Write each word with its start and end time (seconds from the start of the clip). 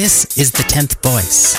This 0.00 0.38
is 0.38 0.52
The 0.52 0.62
10th 0.62 1.02
Voice. 1.02 1.56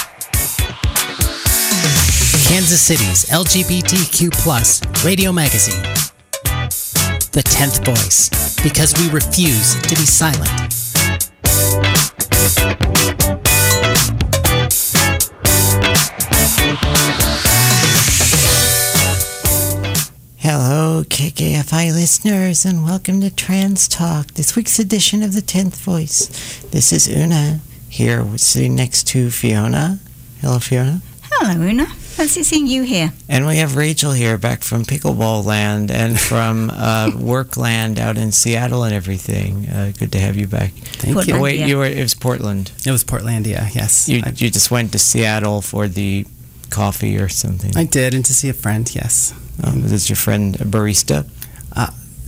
Kansas 2.47 2.81
City's 2.81 3.25
LGBTQ 3.25 4.31
plus 4.31 4.81
radio 5.03 5.33
magazine. 5.33 5.83
The 7.33 7.43
10th 7.43 7.83
Voice, 7.83 8.29
because 8.63 8.93
we 8.97 9.09
refuse 9.09 9.75
to 9.81 9.89
be 9.89 10.05
silent. 10.05 10.47
Hello, 20.37 21.03
KKFI 21.09 21.91
listeners, 21.91 22.63
and 22.63 22.85
welcome 22.85 23.19
to 23.19 23.35
Trans 23.35 23.89
Talk, 23.89 24.27
this 24.35 24.55
week's 24.55 24.79
edition 24.79 25.23
of 25.23 25.33
the 25.33 25.41
10th 25.41 25.75
Voice. 25.75 26.63
This 26.71 26.93
is 26.93 27.09
Una, 27.09 27.59
here 27.99 28.25
sitting 28.37 28.75
next 28.75 29.07
to 29.09 29.29
Fiona. 29.29 29.99
Hello, 30.39 30.57
Fiona. 30.59 31.01
Hello, 31.23 31.61
Una. 31.61 31.85
Fancy 31.85 32.43
seeing 32.43 32.65
you 32.65 32.83
here. 32.83 33.11
And 33.27 33.45
we 33.45 33.57
have 33.57 33.75
Rachel 33.75 34.13
here, 34.13 34.37
back 34.37 34.61
from 34.63 34.85
Pickleball 34.85 35.43
Land 35.43 35.91
and 35.91 36.17
from 36.17 36.69
uh, 36.69 37.11
Work 37.19 37.57
Land 37.57 37.99
out 37.99 38.17
in 38.17 38.31
Seattle 38.31 38.85
and 38.85 38.95
everything. 38.95 39.67
Uh, 39.67 39.91
good 39.99 40.13
to 40.13 40.19
have 40.19 40.37
you 40.37 40.47
back. 40.47 40.71
Thank 40.71 41.13
Portland. 41.13 41.27
you. 41.27 41.43
Wait, 41.43 41.59
you 41.67 41.77
were 41.77 41.87
it 41.87 42.01
was 42.01 42.13
Portland. 42.13 42.71
It 42.85 42.91
was 42.91 43.03
Portlandia, 43.03 43.75
yes. 43.75 44.07
You 44.07 44.21
I, 44.25 44.29
you 44.29 44.49
just 44.49 44.71
went 44.71 44.93
to 44.93 44.99
Seattle 44.99 45.61
for 45.61 45.89
the 45.89 46.25
coffee 46.69 47.17
or 47.17 47.27
something. 47.27 47.75
I 47.75 47.83
did, 47.83 48.13
and 48.13 48.23
to 48.23 48.33
see 48.33 48.47
a 48.47 48.53
friend, 48.53 48.89
yes. 48.95 49.33
Um, 49.61 49.83
is 49.83 50.07
your 50.07 50.15
friend 50.15 50.55
a 50.55 50.63
barista? 50.63 51.29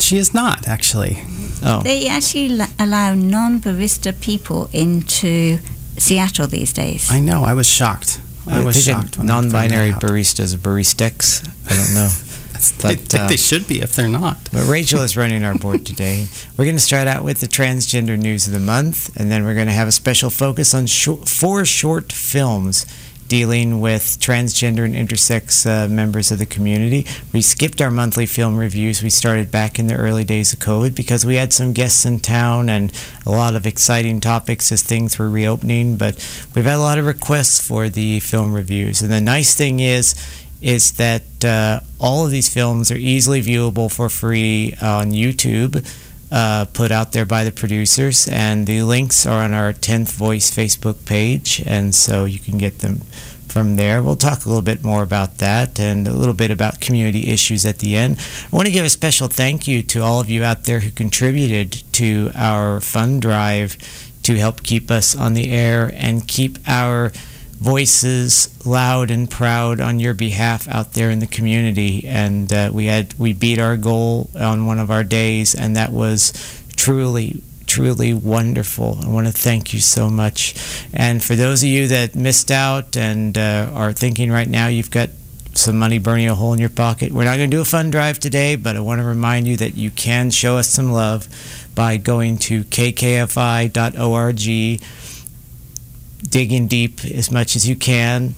She 0.02 0.18
is 0.18 0.34
not, 0.34 0.68
actually. 0.68 1.23
Oh, 1.64 1.82
They 1.84 2.08
actually 2.08 2.59
l- 2.59 2.68
allow 2.80 3.14
non-barista 3.14 4.20
people 4.20 4.70
into 4.73 5.59
Seattle 5.98 6.48
these 6.48 6.73
days. 6.73 7.09
I 7.12 7.20
know, 7.20 7.44
I 7.44 7.53
was 7.53 7.67
shocked. 7.67 8.20
I 8.48 8.64
was 8.64 8.84
shocked. 8.84 9.17
when 9.17 9.30
I 9.30 9.34
found 9.34 9.52
non-binary 9.52 9.92
that 9.92 10.02
baristas, 10.02 10.56
baristex. 10.58 11.48
I 11.70 11.75
don't 11.75 11.94
know. 11.94 12.09
I 12.53 12.94
but, 12.94 13.00
think 13.00 13.14
uh, 13.22 13.28
they 13.28 13.38
should 13.38 13.67
be 13.67 13.81
if 13.81 13.95
they're 13.95 14.08
not. 14.08 14.38
But 14.52 14.67
Rachel 14.67 15.02
is 15.02 15.17
running 15.17 15.44
our 15.44 15.56
board 15.56 15.84
today. 15.86 16.28
We're 16.58 16.66
going 16.66 16.75
to 16.75 16.81
start 16.81 17.08
out 17.08 17.23
with 17.23 17.40
the 17.40 17.47
transgender 17.47 18.18
news 18.20 18.45
of 18.45 18.53
the 18.53 18.59
month, 18.59 19.16
and 19.18 19.31
then 19.31 19.45
we're 19.45 19.56
going 19.56 19.68
to 19.68 19.73
have 19.73 19.88
a 19.88 19.92
special 19.92 20.30
focus 20.30 20.73
on 20.75 20.86
short, 20.86 21.28
four 21.28 21.66
short 21.66 22.12
films 22.12 22.86
dealing 23.32 23.80
with 23.80 24.20
transgender 24.20 24.84
and 24.84 24.94
intersex 24.94 25.66
uh, 25.66 25.88
members 25.88 26.34
of 26.34 26.38
the 26.38 26.46
community. 26.46 27.08
We 27.32 27.42
skipped 27.42 27.80
our 27.80 27.90
monthly 27.90 28.26
film 28.26 28.58
reviews. 28.58 29.02
We 29.02 29.10
started 29.10 29.50
back 29.50 29.80
in 29.80 29.88
the 29.88 29.96
early 29.96 30.26
days 30.26 30.52
of 30.52 30.60
COVID 30.60 30.96
because 30.96 31.26
we 31.26 31.38
had 31.38 31.54
some 31.54 31.72
guests 31.72 32.06
in 32.06 32.20
town 32.20 32.68
and 32.68 32.92
a 33.26 33.32
lot 33.32 33.56
of 33.56 33.66
exciting 33.66 34.20
topics 34.20 34.70
as 34.74 34.84
things 34.84 35.18
were 35.18 35.30
reopening. 35.30 35.96
But 35.96 36.16
we've 36.54 36.66
had 36.66 36.76
a 36.76 36.80
lot 36.80 36.98
of 36.98 37.06
requests 37.06 37.66
for 37.66 37.88
the 37.88 38.20
film 38.20 38.54
reviews. 38.54 39.02
And 39.02 39.09
the 39.09 39.22
nice 39.22 39.56
thing 39.56 39.80
is, 39.80 40.14
is 40.62 40.92
that 40.98 41.46
uh, 41.46 41.80
all 42.02 42.26
of 42.26 42.32
these 42.32 42.54
films 42.54 42.92
are 42.92 42.98
easily 42.98 43.42
viewable 43.42 43.90
for 43.90 44.09
free 44.09 44.76
on 44.82 45.12
YouTube, 45.12 45.88
uh, 46.32 46.66
put 46.74 46.92
out 46.92 47.12
there 47.12 47.26
by 47.26 47.44
the 47.44 47.52
producers, 47.52 48.28
and 48.28 48.66
the 48.66 48.84
links 48.84 49.26
are 49.26 49.44
on 49.44 49.54
our 49.54 49.74
10th 49.74 50.14
Voice 50.14 50.50
Facebook 50.50 51.06
page, 51.06 51.62
and 51.66 51.94
so 51.94 52.26
you 52.26 52.40
can 52.40 52.58
get 52.58 52.80
them 52.80 53.02
from 53.52 53.76
there. 53.76 54.02
We'll 54.02 54.16
talk 54.16 54.46
a 54.46 54.48
little 54.48 54.62
bit 54.62 54.84
more 54.84 55.04
about 55.04 55.40
that 55.40 55.80
and 55.80 56.08
a 56.08 56.14
little 56.14 56.34
bit 56.34 56.52
about 56.52 56.80
community 56.80 57.30
issues 57.30 57.66
at 57.66 57.80
the 57.80 57.98
end. 57.98 58.18
I 58.52 58.56
want 58.56 58.68
to 58.68 58.72
give 58.72 58.86
a 58.86 58.90
special 58.90 59.28
thank 59.28 59.68
you 59.68 59.84
to 59.84 60.02
all 60.02 60.22
of 60.22 60.30
you 60.30 60.44
out 60.44 60.64
there 60.64 60.80
who 60.80 60.90
contributed 60.90 61.84
to 61.94 62.32
our 62.34 62.80
fund 62.80 63.22
drive 63.22 63.78
to 64.24 64.36
help 64.36 64.64
keep 64.64 64.90
us 64.90 65.16
on 65.16 65.34
the 65.34 65.52
air 65.52 65.92
and 65.96 66.28
keep 66.28 66.59
our 66.66 67.12
voices 67.62 68.50
loud 68.66 69.12
and 69.12 69.30
proud 69.30 69.80
on 69.80 70.00
your 70.00 70.16
behalf 70.16 70.68
out 70.68 70.94
there 70.94 71.12
in 71.12 71.19
the 71.19 71.28
community. 71.28 72.08
And 72.08 72.52
uh, 72.52 72.72
we 72.74 72.88
had 72.88 73.13
we 73.19 73.34
beat 73.34 73.59
our 73.59 73.78
goal 73.78 74.30
on 74.38 74.66
one 74.66 74.80
of 74.80 74.90
our 74.90 75.03
days, 75.03 75.53
and 75.53 75.75
that 75.75 75.91
was 75.91 76.34
truly 76.75 77.44
truly 77.68 78.13
wonderful. 78.13 78.97
I 79.02 79.08
want 79.08 79.28
to 79.28 79.34
thank 79.34 79.74
you 79.74 79.80
so 79.80 80.09
much. 80.09 80.56
And 80.94 81.24
for 81.24 81.35
those 81.35 81.63
of 81.63 81.69
you 81.69 81.88
that 81.88 82.16
missed 82.16 82.52
out 82.52 82.97
and 82.97 83.38
uh, 83.38 83.72
are 83.74 83.94
thinking 83.94 84.30
right 84.30 84.50
now 84.50 84.68
you've 84.68 84.91
got 84.91 85.09
some 85.53 85.80
money 85.80 85.97
burning 85.97 86.28
a 86.28 86.35
hole 86.35 86.52
in 86.52 86.59
your 86.59 86.69
pocket, 86.69 87.14
we're 87.14 87.24
not 87.24 87.38
going 87.38 87.50
to 87.50 87.56
do 87.56 87.62
a 87.62 87.66
fund 87.66 87.94
drive 87.94 88.19
today, 88.19 88.58
but 88.58 88.75
I 88.75 88.81
want 88.81 89.00
to 89.00 89.06
remind 89.06 89.47
you 89.47 89.56
that 89.58 89.75
you 89.75 89.90
can 89.90 90.31
show 90.31 90.58
us 90.58 90.68
some 90.68 90.91
love 90.91 91.30
by 91.74 91.96
going 91.96 92.40
to 92.40 92.66
kkfi.org 92.66 94.41
digging 96.24 96.68
deep 96.68 97.04
as 97.06 97.32
much 97.32 97.56
as 97.56 97.68
you 97.68 97.76
can, 97.76 98.36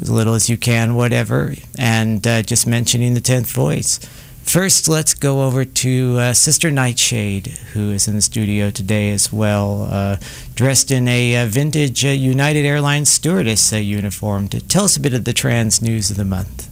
as 0.00 0.10
little 0.10 0.34
as 0.34 0.48
you 0.48 0.56
can, 0.56 0.94
whatever, 0.94 1.54
and 1.78 2.26
uh, 2.26 2.42
just 2.42 2.66
mentioning 2.66 3.14
the 3.14 3.20
10th 3.20 3.52
voice. 3.52 3.98
First, 4.46 4.88
let's 4.88 5.12
go 5.12 5.42
over 5.42 5.64
to 5.64 6.18
uh, 6.18 6.32
Sister 6.32 6.70
Nightshade, 6.70 7.48
who 7.72 7.90
is 7.90 8.06
in 8.06 8.14
the 8.14 8.22
studio 8.22 8.70
today 8.70 9.10
as 9.10 9.32
well, 9.32 9.88
uh, 9.90 10.18
dressed 10.54 10.92
in 10.92 11.08
a 11.08 11.42
uh, 11.42 11.46
vintage 11.46 12.04
uh, 12.04 12.10
United 12.10 12.64
Airlines 12.64 13.08
stewardess 13.08 13.72
uh, 13.72 13.76
uniform, 13.76 14.46
to 14.48 14.60
tell 14.60 14.84
us 14.84 14.96
a 14.96 15.00
bit 15.00 15.14
of 15.14 15.24
the 15.24 15.32
trans 15.32 15.82
news 15.82 16.12
of 16.12 16.16
the 16.16 16.24
month. 16.24 16.65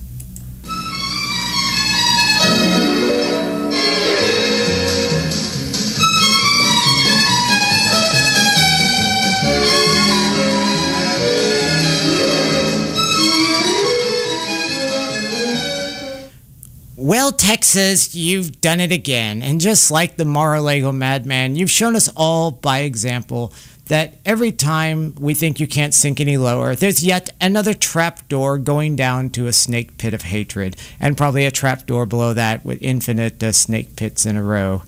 Well, 17.05 17.33
Texas, 17.33 18.15
you've 18.15 18.63
done 18.63 18.81
it 18.81 18.91
again. 18.91 19.43
And 19.43 19.61
just 19.61 19.91
like 19.91 20.17
the 20.17 20.25
Mar-a-Lago 20.25 20.91
madman, 20.91 21.55
you've 21.55 21.71
shown 21.71 21.97
us 21.97 22.09
all 22.17 22.51
by 22.51 22.79
example 22.79 23.53
that 23.89 24.15
every 24.25 24.51
time 24.51 25.15
we 25.17 25.35
think 25.35 25.61
you 25.61 25.67
can't 25.67 25.93
sink 25.93 26.19
any 26.19 26.39
lower, 26.39 26.75
there's 26.75 27.05
yet 27.05 27.29
another 27.43 27.75
trap 27.75 28.27
door 28.29 28.57
going 28.57 28.97
down 28.97 29.29
to 29.29 29.47
a 29.47 29.53
snake 29.53 29.99
pit 29.99 30.15
of 30.15 30.23
hatred, 30.23 30.77
and 30.99 31.15
probably 31.15 31.45
a 31.45 31.51
trap 31.51 31.85
door 31.85 32.07
below 32.07 32.33
that 32.33 32.65
with 32.65 32.79
infinite 32.81 33.43
uh, 33.43 33.53
snake 33.53 33.97
pits 33.97 34.25
in 34.25 34.39
a 34.39 34.43
row. 34.43 34.83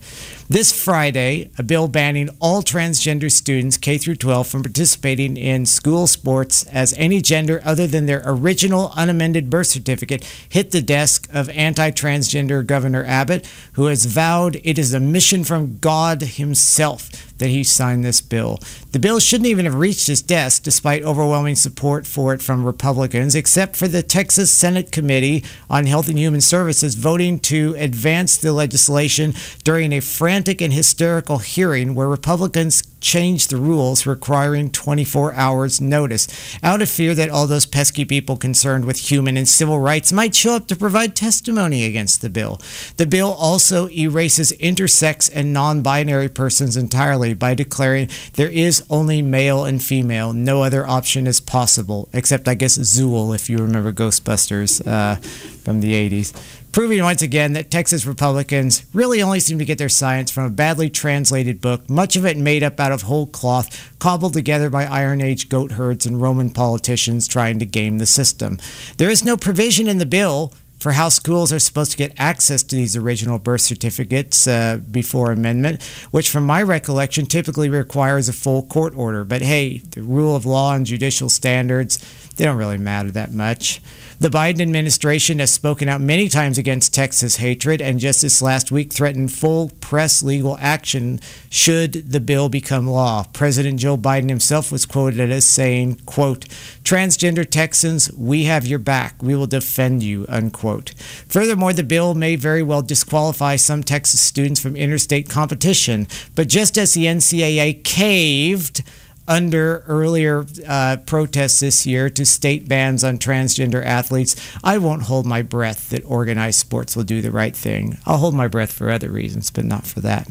This 0.49 0.71
Friday, 0.71 1.51
a 1.59 1.65
bill 1.65 1.89
banning 1.89 2.31
all 2.39 2.63
transgender 2.63 3.33
students 3.33 3.77
K 3.77 3.99
through 3.99 4.15
12 4.15 4.47
from 4.47 4.63
participating 4.63 5.37
in 5.37 5.67
school 5.67 6.07
sports 6.07 6.63
as 6.67 6.95
any 6.97 7.21
gender 7.21 7.61
other 7.65 7.89
than 7.89 8.07
their 8.07 8.23
original 8.25 8.93
unamended 8.95 9.51
birth 9.51 9.67
certificate 9.67 10.25
hit 10.49 10.71
the 10.71 10.81
desk 10.81 11.29
of 11.33 11.49
anti-transgender 11.49 12.65
Governor 12.65 13.05
Abbott, 13.05 13.45
who 13.73 13.87
has 13.87 14.05
vowed 14.05 14.61
it 14.63 14.79
is 14.79 14.95
a 14.95 15.01
mission 15.01 15.43
from 15.43 15.79
God 15.79 16.23
himself 16.23 17.26
that 17.39 17.49
he 17.49 17.65
signed 17.65 18.05
this 18.05 18.21
bill. 18.21 18.59
The 18.93 18.99
bill 18.99 19.21
shouldn't 19.21 19.49
even 19.49 19.65
have 19.65 19.75
reached 19.75 20.07
his 20.07 20.23
desk 20.23 20.63
despite 20.63 21.03
overwhelming 21.03 21.57
support 21.57 22.07
for 22.07 22.33
it 22.33 22.43
from 22.43 22.65
Republicans, 22.65 23.35
except 23.35 23.77
for 23.77 23.89
the 23.89 24.03
Texas 24.03 24.51
Senate 24.51 24.91
Committee 24.91 25.45
on 25.69 25.87
Health 25.87 26.09
and 26.09 26.19
Human 26.19 26.41
Services 26.41 26.95
voting 26.95 27.39
to 27.41 27.75
advance 27.79 28.37
the 28.37 28.53
legislation 28.53 29.35
during 29.65 29.93
a 29.93 30.01
frantic 30.01 30.61
and 30.61 30.73
hysterical 30.73 31.39
hearing 31.39 31.95
where 31.95 32.09
Republicans 32.09 32.83
changed 33.07 33.51
the 33.51 33.57
rules 33.57 34.05
requiring 34.05 34.69
24 34.69 35.33
hours 35.35 35.81
notice 35.81 36.27
out 36.61 36.83
of 36.83 36.89
fear 36.89 37.15
that 37.15 37.31
all 37.31 37.47
those 37.47 37.65
pesky 37.65 38.05
people 38.05 38.37
concerned 38.37 38.85
with 38.85 39.11
human 39.11 39.37
and 39.37 39.47
civil 39.47 39.79
rights 39.79 40.13
might 40.13 40.35
show 40.35 40.57
up 40.57 40.67
to 40.67 40.75
provide 40.75 41.15
testimony 41.15 41.85
against 41.85 42.21
the 42.21 42.29
bill. 42.29 42.61
The 42.97 43.07
bill 43.07 43.33
also 43.33 43.89
erases 43.91 44.51
intersex 44.55 45.31
and 45.33 45.53
non-binary 45.53 46.31
persons 46.31 46.77
entirely 46.77 47.33
by 47.33 47.55
declaring 47.55 48.11
there 48.33 48.51
is 48.51 48.85
only 48.91 49.23
male 49.23 49.65
and 49.65 49.81
female. 49.81 50.33
No 50.33 50.65
other 50.65 50.85
option 50.85 51.29
is 51.29 51.41
possible, 51.41 52.09
except 52.13 52.49
I 52.49 52.55
guess 52.55 52.77
Zuul, 52.77 53.37
if 53.37 53.49
you 53.49 53.59
remember 53.59 53.93
Ghostbusters 53.93 54.85
uh, 54.85 55.15
from 55.63 55.81
the 55.81 55.93
80s. 55.93 56.35
Proving 56.77 57.03
once 57.03 57.23
again 57.23 57.55
that 57.55 57.71
Texas 57.71 58.05
Republicans 58.05 58.85
really 58.93 59.23
only 59.23 59.41
seem 59.41 59.59
to 59.59 59.65
get 59.65 59.79
their 59.79 59.89
science 59.89 60.31
from 60.31 60.45
a 60.45 60.51
badly 60.51 60.91
translated 60.91 61.59
book, 61.59 61.89
much 61.89 62.17
of 62.17 62.27
it 62.27 62.37
made 62.37 62.63
up 62.63 62.79
out 62.79 62.93
of 62.93 63.01
whole 63.01 63.27
cloth, 63.27 63.95
cobbled 63.99 64.35
together 64.35 64.69
by 64.69 64.85
Iron 64.85 65.23
Age 65.23 65.49
goat 65.49 65.73
herds 65.73 66.05
and 66.05 66.21
Roman 66.21 66.51
politicians 66.51 67.27
trying 67.27 67.59
to 67.61 67.65
game 67.65 67.97
the 67.97 68.05
system. 68.05 68.59
There 68.99 69.09
is 69.09 69.25
no 69.25 69.39
provision 69.39 69.89
in 69.89 69.97
the 69.97 70.05
bill 70.05 70.53
for 70.79 70.93
how 70.93 71.09
schools 71.09 71.51
are 71.51 71.59
supposed 71.59 71.93
to 71.93 71.97
get 71.97 72.13
access 72.19 72.63
to 72.65 72.77
these 72.77 72.95
original 72.95 73.39
birth 73.39 73.63
certificates 73.63 74.47
uh, 74.47 74.79
before 74.91 75.33
amendment, 75.33 75.83
which, 76.11 76.29
from 76.29 76.45
my 76.45 76.63
recollection, 76.63 77.25
typically 77.25 77.71
requires 77.71 78.29
a 78.29 78.35
full 78.35 78.63
court 78.65 78.95
order. 78.95 79.25
But 79.25 79.41
hey, 79.41 79.79
the 79.79 80.03
rule 80.03 80.37
of 80.37 80.45
law 80.45 80.75
and 80.75 80.85
judicial 80.85 81.31
standards, 81.31 81.97
they 82.37 82.45
don't 82.45 82.59
really 82.59 82.77
matter 82.77 83.11
that 83.13 83.33
much. 83.33 83.81
The 84.19 84.31
Biden 84.31 84.63
administration 84.63 85.41
has 85.41 85.53
spoken 85.53 85.91
out 85.91 86.01
many 86.01 86.31
times 86.31 86.57
against 86.57 86.95
Texas 86.95 87.37
hatred 87.37 87.83
and 87.83 88.01
just 88.01 88.23
this 88.23 88.41
last 88.41 88.73
week 88.73 88.91
threatened 88.91 89.31
full 89.31 89.73
press 89.81 90.23
legal 90.23 90.57
action 90.59 91.21
should 91.51 91.93
the 91.93 92.19
bill 92.19 92.49
become 92.49 92.87
law. 92.87 93.27
President 93.35 93.79
Joe 93.79 93.99
Biden 93.99 94.31
himself 94.31 94.73
was 94.73 94.87
quoted 94.87 95.31
as 95.31 95.45
saying, 95.45 96.01
quote, 96.07 96.47
transgender 96.83 97.49
Texans, 97.49 98.11
we 98.13 98.45
have 98.45 98.67
your 98.67 98.79
back. 98.79 99.23
We 99.23 99.35
will 99.35 99.47
defend 99.47 100.03
you, 100.03 100.25
unquote. 100.31 100.95
Furthermore, 101.29 101.75
the 101.75 101.85
bill 101.85 102.15
may 102.15 102.37
very 102.37 102.63
well 102.63 102.81
disqualify 102.81 103.57
some 103.57 103.83
Texas 103.83 104.21
students 104.21 104.61
from 104.61 104.77
interstate 104.77 105.29
competition. 105.29 106.07
But 106.35 106.49
just 106.49 106.79
as 106.79 106.95
the 106.95 107.05
NCAA 107.05 107.85
caved, 107.85 108.83
under 109.29 109.85
earlier 109.87 110.47
uh, 110.69 110.99
protests 111.07 111.61
this 111.61 111.87
year 111.87 112.09
to 112.11 112.25
state 112.25 112.69
bans 112.69 113.03
on 113.05 113.19
transgender 113.19 113.85
athletes, 113.85 114.37
I 114.63 114.79
won't 114.79 115.03
hold 115.03 115.27
my 115.27 115.43
breath 115.43 115.91
that 115.91 116.05
organized 116.05 116.59
sports 116.59 116.97
will 116.97 117.05
do 117.05 117.21
the 117.21 117.31
right 117.31 117.55
thing. 117.55 117.99
I'll 118.07 118.19
hold 118.19 118.35
my 118.35 118.49
breath 118.49 118.73
for 118.73 118.91
other 118.91 119.11
reasons, 119.11 119.51
but 119.51 119.65
not 119.65 119.87
for 119.87 120.01
that. 120.01 120.29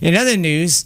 In 0.00 0.16
other 0.16 0.36
news, 0.36 0.84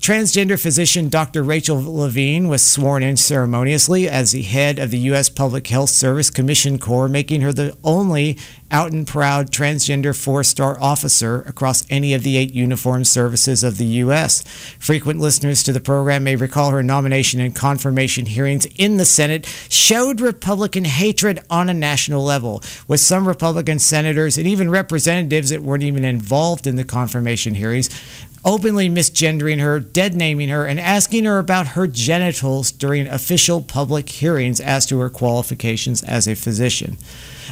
Transgender 0.00 0.58
physician 0.58 1.08
Dr. 1.08 1.42
Rachel 1.42 1.82
Levine 1.82 2.48
was 2.48 2.62
sworn 2.62 3.02
in 3.02 3.16
ceremoniously 3.16 4.08
as 4.08 4.30
the 4.30 4.42
head 4.42 4.78
of 4.78 4.92
the 4.92 4.98
U.S. 4.98 5.28
Public 5.28 5.66
Health 5.66 5.90
Service 5.90 6.30
Commissioned 6.30 6.80
Corps, 6.80 7.08
making 7.08 7.40
her 7.40 7.52
the 7.52 7.76
only 7.82 8.38
out 8.70 8.92
and 8.92 9.06
proud 9.06 9.50
transgender 9.50 10.16
four 10.16 10.44
star 10.44 10.80
officer 10.80 11.42
across 11.42 11.84
any 11.90 12.14
of 12.14 12.22
the 12.22 12.36
eight 12.36 12.54
uniformed 12.54 13.08
services 13.08 13.64
of 13.64 13.76
the 13.76 13.86
U.S. 13.86 14.42
Frequent 14.78 15.20
listeners 15.20 15.62
to 15.64 15.72
the 15.72 15.80
program 15.80 16.24
may 16.24 16.36
recall 16.36 16.70
her 16.70 16.82
nomination 16.82 17.40
and 17.40 17.54
confirmation 17.54 18.26
hearings 18.26 18.66
in 18.76 18.98
the 18.98 19.04
Senate 19.04 19.46
showed 19.68 20.20
Republican 20.20 20.84
hatred 20.84 21.40
on 21.50 21.68
a 21.68 21.74
national 21.74 22.22
level, 22.22 22.62
with 22.86 23.00
some 23.00 23.26
Republican 23.26 23.78
senators 23.78 24.38
and 24.38 24.46
even 24.46 24.70
representatives 24.70 25.50
that 25.50 25.62
weren't 25.62 25.82
even 25.82 26.04
involved 26.04 26.66
in 26.66 26.76
the 26.76 26.84
confirmation 26.84 27.54
hearings 27.54 27.88
openly 28.44 28.88
misgendering 28.88 29.60
her, 29.60 29.80
dead 29.80 30.14
naming 30.14 30.48
her, 30.48 30.66
and 30.66 30.78
asking 30.78 31.24
her 31.24 31.38
about 31.38 31.68
her 31.68 31.86
genitals 31.86 32.70
during 32.70 33.06
official 33.06 33.60
public 33.60 34.08
hearings 34.08 34.60
as 34.60 34.86
to 34.86 34.98
her 35.00 35.10
qualifications 35.10 36.02
as 36.02 36.26
a 36.26 36.34
physician. 36.34 36.96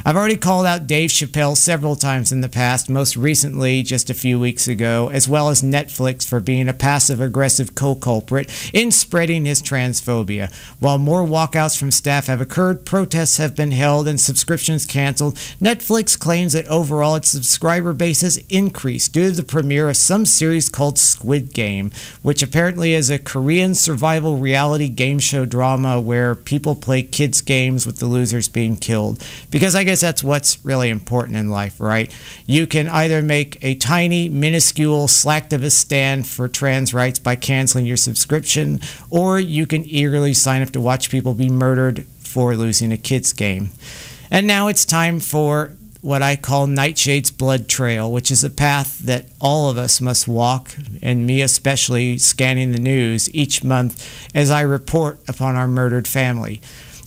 I've 0.05 0.17
already 0.17 0.37
called 0.37 0.67
out 0.67 0.87
Dave 0.87 1.11
Chappelle 1.11 1.57
several 1.57 1.97
times 1.97 2.31
in 2.31 2.41
the 2.41 2.49
past, 2.49 2.91
most 2.91 3.17
recently 3.17 3.83
just 3.83 4.11
a 4.11 4.15
few 4.15 4.39
weeks 4.39 4.69
ago, 4.69 5.09
as 5.09 5.29
well 5.29 5.49
as 5.49 5.63
Netflix 5.63 6.27
for 6.27 6.39
being 6.39 6.69
a 6.69 6.75
passive 6.75 7.21
aggressive 7.21 7.75
co 7.75 7.95
culprit 7.95 8.51
in 8.75 8.91
spreading 8.91 9.47
his 9.47 9.63
transphobia. 9.63 10.53
While 10.81 10.99
more 10.99 11.25
walkouts 11.25 11.79
from 11.79 11.91
staff 11.91 12.27
have 12.27 12.41
occurred, 12.41 12.85
protests 12.85 13.39
have 13.39 13.57
been 13.57 13.71
held, 13.71 14.07
and 14.07 14.21
subscriptions 14.21 14.85
canceled, 14.85 15.37
Netflix 15.61 16.19
claims 16.19 16.53
that 16.53 16.67
overall 16.69 17.17
its 17.17 17.29
subscriber 17.29 17.93
base 17.93 18.21
has 18.21 18.37
increased 18.49 19.13
due 19.15 19.31
to 19.31 19.37
the 19.37 19.43
premiere 19.43 19.89
of 19.89 19.97
some 19.97 20.27
series 20.27 20.69
called 20.69 20.99
Squid 20.99 21.55
Game, 21.55 21.91
which 22.23 22.43
apparently 22.43 22.93
is 22.93 23.09
a 23.09 23.19
Korean 23.19 23.75
survival 23.75 24.37
reality 24.37 24.89
game 24.89 25.19
show 25.19 25.47
drama 25.47 26.01
where 26.01 26.35
people 26.35 26.75
play 26.75 27.03
kids' 27.03 27.41
games 27.41 27.87
with 27.87 27.99
the 27.99 28.07
losers 28.07 28.49
being 28.49 28.77
killed. 28.77 29.25
Because 29.51 29.75
I 29.75 29.86
guess 29.87 30.03
that's 30.03 30.23
what's 30.23 30.63
really 30.65 30.91
important 30.91 31.39
in 31.39 31.49
life, 31.49 31.81
right? 31.81 32.15
You 32.45 32.67
can 32.67 32.89
either 32.89 33.23
make 33.23 33.57
a 33.65 33.75
tiny, 33.77 34.29
minuscule 34.29 35.07
slacktivist 35.07 35.73
stand 35.73 36.27
for 36.27 36.49
trans 36.49 36.93
rights 36.93 37.19
by 37.19 37.37
canceling 37.37 37.87
your 37.87 37.97
subscription, 37.97 38.81
or 39.09 39.41
you 39.41 39.67
can 39.67 39.85
eagerly 39.87 40.35
sign 40.35 40.61
up 40.61 40.71
to 40.73 40.81
watch 40.81 41.11
people 41.11 41.33
be 41.33 41.49
murdered 41.49 42.05
for 42.19 42.55
losing 42.55 42.93
a 42.93 42.99
kids' 42.99 43.33
game. 43.33 43.71
And 44.31 44.47
now 44.47 44.69
it's 44.69 44.85
time 44.85 45.21
for 45.21 45.73
what 46.03 46.23
I 46.23 46.37
call 46.37 46.67
Nightshade's 46.67 47.31
Blood 47.31 47.69
Trail, 47.69 48.13
which 48.13 48.31
is 48.31 48.45
a 48.45 48.51
path 48.51 48.99
that 49.01 49.27
all 49.41 49.71
of 49.71 49.79
us 49.79 50.01
must 50.01 50.29
walk, 50.29 50.71
and 51.03 51.27
me 51.27 51.43
especially, 51.43 52.19
scanning 52.19 52.73
the 52.73 52.79
news 52.79 53.33
each 53.35 53.65
month 53.65 54.07
as 54.35 54.51
I 54.51 54.61
report 54.61 55.19
upon 55.27 55.57
our 55.57 55.67
murdered 55.67 56.07
family. 56.07 56.61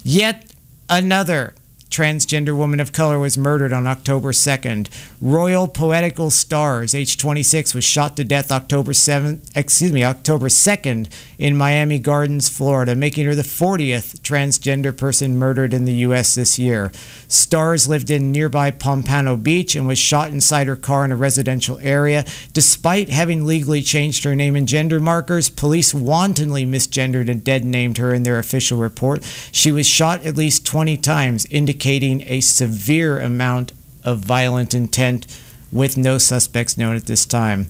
Yet 0.03 0.51
another 0.89 1.53
transgender 1.89 2.55
woman 2.55 2.79
of 2.79 2.91
color 2.91 3.19
was 3.19 3.37
murdered 3.37 3.73
on 3.73 3.87
October 3.87 4.31
2nd. 4.31 4.87
Royal 5.19 5.67
Poetical 5.67 6.29
Starz, 6.29 6.93
age 6.93 7.17
26, 7.17 7.73
was 7.73 7.83
shot 7.83 8.15
to 8.15 8.23
death 8.23 8.51
October 8.51 8.91
7th, 8.91 9.51
excuse 9.55 9.91
me, 9.91 10.03
October 10.03 10.47
2nd 10.47 11.09
in 11.37 11.57
Miami 11.57 11.97
Gardens, 11.97 12.47
Florida, 12.47 12.95
making 12.95 13.25
her 13.25 13.33
the 13.33 13.41
40th 13.41 14.19
transgender 14.19 14.95
person 14.95 15.37
murdered 15.37 15.73
in 15.73 15.85
the 15.85 15.93
US 15.93 16.35
this 16.35 16.59
year. 16.59 16.89
Starz 17.27 17.87
lived 17.87 18.11
in 18.11 18.31
nearby 18.31 18.69
Pompano 18.69 19.35
Beach 19.35 19.75
and 19.75 19.87
was 19.87 19.97
shot 19.97 20.29
inside 20.29 20.67
her 20.67 20.75
car 20.75 21.03
in 21.05 21.11
a 21.11 21.15
residential 21.15 21.79
area. 21.81 22.23
Despite 22.53 23.09
having 23.09 23.45
legally 23.45 23.81
changed 23.81 24.23
her 24.25 24.35
name 24.35 24.55
and 24.55 24.67
gender 24.67 24.99
markers, 24.99 25.49
police 25.49 25.93
wantonly 25.93 26.65
misgendered 26.65 27.29
and 27.29 27.43
dead 27.43 27.65
named 27.65 27.97
her 27.97 28.13
in 28.13 28.23
their 28.23 28.37
official 28.37 28.77
report. 28.77 29.23
She 29.51 29.71
was 29.71 29.87
shot 29.87 30.25
at 30.25 30.37
least 30.37 30.65
20 30.65 30.97
times, 30.97 31.45
indicating 31.47 31.78
a 31.85 32.41
severe 32.41 33.19
amount 33.19 33.73
of 34.03 34.19
violent 34.19 34.73
intent 34.73 35.25
with 35.71 35.97
no 35.97 36.17
suspects 36.17 36.77
known 36.77 36.95
at 36.95 37.05
this 37.05 37.25
time. 37.25 37.67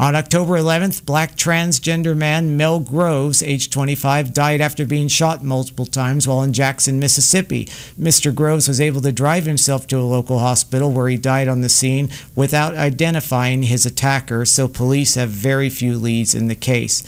On 0.00 0.16
October 0.16 0.54
11th, 0.54 1.04
black 1.04 1.36
transgender 1.36 2.16
man 2.16 2.56
Mel 2.56 2.80
Groves, 2.80 3.42
age 3.42 3.70
25, 3.70 4.32
died 4.32 4.60
after 4.60 4.84
being 4.84 5.06
shot 5.06 5.44
multiple 5.44 5.86
times 5.86 6.26
while 6.26 6.42
in 6.42 6.52
Jackson, 6.52 6.98
Mississippi. 6.98 7.66
Mr. 8.00 8.34
Groves 8.34 8.66
was 8.66 8.80
able 8.80 9.00
to 9.02 9.12
drive 9.12 9.44
himself 9.44 9.86
to 9.86 9.98
a 9.98 10.02
local 10.02 10.40
hospital 10.40 10.90
where 10.90 11.08
he 11.08 11.16
died 11.16 11.46
on 11.46 11.60
the 11.60 11.68
scene 11.68 12.08
without 12.34 12.74
identifying 12.74 13.64
his 13.64 13.86
attacker, 13.86 14.44
so 14.44 14.66
police 14.66 15.14
have 15.14 15.28
very 15.28 15.70
few 15.70 15.96
leads 15.96 16.34
in 16.34 16.48
the 16.48 16.56
case. 16.56 17.04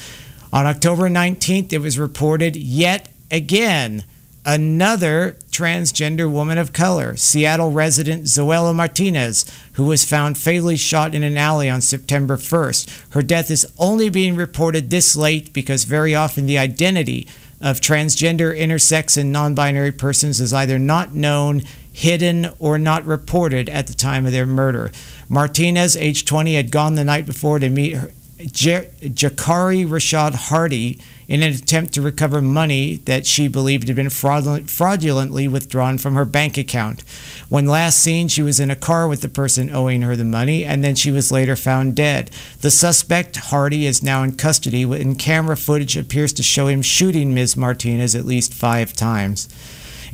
On 0.53 0.67
October 0.67 1.09
19th, 1.09 1.73
it 1.73 1.79
was 1.79 1.99
reported 1.99 2.55
yet 2.55 3.09
again 3.29 4.05
another 4.45 5.37
transgender 5.51 6.31
woman 6.31 6.59
of 6.59 6.73
color, 6.73 7.17
Seattle 7.17 7.71
resident 7.71 8.25
Zoella 8.25 8.75
Martinez, 8.75 9.45
who 9.73 9.87
was 9.87 10.05
found 10.05 10.37
fatally 10.37 10.77
shot 10.77 11.15
in 11.15 11.23
an 11.23 11.37
alley 11.37 11.71
on 11.71 11.81
September 11.81 12.37
1st. 12.37 13.13
Her 13.13 13.23
death 13.23 13.51
is 13.51 13.71
only 13.79 14.11
being 14.11 14.37
reported 14.37 14.91
this 14.91 15.17
late 15.17 15.53
because 15.53 15.85
very 15.85 16.15
often 16.15 16.47
the 16.47 16.59
identity 16.59 17.27
of 17.61 17.81
transgender, 17.81 18.57
intersex, 18.57 19.17
and 19.17 19.33
non 19.33 19.55
binary 19.55 19.93
persons 19.93 20.41
is 20.41 20.53
either 20.53 20.79
not 20.79 21.15
known, 21.15 21.63
hidden, 21.93 22.51
or 22.59 22.79
not 22.79 23.07
reported 23.07 23.69
at 23.71 23.87
the 23.87 23.95
time 23.95 24.27
of 24.27 24.33
their 24.33 24.47
murder. 24.47 24.91
Martinez, 25.29 25.97
age 25.97 26.27
20, 26.27 26.55
had 26.55 26.71
gone 26.71 26.95
the 26.95 27.05
night 27.05 27.25
before 27.25 27.59
to 27.59 27.71
meet 27.71 27.95
her. 27.95 28.11
Jakari 28.39 29.87
Rashad 29.87 30.35
Hardy 30.35 31.01
in 31.29 31.43
an 31.43 31.53
attempt 31.53 31.95
to 31.95 32.03
recover 32.03 32.41
money 32.43 32.97
that 33.05 33.27
she 33.27 33.49
believed 33.49 33.89
had 33.89 33.97
been 33.97 34.11
fraudulent, 34.11 34.71
fraudulently 34.71 35.49
withdrawn 35.49 35.99
from 35.99 36.15
her 36.15 36.25
bank 36.25 36.59
account. 36.59 37.03
When 37.49 37.67
last 37.67 37.99
seen, 37.99 38.29
she 38.29 38.43
was 38.43 38.61
in 38.61 38.71
a 38.71 38.77
car 38.77 39.09
with 39.09 39.21
the 39.21 39.29
person 39.29 39.75
owing 39.75 40.03
her 40.03 40.17
the 40.17 40.25
money, 40.25 40.65
and 40.65 40.85
then 40.85 40.95
she 40.95 41.11
was 41.11 41.33
later 41.33 41.57
found 41.57 41.95
dead. 41.95 42.31
The 42.61 42.71
suspect, 42.71 43.37
Hardy, 43.37 43.87
is 43.87 44.03
now 44.03 44.23
in 44.23 44.37
custody, 44.37 44.83
and 44.83 45.19
camera 45.19 45.57
footage 45.57 45.97
appears 45.97 46.33
to 46.35 46.43
show 46.43 46.67
him 46.67 46.83
shooting 46.83 47.35
Ms. 47.35 47.57
Martinez 47.57 48.15
at 48.15 48.27
least 48.27 48.53
five 48.53 48.93
times. 48.93 49.49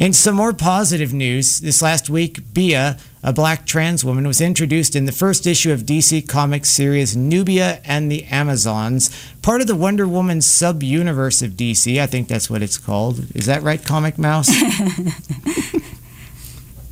In 0.01 0.15
some 0.15 0.35
more 0.35 0.55
positive 0.55 1.13
news, 1.13 1.61
this 1.61 1.83
last 1.83 2.09
week, 2.09 2.55
Bia, 2.55 2.97
a 3.23 3.35
black 3.35 3.67
trans 3.67 4.03
woman, 4.03 4.27
was 4.27 4.41
introduced 4.41 4.97
in 4.97 5.05
the 5.05 5.13
first 5.13 5.47
issue 5.47 5.73
of 5.73 5.83
DC 5.83 6.27
Comics 6.27 6.71
series 6.71 7.15
Nubia 7.15 7.83
and 7.85 8.11
the 8.11 8.25
Amazons, 8.25 9.11
part 9.43 9.61
of 9.61 9.67
the 9.67 9.77
Wonder 9.77 10.09
Woman 10.09 10.41
sub 10.41 10.83
universe 10.83 11.43
of 11.43 11.51
DC. 11.51 12.01
I 12.01 12.07
think 12.07 12.29
that's 12.29 12.49
what 12.49 12.63
it's 12.63 12.79
called. 12.79 13.27
Is 13.35 13.45
that 13.45 13.63
right, 13.63 13.85
Comic 13.85 14.17
Mouse? 14.17 14.49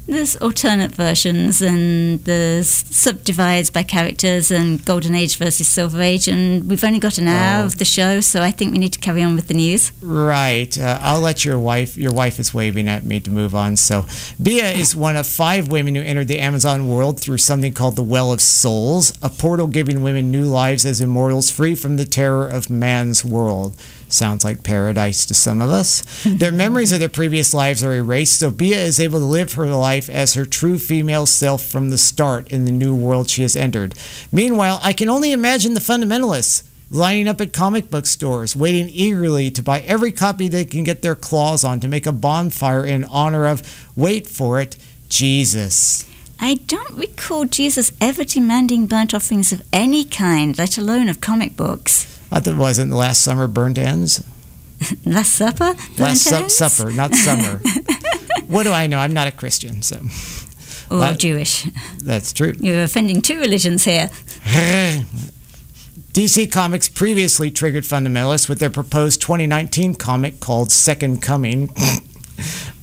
There's 0.09 0.37
alternate 0.37 0.93
versions 0.93 1.61
and 1.61 2.25
there's 2.25 2.67
subdivides 2.69 3.69
by 3.69 3.83
characters 3.83 4.50
and 4.50 4.83
Golden 4.87 5.15
Age 5.15 5.37
versus 5.37 5.69
Silver 5.69 6.00
Age, 6.00 6.27
and 6.29 6.65
we've 6.69 6.83
only 6.83 6.99
got 6.99 7.19
an 7.19 7.29
hour 7.29 7.62
Oh. 7.62 7.67
of 7.67 7.77
the 7.77 7.85
show, 7.85 8.23
so 8.23 8.43
I 8.43 8.50
think 8.50 8.73
we 8.73 8.79
need 8.79 8.95
to 8.95 8.99
carry 9.00 9.23
on 9.23 9.37
with 9.37 9.49
the 9.49 9.55
news. 9.55 9.93
Right. 10.00 10.77
Uh, 10.79 10.99
I'll 11.03 11.21
let 11.21 11.45
your 11.45 11.59
wife. 11.59 11.99
Your 11.99 12.12
wife 12.12 12.41
is 12.41 12.55
waving 12.55 12.88
at 12.88 13.05
me 13.05 13.21
to 13.21 13.31
move 13.31 13.55
on. 13.55 13.77
So, 13.77 14.07
Bia 14.43 14.71
is 14.73 14.97
one 14.97 15.15
of 15.17 15.27
five 15.27 15.69
women 15.69 15.95
who 15.95 16.00
entered 16.03 16.29
the 16.29 16.38
Amazon 16.38 16.88
world 16.88 17.21
through 17.21 17.38
something 17.38 17.75
called 17.75 17.97
the 17.97 18.03
Well 18.03 18.33
of 18.33 18.41
Souls, 18.41 19.12
a 19.21 19.29
portal 19.29 19.67
giving 19.67 20.03
women 20.03 20.31
new 20.31 20.45
lives 20.47 20.87
as 20.87 21.03
immortals, 21.03 21.50
free 21.50 21.75
from 21.75 21.99
the 21.99 22.07
terror 22.07 22.49
of 22.49 22.71
man's 22.71 23.27
world. 23.27 23.77
Sounds 24.09 24.45
like 24.45 24.62
paradise 24.62 25.27
to 25.27 25.35
some 25.35 25.61
of 25.61 25.71
us. 25.71 26.03
their 26.27 26.53
memories 26.53 26.93
of 26.93 27.00
their 27.00 27.09
previous 27.09 27.53
lives 27.53 27.85
are 27.85 27.95
erased, 27.95 28.38
so 28.38 28.50
Bia 28.50 28.79
is 28.79 28.99
able 28.99 29.19
to 29.19 29.25
live 29.25 29.53
her 29.55 29.67
life 29.67 30.09
as 30.09 30.35
her 30.35 30.47
true 30.47 30.79
female 30.79 31.27
self 31.27 31.65
from 31.65 31.91
the 31.91 31.99
start 31.99 32.49
in 32.49 32.65
the 32.65 32.73
new 32.73 32.95
world 32.95 33.29
she 33.29 33.43
has 33.43 33.55
entered. 33.55 33.95
Meanwhile, 34.33 34.81
I 34.83 34.93
can 34.93 35.09
only 35.09 35.33
imagine 35.33 35.75
the 35.75 35.81
fundamentalists 35.81 36.65
lining 36.91 37.29
up 37.29 37.41
at 37.41 37.53
comic 37.53 37.91
book 37.91 38.07
stores, 38.07 38.57
waiting 38.57 38.88
eagerly 38.88 39.50
to 39.50 39.62
buy 39.62 39.81
every 39.81 40.12
copy 40.12 40.49
they 40.49 40.65
can 40.65 40.85
get 40.85 41.03
their 41.03 41.15
claws 41.15 41.65
on 41.65 41.81
to 41.81 41.88
make 41.88 42.07
a 42.07 42.12
bonfire 42.12 42.85
in 42.85 43.05
honor 43.05 43.47
of, 43.47 43.91
wait 43.95 44.27
for 44.27 44.61
it, 44.61 44.77
Jesus. 45.09 46.09
I 46.41 46.55
don't 46.55 46.97
recall 46.97 47.45
Jesus 47.47 47.93
ever 48.00 48.25
demanding 48.25 48.87
burnt 48.87 49.12
offerings 49.12 49.53
of 49.53 49.62
any 49.73 50.05
kind, 50.05 50.57
let 50.57 50.79
alone 50.79 51.09
of 51.09 51.21
comic 51.21 51.57
books. 51.57 52.17
I 52.30 52.40
thought 52.40 52.54
it 52.54 52.56
wasn't 52.56 52.90
the 52.90 52.97
last 52.97 53.23
summer 53.23 53.47
burned 53.47 53.78
ends. 53.78 54.23
Last 55.04 55.35
Supper? 55.35 55.75
Last 55.99 56.23
su- 56.25 56.30
Burnt 56.30 56.50
supper, 56.52 56.92
not 56.92 57.12
summer. 57.14 57.61
what 58.47 58.62
do 58.62 58.70
I 58.70 58.87
know? 58.87 58.99
I'm 58.99 59.12
not 59.12 59.26
a 59.26 59.32
Christian, 59.32 59.82
so 59.82 59.97
Or 60.90 60.99
La- 60.99 61.14
Jewish. 61.14 61.64
that's 61.99 62.32
true. 62.32 62.54
You're 62.61 62.82
offending 62.85 63.20
two 63.20 63.40
religions 63.40 63.85
here. 63.85 64.08
DC 66.12 66.50
Comics 66.50 66.88
previously 66.88 67.50
triggered 67.50 67.85
fundamentalists 67.85 68.49
with 68.49 68.58
their 68.61 68.70
proposed 68.70 69.20
2019 69.20 69.94
comic 69.94 70.40
called 70.40 70.70
Second 70.73 71.23
Coming, 71.23 71.70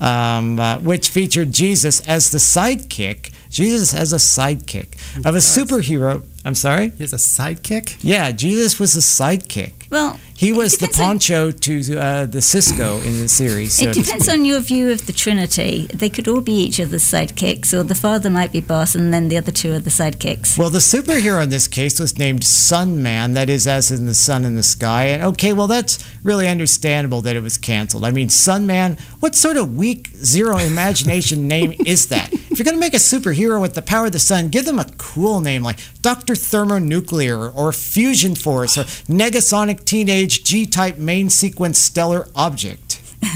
um, 0.02 0.60
uh, 0.60 0.80
which 0.80 1.10
featured 1.10 1.52
Jesus 1.52 2.02
as 2.08 2.32
the 2.32 2.38
sidekick. 2.40 3.32
Jesus 3.50 3.94
as 3.94 4.12
a 4.12 4.18
sidekick 4.18 4.96
of 5.26 5.34
a 5.36 5.40
superhero. 5.40 6.24
I'm 6.46 6.54
sorry? 6.56 6.92
He 6.92 7.04
has 7.04 7.12
a 7.12 7.18
sidekick? 7.18 7.98
Yeah, 8.02 8.32
Jesus 8.32 8.80
was 8.80 8.96
a 8.96 9.00
sidekick. 9.00 9.90
Well, 9.90 10.20
He 10.38 10.52
was 10.52 10.74
the 10.74 10.88
depends 10.88 11.00
on- 11.00 11.06
Pancho 11.06 11.52
to 11.52 11.98
uh, 11.98 12.26
the 12.26 12.42
Cisco 12.42 12.98
in 13.02 13.20
the 13.20 13.30
series. 13.30 13.74
So 13.76 13.90
It 13.90 13.94
depends 13.94 14.28
on 14.28 14.44
your 14.44 14.60
view 14.60 14.92
of 14.92 15.06
the 15.06 15.14
Trinity. 15.14 15.88
They 15.94 16.10
could 16.10 16.28
all 16.28 16.42
be 16.42 16.54
each 16.54 16.80
other's 16.82 17.04
sidekicks, 17.04 17.74
or 17.74 17.84
the 17.84 17.96
father 17.96 18.30
might 18.30 18.52
be 18.52 18.60
boss, 18.60 18.96
and 18.96 19.14
then 19.14 19.30
the 19.30 19.38
other 19.38 19.52
two 19.54 19.72
are 19.74 19.80
the 19.80 19.90
sidekicks. 19.90 20.58
Well, 20.58 20.70
the 20.70 20.80
superhero 20.80 21.42
in 21.42 21.50
this 21.50 21.70
case 21.70 22.00
was 22.02 22.18
named 22.18 22.44
Sun 22.44 23.02
Man, 23.02 23.34
that 23.34 23.50
is, 23.50 23.66
as 23.66 23.92
in 23.92 24.08
the 24.08 24.14
sun 24.14 24.44
in 24.44 24.56
the 24.56 24.64
sky. 24.64 25.06
And 25.06 25.24
okay, 25.24 25.54
well, 25.54 25.68
that's 25.68 26.04
really 26.22 26.50
understandable 26.50 27.22
that 27.22 27.38
it 27.38 27.42
was 27.42 27.58
canceled. 27.58 28.04
I 28.04 28.12
mean, 28.12 28.28
Sun 28.28 28.68
Man, 28.68 28.98
what 29.22 29.36
sort 29.36 29.56
of 29.56 29.78
weak, 29.78 30.10
zero 30.18 30.58
imagination 30.58 31.48
name 31.56 31.74
is 31.86 32.08
that? 32.10 32.34
If 32.34 32.60
you're 32.60 32.66
going 32.66 32.76
to 32.76 32.80
make 32.80 32.94
a 32.94 32.98
superhero 32.98 33.62
with 33.62 33.74
the 33.74 33.82
power 33.82 34.06
of 34.08 34.12
the 34.12 34.20
sun, 34.20 34.50
give 34.50 34.66
them 34.66 34.80
a 34.80 34.86
cool 34.98 35.40
name 35.40 35.62
like 35.64 35.80
Dr. 36.02 36.36
Thermonuclear 36.36 37.38
or 37.50 37.72
Fusion 37.72 38.36
Force 38.36 38.78
or 38.78 38.84
Negasonic 39.12 39.86
Teenage 39.86 40.25
G 40.44 40.66
type 40.66 40.98
main 40.98 41.30
sequence 41.30 41.78
stellar 41.78 42.28
object. 42.36 43.02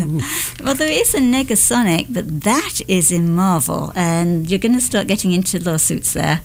Well, 0.64 0.76
there 0.76 0.92
is 0.92 1.14
a 1.16 1.20
Negasonic, 1.20 2.08
but 2.14 2.42
that 2.42 2.80
is 2.88 3.12
in 3.12 3.34
Marvel, 3.34 3.92
and 3.96 4.50
you're 4.50 4.60
going 4.60 4.76
to 4.76 4.82
start 4.82 5.08
getting 5.08 5.32
into 5.32 5.58
lawsuits 5.60 6.14
there. 6.14 6.42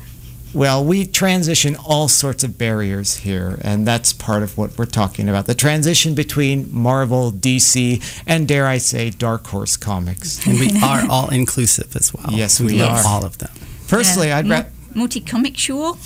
Well, 0.54 0.84
we 0.84 1.04
transition 1.04 1.76
all 1.84 2.06
sorts 2.08 2.44
of 2.44 2.56
barriers 2.56 3.16
here, 3.18 3.58
and 3.62 3.86
that's 3.86 4.12
part 4.12 4.42
of 4.44 4.56
what 4.56 4.78
we're 4.78 4.86
talking 4.86 5.28
about 5.28 5.46
the 5.46 5.54
transition 5.54 6.14
between 6.14 6.68
Marvel, 6.72 7.32
DC, 7.32 8.22
and 8.26 8.46
dare 8.46 8.66
I 8.66 8.78
say, 8.78 9.10
Dark 9.10 9.46
Horse 9.48 9.76
Comics. 9.76 10.46
And 10.46 10.58
we 10.60 10.70
are 10.82 11.04
all 11.10 11.28
inclusive 11.30 11.96
as 11.96 12.14
well. 12.14 12.30
Yes, 12.30 12.60
we 12.60 12.78
love 12.80 13.04
are. 13.04 13.06
all 13.06 13.24
of 13.24 13.38
them. 13.38 13.50
Personally, 13.88 14.28
Yeah. 14.28 14.38
I'd, 14.38 14.44
mm-hmm. 14.46 14.52
ra- 14.52 14.70
Multi 14.94 15.20
comic 15.20 15.56
sure? 15.56 15.96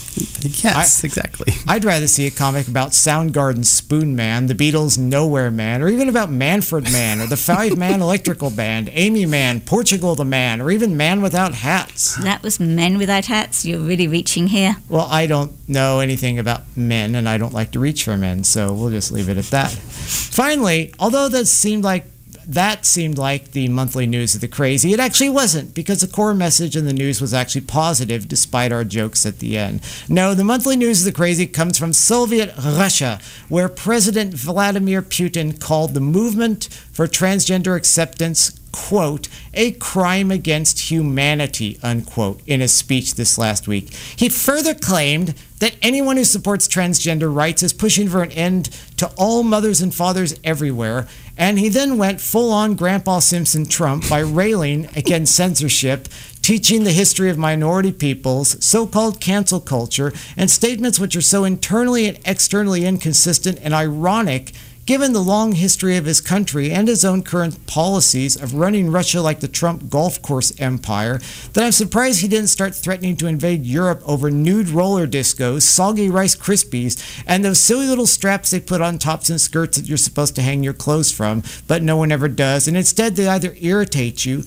Yes, 0.40 1.04
exactly. 1.04 1.52
I'd 1.68 1.84
rather 1.84 2.06
see 2.06 2.26
a 2.26 2.30
comic 2.30 2.68
about 2.68 2.90
Soundgarden 2.90 3.64
Spoon 3.64 4.16
Man, 4.16 4.46
the 4.46 4.54
Beatles 4.54 4.98
Nowhere 4.98 5.50
Man, 5.50 5.82
or 5.82 5.88
even 5.88 6.08
about 6.08 6.30
Manfred 6.30 6.84
Mann, 6.84 7.20
or 7.20 7.26
the 7.26 7.36
Five 7.48 7.76
Man 7.76 8.00
Electrical 8.00 8.50
Band, 8.50 8.88
Aimee 8.92 9.26
Mann, 9.26 9.60
Portugal 9.60 10.14
the 10.14 10.24
Man, 10.24 10.60
or 10.60 10.70
even 10.70 10.96
Man 10.96 11.22
Without 11.22 11.54
Hats. 11.54 12.16
That 12.16 12.42
was 12.42 12.58
Men 12.58 12.98
Without 12.98 13.26
Hats. 13.26 13.64
You're 13.64 13.80
really 13.80 14.08
reaching 14.08 14.48
here. 14.48 14.76
Well, 14.88 15.06
I 15.10 15.26
don't 15.26 15.52
know 15.68 16.00
anything 16.00 16.38
about 16.38 16.62
men, 16.76 17.14
and 17.14 17.28
I 17.28 17.38
don't 17.38 17.52
like 17.52 17.72
to 17.72 17.78
reach 17.78 18.04
for 18.04 18.16
men, 18.16 18.44
so 18.44 18.72
we'll 18.72 18.90
just 18.90 19.12
leave 19.12 19.28
it 19.28 19.36
at 19.36 19.44
that. 19.46 19.70
Finally, 19.70 20.94
although 20.98 21.28
that 21.28 21.46
seemed 21.46 21.84
like 21.84 22.04
that 22.48 22.86
seemed 22.86 23.18
like 23.18 23.52
the 23.52 23.68
monthly 23.68 24.06
news 24.06 24.34
of 24.34 24.40
the 24.40 24.48
crazy, 24.48 24.94
it 24.94 25.00
actually 25.00 25.28
wasn't, 25.28 25.74
because 25.74 26.00
the 26.00 26.08
core 26.08 26.34
message 26.34 26.76
in 26.76 26.86
the 26.86 26.94
news 26.94 27.20
was 27.20 27.34
actually 27.34 27.60
positive, 27.60 28.26
despite 28.26 28.72
our 28.72 28.84
jokes 28.84 29.26
at 29.26 29.38
the 29.38 29.58
end. 29.58 29.82
No, 30.08 30.32
the 30.34 30.44
monthly 30.44 30.74
news 30.74 31.00
of 31.00 31.04
the 31.04 31.16
crazy 31.16 31.46
comes 31.46 31.78
from 31.78 31.92
Soviet 31.92 32.54
Russia, 32.56 33.20
where 33.50 33.68
President 33.68 34.32
Vladimir 34.32 35.02
Putin 35.02 35.60
called 35.60 35.92
the 35.92 36.00
movement 36.00 36.68
for 36.90 37.06
transgender 37.06 37.76
acceptance 37.76 38.58
quote, 38.70 39.28
a 39.54 39.72
crime 39.72 40.30
against 40.30 40.90
humanity, 40.90 41.78
unquote, 41.82 42.40
in 42.46 42.60
a 42.60 42.68
speech 42.68 43.14
this 43.14 43.38
last 43.38 43.66
week. 43.66 43.92
He 44.16 44.28
further 44.28 44.74
claimed 44.74 45.34
that 45.60 45.76
anyone 45.82 46.16
who 46.16 46.24
supports 46.24 46.68
transgender 46.68 47.34
rights 47.34 47.62
is 47.62 47.72
pushing 47.72 48.08
for 48.08 48.22
an 48.22 48.32
end 48.32 48.70
to 48.96 49.10
all 49.16 49.42
mothers 49.42 49.80
and 49.80 49.94
fathers 49.94 50.38
everywhere. 50.44 51.06
And 51.36 51.58
he 51.58 51.68
then 51.68 51.98
went 51.98 52.20
full 52.20 52.52
on 52.52 52.74
Grandpa 52.74 53.20
Simpson 53.20 53.66
Trump 53.66 54.08
by 54.08 54.20
railing 54.20 54.86
against 54.96 55.34
censorship, 55.34 56.08
teaching 56.42 56.84
the 56.84 56.92
history 56.92 57.30
of 57.30 57.38
minority 57.38 57.92
peoples, 57.92 58.62
so 58.64 58.86
called 58.86 59.20
cancel 59.20 59.60
culture, 59.60 60.12
and 60.36 60.50
statements 60.50 60.98
which 60.98 61.14
are 61.14 61.22
so 61.22 61.44
internally 61.44 62.08
and 62.08 62.18
externally 62.24 62.84
inconsistent 62.84 63.58
and 63.62 63.74
ironic 63.74 64.52
given 64.88 65.12
the 65.12 65.20
long 65.20 65.52
history 65.52 65.98
of 65.98 66.06
his 66.06 66.18
country 66.18 66.70
and 66.70 66.88
his 66.88 67.04
own 67.04 67.22
current 67.22 67.66
policies 67.66 68.40
of 68.40 68.54
running 68.54 68.90
Russia 68.90 69.20
like 69.20 69.40
the 69.40 69.46
Trump 69.46 69.90
golf 69.90 70.22
course 70.22 70.50
empire, 70.58 71.20
that 71.52 71.62
I'm 71.62 71.72
surprised 71.72 72.22
he 72.22 72.26
didn't 72.26 72.48
start 72.48 72.74
threatening 72.74 73.14
to 73.18 73.26
invade 73.26 73.66
Europe 73.66 74.00
over 74.06 74.30
nude 74.30 74.70
roller 74.70 75.06
discos, 75.06 75.60
soggy 75.60 76.08
Rice 76.08 76.34
Krispies, 76.34 77.22
and 77.26 77.44
those 77.44 77.60
silly 77.60 77.86
little 77.86 78.06
straps 78.06 78.50
they 78.50 78.60
put 78.60 78.80
on 78.80 78.96
tops 78.96 79.28
and 79.28 79.38
skirts 79.38 79.76
that 79.76 79.86
you're 79.86 79.98
supposed 79.98 80.34
to 80.36 80.42
hang 80.42 80.64
your 80.64 80.72
clothes 80.72 81.12
from, 81.12 81.42
but 81.66 81.82
no 81.82 81.98
one 81.98 82.10
ever 82.10 82.26
does. 82.26 82.66
And 82.66 82.74
instead, 82.74 83.14
they 83.14 83.28
either 83.28 83.54
irritate 83.60 84.24
you 84.24 84.44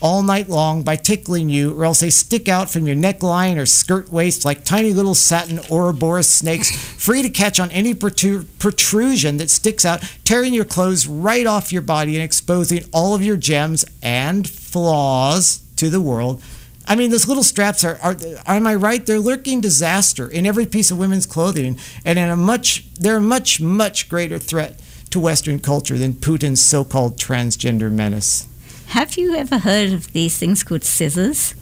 all 0.00 0.22
night 0.22 0.48
long 0.48 0.82
by 0.82 0.96
tickling 0.96 1.48
you, 1.48 1.78
or 1.78 1.84
else 1.84 2.00
they 2.00 2.10
stick 2.10 2.48
out 2.48 2.70
from 2.70 2.86
your 2.86 2.96
neckline 2.96 3.56
or 3.56 3.66
skirt 3.66 4.12
waist 4.12 4.44
like 4.44 4.64
tiny 4.64 4.92
little 4.92 5.14
satin 5.14 5.60
Ouroboros 5.70 6.28
snakes, 6.28 6.70
free 6.70 7.22
to 7.22 7.30
catch 7.30 7.58
on 7.58 7.70
any 7.70 7.94
protru- 7.94 8.46
protrusion 8.58 9.38
that 9.38 9.50
sticks 9.50 9.84
out, 9.84 10.02
tearing 10.24 10.54
your 10.54 10.64
clothes 10.64 11.06
right 11.06 11.46
off 11.46 11.72
your 11.72 11.82
body 11.82 12.14
and 12.14 12.24
exposing 12.24 12.84
all 12.92 13.14
of 13.14 13.22
your 13.22 13.36
gems 13.36 13.84
and 14.02 14.48
flaws 14.48 15.62
to 15.76 15.90
the 15.90 16.00
world. 16.00 16.42
I 16.86 16.94
mean, 16.94 17.10
those 17.10 17.28
little 17.28 17.42
straps 17.42 17.84
are, 17.84 17.98
are, 18.02 18.16
am 18.46 18.66
I 18.66 18.74
right? 18.74 19.04
They're 19.04 19.18
lurking 19.18 19.60
disaster 19.60 20.26
in 20.26 20.46
every 20.46 20.64
piece 20.64 20.90
of 20.90 20.98
women's 20.98 21.26
clothing, 21.26 21.78
and 22.04 22.18
in 22.18 22.30
a 22.30 22.36
much, 22.36 22.92
they're 22.94 23.18
a 23.18 23.20
much, 23.20 23.60
much 23.60 24.08
greater 24.08 24.38
threat 24.38 24.80
to 25.10 25.20
Western 25.20 25.58
culture 25.58 25.98
than 25.98 26.14
Putin's 26.14 26.62
so-called 26.62 27.18
transgender 27.18 27.90
menace. 27.90 28.46
Have 28.88 29.16
you 29.16 29.34
ever 29.36 29.58
heard 29.58 29.92
of 29.92 30.12
these 30.12 30.38
things 30.38 30.62
called 30.62 30.84
scissors? 30.84 31.54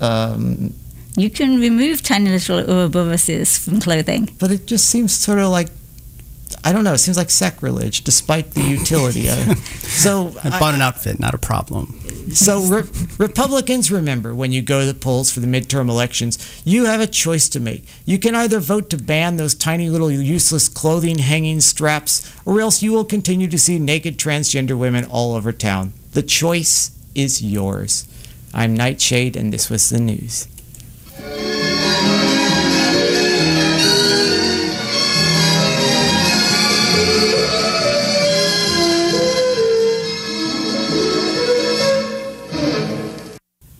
Um, 0.00 0.74
You 1.16 1.30
can 1.30 1.60
remove 1.60 2.02
tiny 2.02 2.30
little 2.30 2.62
Ouroboroses 2.62 3.58
from 3.58 3.80
clothing. 3.80 4.28
but 4.38 4.50
it 4.50 4.66
just 4.66 4.86
seems 4.88 5.12
sort 5.14 5.38
of 5.38 5.50
like 5.50 5.68
I 6.64 6.72
don't 6.72 6.84
know. 6.84 6.94
It 6.94 6.98
seems 6.98 7.16
like 7.16 7.30
sacrilege, 7.30 8.02
despite 8.02 8.52
the 8.54 8.62
utility. 8.62 9.28
of 9.28 9.38
it. 9.50 9.58
So, 9.86 10.34
I 10.44 10.48
I- 10.56 10.60
bought 10.60 10.74
an 10.74 10.80
outfit, 10.82 11.18
not 11.20 11.32
a 11.34 11.38
problem. 11.38 11.94
so 12.32 12.60
re- 12.62 12.82
Republicans, 13.18 13.90
remember 13.90 14.34
when 14.34 14.52
you 14.52 14.62
go 14.62 14.80
to 14.80 14.86
the 14.86 14.94
polls 14.98 15.30
for 15.30 15.40
the 15.40 15.46
midterm 15.46 15.88
elections, 15.88 16.38
you 16.64 16.84
have 16.86 17.00
a 17.00 17.06
choice 17.06 17.48
to 17.50 17.60
make. 17.60 17.84
You 18.04 18.18
can 18.18 18.34
either 18.34 18.58
vote 18.60 18.90
to 18.90 18.96
ban 18.96 19.36
those 19.36 19.54
tiny 19.54 19.88
little 19.90 20.10
useless 20.10 20.68
clothing 20.68 21.18
hanging 21.18 21.60
straps, 21.60 22.30
or 22.44 22.60
else 22.60 22.82
you 22.82 22.92
will 22.92 23.04
continue 23.04 23.48
to 23.48 23.58
see 23.58 23.78
naked 23.78 24.18
transgender 24.18 24.76
women 24.76 25.04
all 25.04 25.34
over 25.34 25.52
town. 25.52 25.92
The 26.16 26.22
choice 26.22 26.92
is 27.14 27.42
yours. 27.42 28.08
I'm 28.54 28.72
Nightshade, 28.72 29.36
and 29.36 29.52
this 29.52 29.68
was 29.68 29.90
the 29.90 30.00
news. 30.00 30.48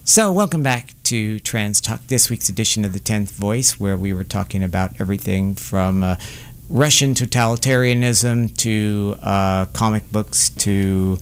So, 0.05 0.31
welcome 0.31 0.63
back 0.63 0.93
to 1.05 1.41
Trans 1.41 1.81
Talk, 1.81 2.07
this 2.09 2.29
week's 2.29 2.51
edition 2.51 2.85
of 2.85 2.93
the 2.93 3.01
10th 3.01 3.31
Voice, 3.31 3.81
where 3.81 3.97
we 3.97 4.13
were 4.13 4.25
talking 4.25 4.63
about 4.63 5.01
everything 5.01 5.55
from 5.55 6.03
uh, 6.03 6.17
Russian 6.69 7.15
totalitarianism 7.15 8.55
to 8.59 9.17
uh, 9.23 9.65
comic 9.73 10.13
books 10.13 10.51
to 10.51 11.17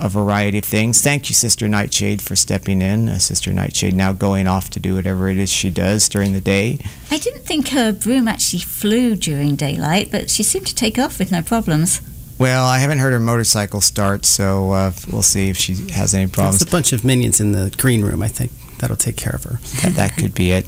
a 0.00 0.08
variety 0.08 0.58
of 0.58 0.64
things. 0.64 1.02
Thank 1.02 1.28
you, 1.28 1.34
Sister 1.34 1.68
Nightshade, 1.68 2.22
for 2.22 2.34
stepping 2.36 2.82
in. 2.82 3.08
Uh, 3.08 3.18
Sister 3.18 3.52
Nightshade 3.52 3.94
now 3.94 4.12
going 4.12 4.46
off 4.46 4.70
to 4.70 4.80
do 4.80 4.94
whatever 4.94 5.28
it 5.28 5.38
is 5.38 5.50
she 5.50 5.70
does 5.70 6.08
during 6.08 6.32
the 6.32 6.40
day. 6.40 6.78
I 7.10 7.18
didn't 7.18 7.42
think 7.44 7.68
her 7.68 7.92
broom 7.92 8.26
actually 8.28 8.60
flew 8.60 9.14
during 9.16 9.56
daylight, 9.56 10.10
but 10.10 10.30
she 10.30 10.42
seemed 10.42 10.66
to 10.68 10.74
take 10.74 10.98
off 10.98 11.18
with 11.18 11.30
no 11.30 11.42
problems. 11.42 12.00
Well, 12.38 12.64
I 12.64 12.78
haven't 12.78 13.00
heard 13.00 13.12
her 13.12 13.20
motorcycle 13.20 13.82
start, 13.82 14.24
so 14.24 14.70
uh, 14.72 14.92
we'll 15.12 15.22
see 15.22 15.50
if 15.50 15.58
she 15.58 15.74
has 15.90 16.14
any 16.14 16.26
problems. 16.26 16.60
There's 16.60 16.62
problems. 16.62 16.62
a 16.62 16.70
bunch 16.70 16.92
of 16.94 17.04
minions 17.04 17.38
in 17.40 17.52
the 17.52 17.74
green 17.76 18.02
room, 18.02 18.22
I 18.22 18.28
think. 18.28 18.50
that'll 18.78 18.96
take 18.96 19.16
care 19.18 19.34
of 19.34 19.44
her. 19.44 19.58
that, 19.82 19.94
that 19.96 20.16
could 20.16 20.34
be 20.34 20.52
it. 20.52 20.66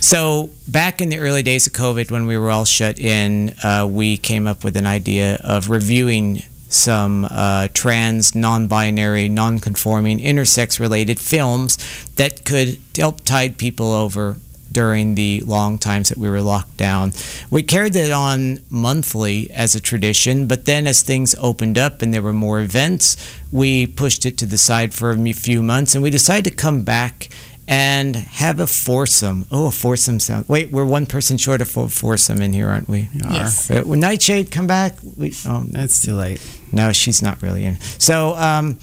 So 0.00 0.50
back 0.68 1.00
in 1.00 1.08
the 1.08 1.18
early 1.18 1.42
days 1.42 1.66
of 1.66 1.72
COVID, 1.72 2.12
when 2.12 2.26
we 2.28 2.38
were 2.38 2.50
all 2.50 2.64
shut 2.64 3.00
in, 3.00 3.52
uh, 3.64 3.88
we 3.90 4.16
came 4.16 4.46
up 4.46 4.62
with 4.62 4.76
an 4.76 4.86
idea 4.86 5.40
of 5.42 5.68
reviewing 5.70 6.44
some 6.68 7.26
uh, 7.30 7.68
trans, 7.72 8.34
non-binary, 8.34 9.28
non-conforming, 9.28 10.18
intersex-related 10.18 11.18
films 11.18 11.78
that 12.16 12.44
could 12.44 12.78
help 12.96 13.22
tide 13.22 13.58
people 13.58 13.92
over 13.92 14.36
during 14.70 15.14
the 15.14 15.40
long 15.40 15.78
times 15.78 16.08
that 16.08 16.18
we 16.18 16.28
were 16.28 16.42
locked 16.42 16.76
down. 16.76 17.12
We 17.50 17.62
carried 17.62 17.96
it 17.96 18.12
on 18.12 18.60
monthly 18.70 19.50
as 19.50 19.74
a 19.74 19.80
tradition, 19.80 20.46
but 20.46 20.66
then 20.66 20.86
as 20.86 21.02
things 21.02 21.34
opened 21.40 21.78
up 21.78 22.02
and 22.02 22.12
there 22.12 22.22
were 22.22 22.32
more 22.32 22.60
events, 22.60 23.16
we 23.50 23.86
pushed 23.86 24.26
it 24.26 24.36
to 24.38 24.46
the 24.46 24.58
side 24.58 24.92
for 24.92 25.10
a 25.10 25.32
few 25.32 25.62
months 25.62 25.94
and 25.94 26.02
we 26.02 26.10
decided 26.10 26.50
to 26.50 26.56
come 26.56 26.82
back 26.82 27.28
and 27.70 28.16
have 28.16 28.58
a 28.60 28.66
foursome. 28.66 29.44
Oh, 29.52 29.66
a 29.66 29.70
foursome 29.70 30.18
sound. 30.20 30.48
Wait, 30.48 30.70
we're 30.72 30.86
one 30.86 31.04
person 31.04 31.36
short 31.36 31.60
of 31.60 31.76
a 31.76 31.88
foursome 31.88 32.40
in 32.40 32.54
here, 32.54 32.68
aren't 32.68 32.88
we? 32.88 33.10
We 33.14 33.20
are. 33.22 33.32
Yes. 33.32 33.70
Uh, 33.70 33.82
When 33.82 34.00
Nightshade 34.00 34.50
come 34.50 34.66
back, 34.66 34.96
we, 35.16 35.34
oh, 35.46 35.64
It's 35.74 36.00
too 36.02 36.14
late. 36.14 36.40
no, 36.72 36.92
she's 36.92 37.20
not 37.22 37.42
really 37.42 37.64
in. 37.66 37.78
So, 37.98 38.34
um, 38.36 38.78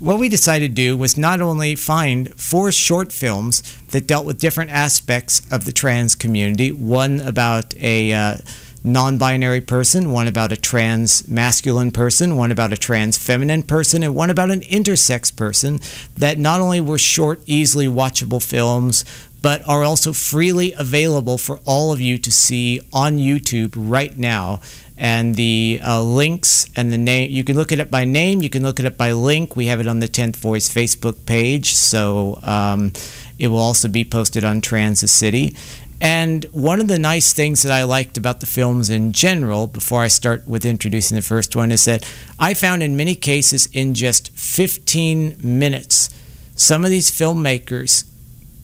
what 0.00 0.18
we 0.18 0.28
decided 0.28 0.68
to 0.70 0.74
do 0.74 0.96
was 0.98 1.16
not 1.16 1.40
only 1.40 1.76
find 1.76 2.34
four 2.38 2.70
short 2.72 3.10
films 3.12 3.62
that 3.92 4.06
dealt 4.06 4.26
with 4.26 4.38
different 4.38 4.70
aspects 4.70 5.40
of 5.50 5.64
the 5.64 5.72
trans 5.72 6.14
community 6.14 6.72
one 6.72 7.20
about 7.20 7.74
a 7.76 8.12
uh, 8.12 8.36
non 8.84 9.16
binary 9.16 9.62
person, 9.62 10.12
one 10.12 10.28
about 10.28 10.52
a 10.52 10.56
trans 10.56 11.26
masculine 11.26 11.90
person, 11.90 12.36
one 12.36 12.52
about 12.52 12.72
a 12.72 12.76
trans 12.76 13.16
feminine 13.16 13.62
person, 13.62 14.02
and 14.02 14.14
one 14.14 14.30
about 14.30 14.50
an 14.50 14.60
intersex 14.60 15.34
person 15.34 15.80
that 16.16 16.38
not 16.38 16.60
only 16.60 16.80
were 16.80 16.98
short, 16.98 17.40
easily 17.46 17.86
watchable 17.86 18.42
films, 18.42 19.04
but 19.44 19.66
are 19.68 19.84
also 19.84 20.12
freely 20.12 20.72
available 20.72 21.36
for 21.36 21.60
all 21.66 21.92
of 21.92 22.00
you 22.00 22.16
to 22.16 22.32
see 22.32 22.80
on 22.94 23.18
YouTube 23.18 23.74
right 23.76 24.16
now. 24.16 24.60
And 24.96 25.34
the 25.34 25.80
uh, 25.84 26.02
links 26.02 26.70
and 26.76 26.92
the 26.92 26.96
name, 26.96 27.30
you 27.30 27.44
can 27.44 27.54
look 27.56 27.72
it 27.72 27.80
up 27.80 27.90
by 27.90 28.04
name, 28.04 28.40
you 28.40 28.48
can 28.48 28.62
look 28.62 28.80
it 28.80 28.86
up 28.86 28.96
by 28.96 29.12
link. 29.12 29.56
We 29.56 29.66
have 29.66 29.80
it 29.80 29.86
on 29.86 30.00
the 30.00 30.08
10th 30.08 30.36
Voice 30.36 30.72
Facebook 30.72 31.26
page, 31.26 31.74
so 31.74 32.38
um, 32.42 32.92
it 33.38 33.48
will 33.48 33.58
also 33.58 33.88
be 33.88 34.04
posted 34.04 34.44
on 34.44 34.62
Transit 34.62 35.10
City. 35.10 35.56
And 36.04 36.44
one 36.52 36.82
of 36.82 36.88
the 36.88 36.98
nice 36.98 37.32
things 37.32 37.62
that 37.62 37.72
I 37.72 37.84
liked 37.84 38.18
about 38.18 38.40
the 38.40 38.46
films 38.46 38.90
in 38.90 39.12
general, 39.12 39.66
before 39.66 40.02
I 40.02 40.08
start 40.08 40.46
with 40.46 40.66
introducing 40.66 41.14
the 41.14 41.22
first 41.22 41.56
one, 41.56 41.72
is 41.72 41.86
that 41.86 42.06
I 42.38 42.52
found 42.52 42.82
in 42.82 42.94
many 42.94 43.14
cases 43.14 43.70
in 43.72 43.94
just 43.94 44.28
15 44.32 45.38
minutes, 45.42 46.10
some 46.56 46.84
of 46.84 46.90
these 46.90 47.10
filmmakers 47.10 48.04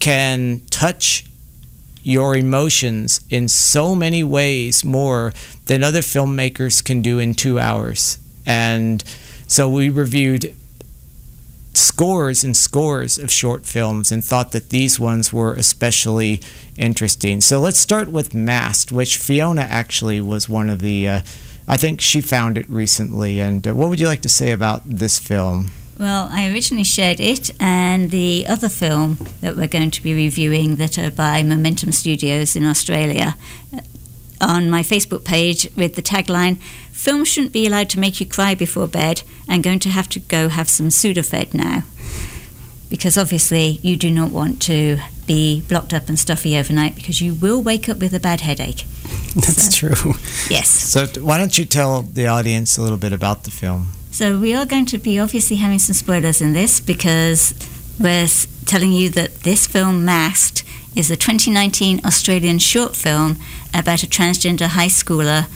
can 0.00 0.60
touch 0.68 1.24
your 2.02 2.36
emotions 2.36 3.24
in 3.30 3.48
so 3.48 3.94
many 3.94 4.22
ways 4.22 4.84
more 4.84 5.32
than 5.64 5.82
other 5.82 6.00
filmmakers 6.00 6.84
can 6.84 7.00
do 7.00 7.18
in 7.18 7.32
two 7.32 7.58
hours. 7.58 8.18
And 8.44 9.02
so 9.46 9.66
we 9.70 9.88
reviewed 9.88 10.54
scores 11.72 12.42
and 12.44 12.56
scores 12.56 13.18
of 13.18 13.30
short 13.30 13.64
films 13.66 14.10
and 14.10 14.24
thought 14.24 14.52
that 14.52 14.70
these 14.70 14.98
ones 14.98 15.32
were 15.32 15.54
especially 15.54 16.40
interesting. 16.76 17.40
So 17.40 17.60
let's 17.60 17.78
start 17.78 18.08
with 18.08 18.34
Masked, 18.34 18.92
which 18.92 19.16
Fiona 19.16 19.62
actually 19.62 20.20
was 20.20 20.48
one 20.48 20.70
of 20.70 20.80
the. 20.80 21.08
Uh, 21.08 21.20
I 21.68 21.76
think 21.76 22.00
she 22.00 22.20
found 22.20 22.58
it 22.58 22.68
recently. 22.68 23.40
And 23.40 23.66
uh, 23.66 23.74
what 23.74 23.88
would 23.88 24.00
you 24.00 24.08
like 24.08 24.22
to 24.22 24.28
say 24.28 24.50
about 24.50 24.82
this 24.84 25.18
film? 25.18 25.70
Well, 26.00 26.28
I 26.32 26.50
originally 26.50 26.84
shared 26.84 27.20
it 27.20 27.50
and 27.60 28.10
the 28.10 28.46
other 28.48 28.70
film 28.70 29.18
that 29.42 29.54
we're 29.54 29.68
going 29.68 29.90
to 29.90 30.02
be 30.02 30.14
reviewing 30.14 30.76
that 30.76 30.98
are 30.98 31.10
by 31.10 31.42
Momentum 31.42 31.92
Studios 31.92 32.56
in 32.56 32.64
Australia 32.64 33.36
on 34.40 34.70
my 34.70 34.82
Facebook 34.82 35.24
page 35.24 35.68
with 35.76 35.94
the 35.94 36.02
tagline 36.02 36.58
Film 37.00 37.24
shouldn't 37.24 37.54
be 37.54 37.66
allowed 37.66 37.88
to 37.88 37.98
make 37.98 38.20
you 38.20 38.26
cry 38.26 38.54
before 38.54 38.86
bed. 38.86 39.22
I'm 39.48 39.62
going 39.62 39.78
to 39.78 39.88
have 39.88 40.06
to 40.10 40.20
go 40.20 40.50
have 40.50 40.68
some 40.68 40.88
Sudafed 40.88 41.54
now. 41.54 41.84
Because 42.90 43.16
obviously, 43.16 43.78
you 43.80 43.96
do 43.96 44.10
not 44.10 44.30
want 44.30 44.60
to 44.64 44.98
be 45.26 45.62
blocked 45.62 45.94
up 45.94 46.10
and 46.10 46.18
stuffy 46.18 46.58
overnight 46.58 46.94
because 46.94 47.22
you 47.22 47.32
will 47.32 47.62
wake 47.62 47.88
up 47.88 48.00
with 48.00 48.12
a 48.12 48.20
bad 48.20 48.42
headache. 48.42 48.84
That's 49.34 49.74
true. 49.74 50.12
Yes. 50.50 50.68
So 50.68 51.06
why 51.22 51.38
don't 51.38 51.56
you 51.56 51.64
tell 51.64 52.02
the 52.02 52.26
audience 52.26 52.76
a 52.76 52.82
little 52.82 52.98
bit 52.98 53.14
about 53.14 53.44
the 53.44 53.50
film? 53.50 53.92
So 54.10 54.38
we 54.38 54.54
are 54.54 54.66
going 54.66 54.84
to 54.86 54.98
be 54.98 55.18
obviously 55.18 55.56
having 55.56 55.78
some 55.78 55.94
spoilers 55.94 56.42
in 56.42 56.52
this 56.52 56.80
because 56.80 57.54
we're 57.98 58.28
telling 58.66 58.92
you 58.92 59.08
that 59.08 59.40
this 59.40 59.66
film, 59.66 60.04
Masked, 60.04 60.64
is 60.94 61.10
a 61.10 61.16
2019 61.16 62.00
Australian 62.04 62.58
short 62.58 62.96
film 62.96 63.38
about 63.72 64.02
a 64.02 64.06
transgender 64.06 64.66
high 64.66 64.88
schooler 64.88 65.46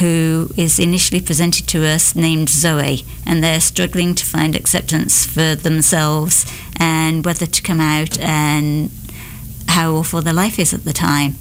who 0.00 0.50
is 0.56 0.78
initially 0.78 1.20
presented 1.20 1.66
to 1.68 1.84
us 1.86 2.14
named 2.14 2.48
Zoe, 2.48 3.04
and 3.24 3.42
they're 3.42 3.60
struggling 3.60 4.14
to 4.14 4.24
find 4.24 4.54
acceptance 4.54 5.24
for 5.24 5.54
themselves 5.54 6.46
and 6.76 7.24
whether 7.24 7.46
to 7.46 7.62
come 7.62 7.80
out 7.80 8.18
and 8.18 8.90
how 9.68 9.92
awful 9.94 10.22
their 10.22 10.34
life 10.34 10.58
is 10.58 10.74
at 10.74 10.84
the 10.84 10.92
time. 10.92 11.36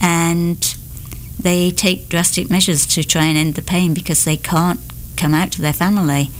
And 0.00 0.58
they 1.38 1.70
take 1.70 2.08
drastic 2.08 2.50
measures 2.50 2.86
to 2.86 3.04
try 3.04 3.24
and 3.24 3.36
end 3.36 3.54
the 3.54 3.62
pain 3.62 3.94
because 3.94 4.24
they 4.24 4.36
can't 4.36 4.80
come 5.16 5.34
out 5.34 5.52
to 5.52 5.62
their 5.62 5.72
family. 5.72 6.30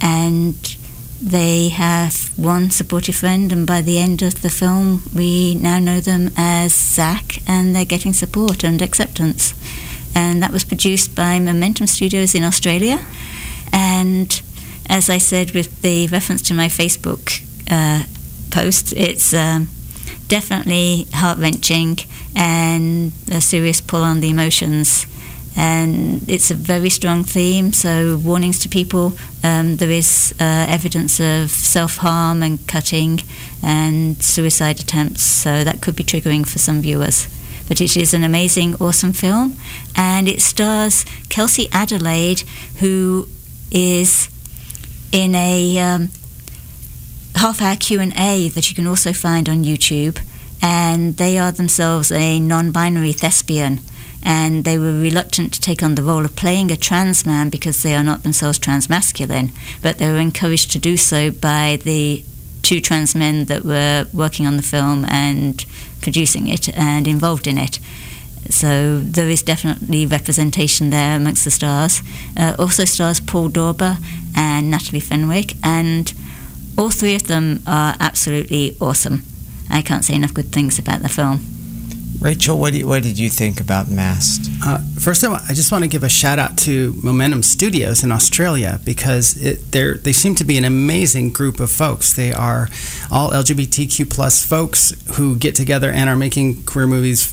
And 0.00 0.76
they 1.22 1.68
have 1.68 2.36
one 2.36 2.70
supportive 2.70 3.14
friend, 3.14 3.52
and 3.52 3.64
by 3.64 3.80
the 3.80 3.98
end 3.98 4.22
of 4.22 4.42
the 4.42 4.50
film, 4.50 5.04
we 5.14 5.54
now 5.54 5.78
know 5.78 6.00
them 6.00 6.32
as 6.36 6.74
Zach, 6.74 7.38
and 7.46 7.76
they're 7.76 7.84
getting 7.84 8.12
support 8.12 8.64
and 8.64 8.82
acceptance. 8.82 9.54
And 10.16 10.42
that 10.42 10.50
was 10.50 10.64
produced 10.64 11.14
by 11.14 11.38
Momentum 11.38 11.86
Studios 11.86 12.34
in 12.34 12.42
Australia. 12.42 12.98
And 13.72 14.42
as 14.88 15.08
I 15.08 15.18
said 15.18 15.52
with 15.52 15.80
the 15.82 16.08
reference 16.08 16.42
to 16.42 16.54
my 16.54 16.66
Facebook 16.66 17.42
uh, 17.70 18.04
post, 18.50 18.92
it's 18.92 19.32
um, 19.32 19.68
definitely 20.26 21.06
heart 21.14 21.38
wrenching 21.38 21.98
and 22.34 23.12
a 23.30 23.40
serious 23.40 23.80
pull 23.80 24.02
on 24.02 24.20
the 24.20 24.30
emotions. 24.30 25.06
And 25.54 26.28
it's 26.30 26.50
a 26.50 26.54
very 26.54 26.88
strong 26.88 27.24
theme, 27.24 27.72
so 27.72 28.16
warnings 28.16 28.58
to 28.60 28.68
people. 28.68 29.12
Um, 29.44 29.76
there 29.76 29.90
is 29.90 30.34
uh, 30.40 30.66
evidence 30.68 31.20
of 31.20 31.50
self 31.50 31.98
harm 31.98 32.42
and 32.42 32.66
cutting 32.66 33.20
and 33.62 34.22
suicide 34.22 34.80
attempts, 34.80 35.22
so 35.22 35.62
that 35.64 35.82
could 35.82 35.94
be 35.94 36.04
triggering 36.04 36.48
for 36.48 36.58
some 36.58 36.80
viewers. 36.80 37.28
But 37.68 37.80
it 37.80 37.96
is 37.96 38.14
an 38.14 38.24
amazing, 38.24 38.76
awesome 38.76 39.12
film, 39.12 39.56
and 39.94 40.28
it 40.28 40.40
stars 40.40 41.04
Kelsey 41.28 41.68
Adelaide, 41.72 42.44
who 42.80 43.28
is 43.70 44.28
in 45.12 45.34
a 45.34 45.78
um, 45.78 46.08
half-hour 47.36 47.76
Q&A 47.76 48.48
that 48.48 48.68
you 48.68 48.74
can 48.74 48.86
also 48.86 49.12
find 49.12 49.48
on 49.48 49.64
YouTube, 49.64 50.18
and 50.60 51.16
they 51.16 51.38
are 51.38 51.52
themselves 51.52 52.10
a 52.10 52.40
non-binary 52.40 53.12
thespian, 53.12 53.80
and 54.22 54.64
they 54.64 54.78
were 54.78 54.92
reluctant 54.92 55.52
to 55.52 55.60
take 55.60 55.82
on 55.82 55.94
the 55.94 56.02
role 56.02 56.24
of 56.24 56.36
playing 56.36 56.70
a 56.70 56.76
trans 56.76 57.26
man 57.26 57.50
because 57.50 57.82
they 57.82 57.94
are 57.94 58.04
not 58.04 58.22
themselves 58.22 58.58
transmasculine, 58.58 59.50
but 59.82 59.98
they 59.98 60.10
were 60.10 60.18
encouraged 60.18 60.70
to 60.72 60.78
do 60.78 60.96
so 60.96 61.30
by 61.30 61.78
the 61.82 62.24
two 62.62 62.80
trans 62.80 63.14
men 63.14 63.46
that 63.46 63.64
were 63.64 64.06
working 64.12 64.46
on 64.46 64.56
the 64.56 64.62
film 64.62 65.04
and 65.06 65.64
producing 66.00 66.48
it 66.48 66.68
and 66.76 67.08
involved 67.08 67.46
in 67.46 67.58
it. 67.58 67.78
So 68.50 68.98
there 69.00 69.28
is 69.28 69.42
definitely 69.42 70.06
representation 70.06 70.90
there 70.90 71.16
amongst 71.16 71.44
the 71.44 71.50
stars. 71.50 72.02
Uh, 72.36 72.54
also 72.58 72.84
stars 72.84 73.20
Paul 73.20 73.50
Dorber 73.50 73.96
and 74.36 74.70
Natalie 74.70 75.00
Fenwick, 75.00 75.54
and 75.62 76.12
all 76.76 76.90
three 76.90 77.14
of 77.14 77.24
them 77.24 77.62
are 77.66 77.94
absolutely 78.00 78.76
awesome. 78.80 79.22
I 79.70 79.82
can't 79.82 80.04
say 80.04 80.14
enough 80.14 80.34
good 80.34 80.52
things 80.52 80.78
about 80.78 81.02
the 81.02 81.08
film. 81.08 81.51
Rachel, 82.20 82.58
what, 82.58 82.72
you, 82.74 82.86
what 82.86 83.02
did 83.02 83.18
you 83.18 83.28
think 83.28 83.60
about 83.60 83.90
Masked? 83.90 84.48
Uh, 84.64 84.78
first 84.98 85.22
of 85.22 85.32
all, 85.32 85.40
I 85.48 85.54
just 85.54 85.72
want 85.72 85.82
to 85.82 85.88
give 85.88 86.04
a 86.04 86.08
shout 86.08 86.38
out 86.38 86.56
to 86.58 86.92
Momentum 87.02 87.42
Studios 87.42 88.04
in 88.04 88.12
Australia 88.12 88.78
because 88.84 89.36
it, 89.42 89.72
they 89.72 90.12
seem 90.12 90.34
to 90.36 90.44
be 90.44 90.56
an 90.56 90.64
amazing 90.64 91.32
group 91.32 91.58
of 91.58 91.70
folks. 91.70 92.12
They 92.12 92.32
are 92.32 92.68
all 93.10 93.30
LGBTQ 93.30 94.08
plus 94.10 94.44
folks 94.44 94.92
who 95.16 95.36
get 95.36 95.54
together 95.54 95.90
and 95.90 96.08
are 96.08 96.16
making 96.16 96.62
queer 96.64 96.86
movies 96.86 97.26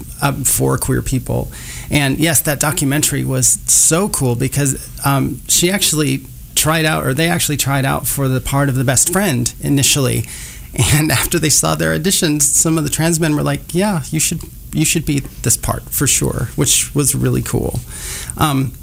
for 0.45 0.77
queer 0.77 1.01
people. 1.01 1.51
And 1.91 2.17
yes, 2.17 2.41
that 2.41 2.59
documentary 2.59 3.23
was 3.23 3.47
so 3.71 4.09
cool 4.09 4.35
because 4.35 4.89
um, 5.05 5.39
she 5.47 5.69
actually 5.71 6.25
tried 6.55 6.85
out, 6.85 7.05
or 7.05 7.13
they 7.13 7.29
actually 7.29 7.57
tried 7.57 7.85
out 7.85 8.07
for 8.07 8.27
the 8.27 8.41
part 8.41 8.69
of 8.69 8.75
the 8.75 8.83
best 8.83 9.11
friend 9.11 9.53
initially. 9.61 10.25
And 10.93 11.11
after 11.11 11.39
they 11.39 11.49
saw 11.49 11.75
their 11.75 11.97
auditions, 11.97 12.41
some 12.41 12.77
of 12.77 12.83
the 12.83 12.89
trans 12.89 13.19
men 13.19 13.35
were 13.35 13.43
like, 13.43 13.73
"Yeah, 13.73 14.03
you 14.11 14.19
should 14.19 14.41
you 14.71 14.85
should 14.85 15.05
be 15.05 15.19
this 15.19 15.57
part 15.57 15.83
for 15.83 16.07
sure," 16.07 16.49
which 16.55 16.93
was 16.95 17.15
really 17.15 17.41
cool. 17.41 17.79
Um, 18.37 18.73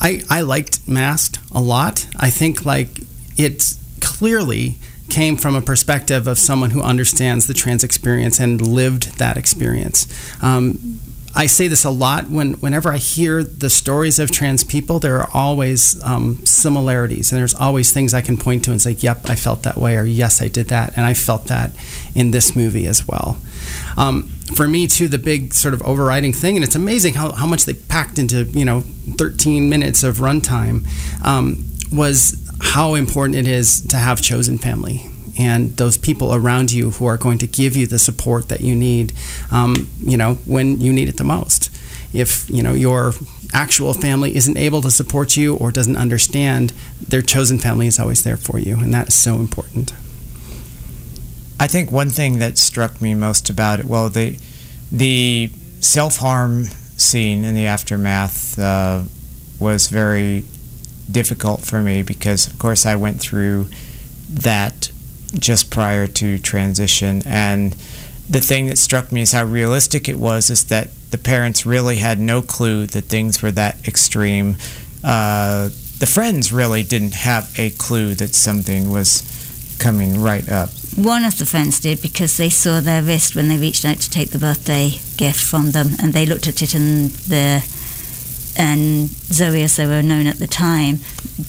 I 0.00 0.22
I 0.28 0.42
liked 0.42 0.86
Masked 0.88 1.38
a 1.52 1.60
lot. 1.60 2.06
I 2.16 2.30
think 2.30 2.64
like 2.64 3.00
it's 3.36 3.78
clearly 4.00 4.78
came 5.08 5.36
from 5.36 5.54
a 5.54 5.60
perspective 5.60 6.26
of 6.26 6.38
someone 6.38 6.70
who 6.70 6.82
understands 6.82 7.46
the 7.46 7.54
trans 7.54 7.84
experience 7.84 8.40
and 8.40 8.60
lived 8.60 9.18
that 9.18 9.36
experience. 9.36 10.06
Um, 10.42 11.00
I 11.36 11.46
say 11.46 11.68
this 11.68 11.84
a 11.84 11.90
lot 11.90 12.30
when 12.30 12.54
whenever 12.54 12.90
I 12.90 12.96
hear 12.96 13.44
the 13.44 13.68
stories 13.68 14.18
of 14.18 14.30
trans 14.30 14.64
people, 14.64 14.98
there 14.98 15.18
are 15.20 15.28
always 15.34 16.02
um, 16.02 16.44
similarities, 16.46 17.30
and 17.30 17.38
there's 17.38 17.54
always 17.54 17.92
things 17.92 18.14
I 18.14 18.22
can 18.22 18.38
point 18.38 18.64
to 18.64 18.70
and 18.70 18.80
say, 18.80 18.92
"Yep, 18.92 19.28
I 19.28 19.34
felt 19.34 19.62
that 19.64 19.76
way," 19.76 19.96
or 19.96 20.04
"Yes, 20.04 20.40
I 20.40 20.48
did 20.48 20.68
that," 20.68 20.94
and 20.96 21.04
I 21.04 21.12
felt 21.12 21.44
that 21.46 21.72
in 22.14 22.30
this 22.30 22.56
movie 22.56 22.86
as 22.86 23.06
well. 23.06 23.36
Um, 23.98 24.30
for 24.54 24.66
me, 24.66 24.86
too, 24.86 25.08
the 25.08 25.18
big 25.18 25.52
sort 25.52 25.74
of 25.74 25.82
overriding 25.82 26.32
thing, 26.32 26.56
and 26.56 26.64
it's 26.64 26.74
amazing 26.74 27.14
how, 27.14 27.32
how 27.32 27.46
much 27.46 27.66
they 27.66 27.74
packed 27.74 28.18
into 28.18 28.44
you 28.44 28.64
know 28.64 28.80
13 29.18 29.68
minutes 29.68 30.02
of 30.02 30.16
runtime, 30.16 30.86
um, 31.22 31.66
was 31.92 32.42
how 32.62 32.94
important 32.94 33.36
it 33.36 33.46
is 33.46 33.82
to 33.88 33.98
have 33.98 34.22
chosen 34.22 34.56
family 34.56 35.10
and 35.38 35.76
those 35.76 35.98
people 35.98 36.34
around 36.34 36.72
you 36.72 36.90
who 36.92 37.06
are 37.06 37.16
going 37.16 37.38
to 37.38 37.46
give 37.46 37.76
you 37.76 37.86
the 37.86 37.98
support 37.98 38.48
that 38.48 38.60
you 38.60 38.74
need, 38.74 39.12
um, 39.50 39.88
you 40.00 40.16
know, 40.16 40.34
when 40.46 40.80
you 40.80 40.92
need 40.92 41.08
it 41.08 41.16
the 41.16 41.24
most. 41.24 41.70
If 42.12 42.48
you 42.48 42.62
know 42.62 42.72
your 42.72 43.12
actual 43.52 43.92
family 43.92 44.34
isn't 44.36 44.56
able 44.56 44.80
to 44.82 44.90
support 44.90 45.36
you 45.36 45.56
or 45.56 45.70
doesn't 45.70 45.96
understand, 45.96 46.72
their 47.00 47.22
chosen 47.22 47.58
family 47.58 47.86
is 47.86 47.98
always 47.98 48.22
there 48.22 48.36
for 48.36 48.58
you, 48.58 48.76
and 48.76 48.92
that 48.94 49.08
is 49.08 49.14
so 49.14 49.34
important. 49.34 49.92
I 51.58 51.66
think 51.66 51.90
one 51.90 52.10
thing 52.10 52.38
that 52.38 52.58
struck 52.58 53.00
me 53.00 53.14
most 53.14 53.50
about 53.50 53.80
it, 53.80 53.86
well, 53.86 54.08
the 54.08 54.38
the 54.90 55.50
self 55.80 56.18
harm 56.18 56.64
scene 56.96 57.44
in 57.44 57.54
the 57.54 57.66
aftermath 57.66 58.58
uh, 58.58 59.02
was 59.58 59.88
very 59.88 60.44
difficult 61.10 61.62
for 61.62 61.82
me 61.82 62.02
because, 62.02 62.46
of 62.46 62.58
course, 62.58 62.86
I 62.86 62.96
went 62.96 63.20
through 63.20 63.68
that 64.28 64.90
just 65.38 65.70
prior 65.70 66.06
to 66.06 66.38
transition. 66.38 67.22
And 67.26 67.72
the 68.28 68.40
thing 68.40 68.66
that 68.66 68.78
struck 68.78 69.12
me 69.12 69.22
is 69.22 69.32
how 69.32 69.44
realistic 69.44 70.08
it 70.08 70.18
was 70.18 70.50
is 70.50 70.64
that 70.64 70.88
the 71.10 71.18
parents 71.18 71.64
really 71.64 71.96
had 71.96 72.18
no 72.18 72.42
clue 72.42 72.86
that 72.86 73.04
things 73.04 73.42
were 73.42 73.52
that 73.52 73.86
extreme. 73.86 74.56
Uh, 75.04 75.68
the 75.98 76.06
friends 76.06 76.52
really 76.52 76.82
didn't 76.82 77.14
have 77.14 77.52
a 77.58 77.70
clue 77.70 78.14
that 78.14 78.34
something 78.34 78.90
was 78.90 79.22
coming 79.78 80.20
right 80.20 80.48
up. 80.50 80.70
One 80.96 81.24
of 81.24 81.38
the 81.38 81.46
friends 81.46 81.80
did 81.80 82.02
because 82.02 82.36
they 82.36 82.48
saw 82.48 82.80
their 82.80 83.02
wrist 83.02 83.36
when 83.36 83.48
they 83.48 83.58
reached 83.58 83.84
out 83.84 83.98
to 83.98 84.10
take 84.10 84.30
the 84.30 84.38
birthday 84.38 84.98
gift 85.16 85.40
from 85.40 85.72
them, 85.72 85.90
and 86.00 86.12
they 86.12 86.26
looked 86.26 86.48
at 86.48 86.62
it 86.62 86.74
and 86.74 87.10
the 87.10 87.62
and 88.58 89.10
Zoe, 89.10 89.62
as 89.62 89.76
they 89.76 89.86
were 89.86 90.02
known 90.02 90.26
at 90.26 90.38
the 90.38 90.46
time, 90.46 91.00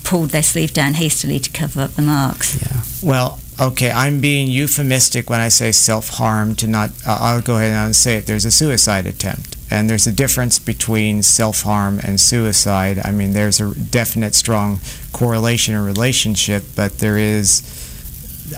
pulled 0.04 0.32
their 0.32 0.43
sleeve 0.43 0.73
down 0.73 0.95
hastily 0.95 1.39
to 1.39 1.50
cover 1.50 1.82
up 1.82 1.91
the 1.91 2.02
marks. 2.02 2.62
Yeah. 2.62 3.10
Well, 3.10 3.39
okay, 3.60 3.91
I'm 3.91 4.20
being 4.22 4.48
euphemistic 4.48 5.30
when 5.30 5.39
I 5.39 5.50
say 5.50 5.72
self 5.72 6.10
harm 6.10 6.56
to 6.56 6.67
not, 6.67 6.91
uh, 7.06 7.17
I'll 7.20 7.41
go 7.41 7.58
ahead 7.58 7.72
and 7.72 7.96
say 7.96 8.17
it. 8.17 8.26
There's 8.26 8.46
a 8.46 8.52
suicide 8.52 9.06
attempt. 9.06 9.56
And 9.70 9.89
there's 9.89 10.08
a 10.08 10.13
difference 10.13 10.60
between 10.60 11.24
self 11.24 11.63
harm 11.63 12.00
and 12.04 12.22
suicide. 12.22 13.02
I 13.04 13.12
mean, 13.12 13.34
there's 13.34 13.60
a 13.60 13.76
definite, 13.76 14.34
strong 14.34 14.80
correlation 15.12 15.76
and 15.76 15.86
relationship, 15.86 16.63
but 16.76 17.00
there 17.00 17.17
is. 17.17 17.74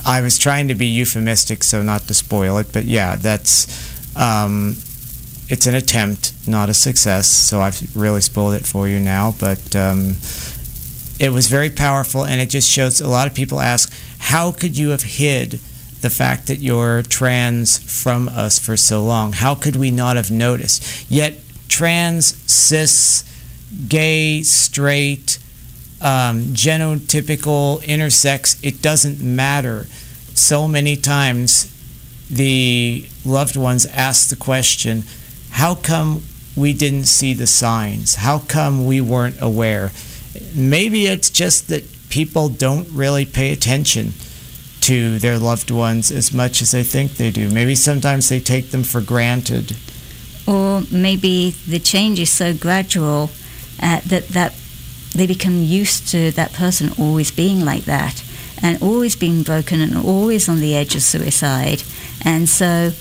I 0.06 0.22
was 0.22 0.38
trying 0.38 0.68
to 0.68 0.76
be 0.76 0.86
euphemistic 0.86 1.64
so 1.64 1.82
not 1.82 2.02
to 2.10 2.14
spoil 2.14 2.60
it, 2.60 2.72
but 2.72 2.86
yeah, 2.86 3.16
that's. 3.16 3.68
Um, 4.16 4.78
it's 5.52 5.66
an 5.66 5.74
attempt, 5.74 6.34
not 6.48 6.70
a 6.70 6.76
success, 6.76 7.26
so 7.26 7.60
I've 7.60 7.96
really 7.96 8.22
spoiled 8.22 8.54
it 8.54 8.66
for 8.66 8.88
you 8.88 9.00
now, 9.00 9.34
but. 9.40 9.76
Um, 9.76 10.16
it 11.20 11.32
was 11.32 11.48
very 11.48 11.70
powerful, 11.70 12.26
and 12.26 12.40
it 12.40 12.50
just 12.50 12.70
shows 12.70 13.02
a 13.02 13.08
lot 13.08 13.28
of 13.28 13.34
people 13.34 13.60
ask, 13.60 13.94
how 14.20 14.52
could 14.52 14.78
you 14.78 14.90
have 14.90 15.04
hid 15.04 15.60
the 16.02 16.10
fact 16.10 16.48
that 16.48 16.60
you're 16.60 17.04
trans 17.04 17.78
from 17.78 18.30
us 18.30 18.58
for 18.58 18.78
so 18.78 19.04
long? 19.04 19.34
How 19.34 19.54
could 19.54 19.76
we 19.76 19.92
not 19.92 20.16
have 20.16 20.32
noticed? 20.32 21.12
Yet, 21.12 21.40
trans, 21.68 22.38
cis, 22.50 23.26
gay, 23.88 24.42
straight, 24.44 25.40
um, 26.02 26.44
genotypical, 26.54 27.82
intersex, 27.84 28.58
it 28.64 28.82
doesn't 28.82 29.20
matter. 29.20 29.88
So 30.34 30.70
many 30.70 30.96
times, 30.96 31.76
the 32.30 33.06
loved 33.26 33.58
ones 33.58 33.86
ask 33.88 34.30
the 34.30 34.38
question, 34.38 35.04
how 35.52 35.76
come 35.76 36.24
we 36.56 36.72
didn't 36.72 37.06
see 37.06 37.34
the 37.34 37.48
signs? 37.48 38.16
How 38.16 38.40
come 38.40 38.86
we 38.86 39.02
weren't 39.02 39.42
aware? 39.42 39.92
Maybe 40.54 41.08
it's 41.08 41.30
just 41.30 41.68
that 41.70 41.84
people 42.10 42.50
don't 42.50 42.88
really 42.89 43.26
pay 43.26 43.52
attention 43.52 44.13
to 44.82 45.20
their 45.20 45.38
loved 45.38 45.72
ones 45.72 46.12
as 46.12 46.34
much 46.34 46.62
as 46.62 46.72
they 46.72 46.84
think 46.84 47.13
they 47.13 47.32
do. 47.32 47.50
Maybe 47.50 47.76
sometimes 47.76 48.30
they 48.30 48.39
take 48.39 48.72
them 48.72 48.84
for 48.84 49.02
granted. 49.02 49.76
Or 50.48 50.82
maybe 50.92 51.52
the 51.68 51.80
change 51.80 52.20
is 52.20 52.32
so 52.32 52.54
gradual 52.54 53.30
uh, 53.82 54.02
that, 54.06 54.30
that 54.30 54.56
they 55.13 55.28
become 55.28 55.62
used 55.63 56.08
to 56.10 56.32
that 56.32 56.54
person 56.54 56.92
always 56.98 57.30
being 57.32 57.63
like 57.63 57.86
that 57.86 58.24
and 58.62 58.82
always 58.82 59.15
being 59.15 59.44
broken 59.44 59.80
and 59.80 59.96
always 59.98 60.50
on 60.50 60.60
the 60.60 60.76
edge 60.76 60.96
of 60.96 61.04
suicide. 61.04 61.84
And 62.26 62.50
so 62.50 62.92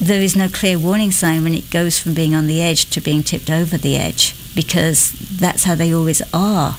there 0.00 0.22
is 0.22 0.36
no 0.36 0.48
clear 0.48 0.78
warning 0.78 1.10
sign 1.10 1.42
when 1.42 1.54
it 1.54 1.70
goes 1.70 1.98
from 1.98 2.14
being 2.14 2.34
on 2.34 2.46
the 2.46 2.62
edge 2.62 2.88
to 2.90 3.00
being 3.00 3.22
tipped 3.22 3.50
over 3.50 3.76
the 3.76 3.96
edge 3.96 4.37
because 4.58 5.12
that's 5.38 5.62
how 5.62 5.76
they 5.76 5.94
always 5.94 6.20
are. 6.34 6.76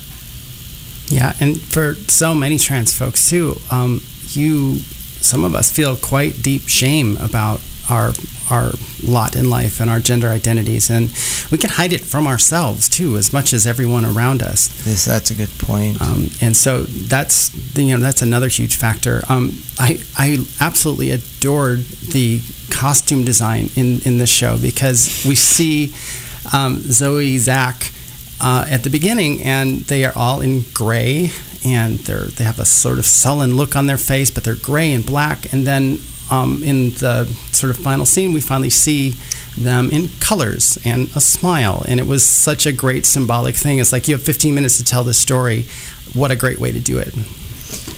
Yeah, 1.07 1.33
and 1.39 1.61
for 1.61 1.95
so 2.09 2.35
many 2.35 2.57
trans 2.57 2.93
folks 2.93 3.29
too, 3.29 3.55
um, 3.71 4.01
you, 4.31 4.79
some 5.21 5.45
of 5.45 5.55
us 5.55 5.71
feel 5.71 5.95
quite 5.95 6.41
deep 6.43 6.63
shame 6.67 7.15
about 7.21 7.61
our 7.89 8.11
our 8.51 8.73
lot 9.01 9.37
in 9.37 9.49
life 9.49 9.79
and 9.79 9.89
our 9.89 10.01
gender 10.01 10.27
identities, 10.27 10.89
and 10.91 11.09
we 11.51 11.57
can 11.57 11.69
hide 11.69 11.93
it 11.93 12.01
from 12.01 12.27
ourselves 12.27 12.89
too, 12.89 13.15
as 13.15 13.31
much 13.31 13.53
as 13.53 13.65
everyone 13.65 14.03
around 14.03 14.43
us. 14.43 14.85
Yes, 14.85 15.05
that's 15.05 15.31
a 15.31 15.35
good 15.35 15.57
point. 15.57 16.01
Um, 16.01 16.27
and 16.41 16.57
so 16.57 16.83
that's 16.83 17.55
you 17.77 17.95
know 17.95 18.03
that's 18.03 18.21
another 18.21 18.49
huge 18.49 18.75
factor. 18.75 19.21
Um, 19.29 19.53
I 19.79 20.03
I 20.17 20.45
absolutely 20.59 21.11
adored 21.11 21.85
the 22.11 22.41
costume 22.71 23.23
design 23.23 23.69
in 23.77 24.01
in 24.01 24.17
this 24.17 24.29
show 24.29 24.57
because 24.57 25.23
we 25.25 25.35
see 25.35 25.93
um, 26.53 26.79
Zoe 26.79 27.37
Zach 27.37 27.91
uh, 28.41 28.65
at 28.69 28.83
the 28.83 28.89
beginning, 28.89 29.43
and 29.43 29.81
they 29.81 30.05
are 30.05 30.13
all 30.15 30.41
in 30.41 30.63
gray, 30.73 31.31
and 31.65 31.99
they're 31.99 32.25
they 32.25 32.43
have 32.43 32.59
a 32.59 32.65
sort 32.65 32.99
of 32.99 33.05
sullen 33.05 33.55
look 33.55 33.75
on 33.75 33.87
their 33.87 33.97
face, 33.97 34.31
but 34.31 34.43
they're 34.43 34.55
gray 34.55 34.93
and 34.93 35.05
black. 35.05 35.51
And 35.53 35.67
then 35.67 35.99
um, 36.31 36.63
in 36.63 36.91
the 36.91 37.25
sort 37.51 37.71
of 37.71 37.77
final 37.77 38.05
scene, 38.05 38.33
we 38.33 38.41
finally 38.41 38.69
see 38.69 39.15
them 39.57 39.89
in 39.89 40.09
colors 40.19 40.77
and 40.85 41.09
a 41.15 41.21
smile, 41.21 41.83
and 41.87 41.99
it 41.99 42.07
was 42.07 42.25
such 42.25 42.65
a 42.65 42.71
great 42.71 43.05
symbolic 43.05 43.55
thing. 43.55 43.79
It's 43.79 43.91
like 43.91 44.07
you 44.07 44.15
have 44.15 44.23
15 44.23 44.55
minutes 44.55 44.77
to 44.77 44.83
tell 44.83 45.03
this 45.03 45.17
story. 45.17 45.65
What 46.13 46.31
a 46.31 46.35
great 46.35 46.59
way 46.59 46.71
to 46.71 46.79
do 46.79 46.97
it! 46.97 47.13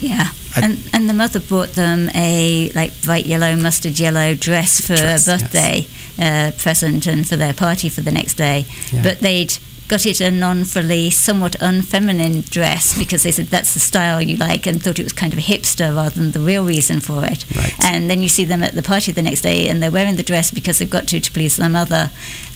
Yeah. 0.01 0.31
And, 0.57 0.89
and 0.93 1.09
the 1.09 1.13
mother 1.13 1.39
bought 1.39 1.69
them 1.69 2.09
a 2.15 2.71
like 2.73 2.99
bright 3.01 3.25
yellow, 3.25 3.55
mustard 3.55 3.99
yellow 3.99 4.35
dress 4.35 4.81
for 4.81 4.95
Dress, 4.95 5.27
a 5.27 5.31
birthday 5.31 5.87
uh, 6.19 6.51
present 6.57 7.07
and 7.07 7.27
for 7.27 7.35
their 7.35 7.53
party 7.53 7.89
for 7.89 8.01
the 8.01 8.11
next 8.11 8.35
day. 8.35 8.65
Yeah. 8.91 9.03
But 9.03 9.19
they'd 9.19 9.57
got 9.87 10.05
it 10.05 10.21
a 10.21 10.31
non-frilly, 10.31 11.09
somewhat 11.09 11.53
unfeminine 11.59 12.49
dress 12.49 12.97
because 12.97 13.23
they 13.23 13.31
said 13.31 13.47
that's 13.47 13.73
the 13.73 13.79
style 13.79 14.21
you 14.21 14.37
like 14.37 14.65
and 14.65 14.81
thought 14.81 14.99
it 14.99 15.03
was 15.03 15.11
kind 15.11 15.33
of 15.33 15.39
a 15.39 15.41
hipster 15.41 15.93
rather 15.93 16.17
than 16.17 16.31
the 16.31 16.39
real 16.39 16.65
reason 16.65 17.01
for 17.01 17.25
it. 17.25 17.45
Right. 17.53 17.73
And 17.83 18.09
then 18.09 18.21
you 18.21 18.29
see 18.29 18.45
them 18.45 18.63
at 18.63 18.73
the 18.73 18.81
party 18.81 19.11
the 19.11 19.21
next 19.21 19.41
day 19.41 19.67
and 19.67 19.83
they're 19.83 19.91
wearing 19.91 20.15
the 20.15 20.23
dress 20.23 20.49
because 20.49 20.79
they've 20.79 20.89
got 20.89 21.07
to 21.09 21.19
to 21.19 21.31
please 21.31 21.57
their 21.57 21.67
mother. 21.67 22.09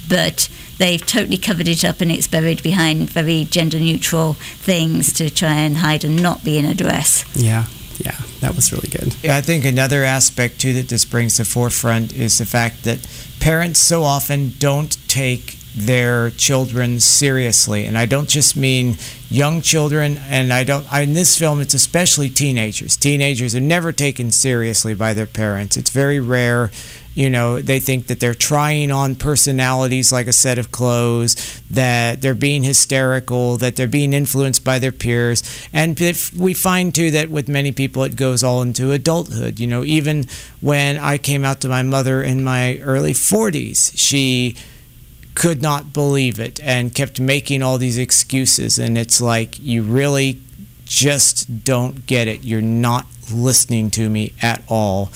But 0.08 0.48
they've 0.78 1.06
totally 1.06 1.38
covered 1.38 1.68
it 1.68 1.84
up 1.84 2.00
and 2.00 2.10
it's 2.10 2.28
buried 2.28 2.64
behind 2.64 3.10
very 3.10 3.44
gender 3.44 3.80
neutral 3.80 4.34
things 4.34 5.12
to 5.14 5.30
try 5.30 5.56
and 5.56 5.78
hide 5.78 6.06
and 6.06 6.22
not 6.22 6.44
be 6.44 6.58
in 6.58 6.64
a 6.64 6.74
dress. 6.74 7.26
Yeah, 7.36 7.66
yeah, 8.00 8.16
that 8.42 8.56
was 8.56 8.72
really 8.72 8.90
good. 8.90 9.16
Yeah, 9.24 9.38
I 9.38 9.42
think 9.42 9.66
another 9.66 10.04
aspect 10.04 10.60
too 10.60 10.74
that 10.74 10.90
this 10.90 11.06
brings 11.06 11.38
to 11.38 11.46
forefront 11.46 12.14
is 12.14 12.38
the 12.38 12.46
fact 12.46 12.84
that 12.84 13.06
parents 13.40 13.80
so 13.80 14.04
often 14.04 14.54
don't 14.60 14.98
take 15.08 15.58
their 15.76 16.30
children 16.32 17.00
seriously, 17.02 17.86
and 17.86 17.98
I 17.98 18.06
don't 18.06 18.30
just 18.30 18.56
mean 18.56 18.98
young 19.30 19.62
children, 19.62 20.18
and 20.30 20.54
I 20.54 20.64
don't. 20.64 20.92
In 20.94 21.14
this 21.14 21.38
film, 21.38 21.60
it's 21.60 21.74
especially 21.74 22.30
teenagers. 22.30 22.96
Teenagers 22.96 23.54
are 23.56 23.62
never 23.62 23.92
taken 23.92 24.32
seriously 24.32 24.94
by 24.94 25.14
their 25.14 25.26
parents. 25.26 25.76
It's 25.76 25.90
very 25.90 26.20
rare. 26.20 26.72
You 27.14 27.30
know, 27.30 27.62
they 27.62 27.80
think 27.80 28.08
that 28.08 28.20
they're 28.20 28.34
trying 28.34 28.92
on 28.92 29.16
personalities 29.16 30.12
like 30.12 30.28
a 30.28 30.34
set 30.34 30.58
of 30.58 30.72
clothes, 30.72 31.62
that 31.72 32.22
they're 32.22 32.34
being 32.34 32.64
hysterical, 32.64 33.56
that 33.58 33.78
they're 33.78 33.88
being 33.88 34.12
influenced 34.12 34.66
by 34.66 34.80
their 34.80 34.92
peers. 34.92 35.42
And 35.72 35.98
we 36.38 36.54
find 36.54 36.94
too 36.94 37.12
that 37.12 37.30
with 37.30 37.48
many 37.48 37.72
people 37.72 38.04
it 38.04 38.18
goes 38.18 38.44
all 38.44 38.62
into 38.62 38.92
adulthood. 38.92 39.62
You 39.62 39.68
know, 39.68 39.86
even 39.86 40.26
when 40.60 40.98
I 40.98 41.18
came 41.18 41.46
out 41.46 41.62
to 41.62 41.70
my 41.70 41.84
mother 41.84 42.22
in 42.22 42.44
my 42.44 42.80
early 42.80 43.14
40s, 43.14 43.94
she 43.96 44.58
could 45.36 45.62
not 45.62 45.94
believe 45.94 46.40
it 46.40 46.60
and 46.64 46.96
kept 46.96 47.20
making 47.20 47.62
all 47.62 47.78
these 47.78 47.98
excuses. 47.98 48.80
And 48.80 48.98
it's 48.98 49.22
like, 49.22 49.60
you 49.60 49.84
really 49.84 50.42
just 50.86 51.64
don't 51.64 52.06
get 52.06 52.28
it. 52.28 52.44
You're 52.44 52.62
not 52.62 53.06
listening 53.32 53.92
to 53.92 54.10
me 54.10 54.34
at 54.42 54.64
all. 54.68 55.12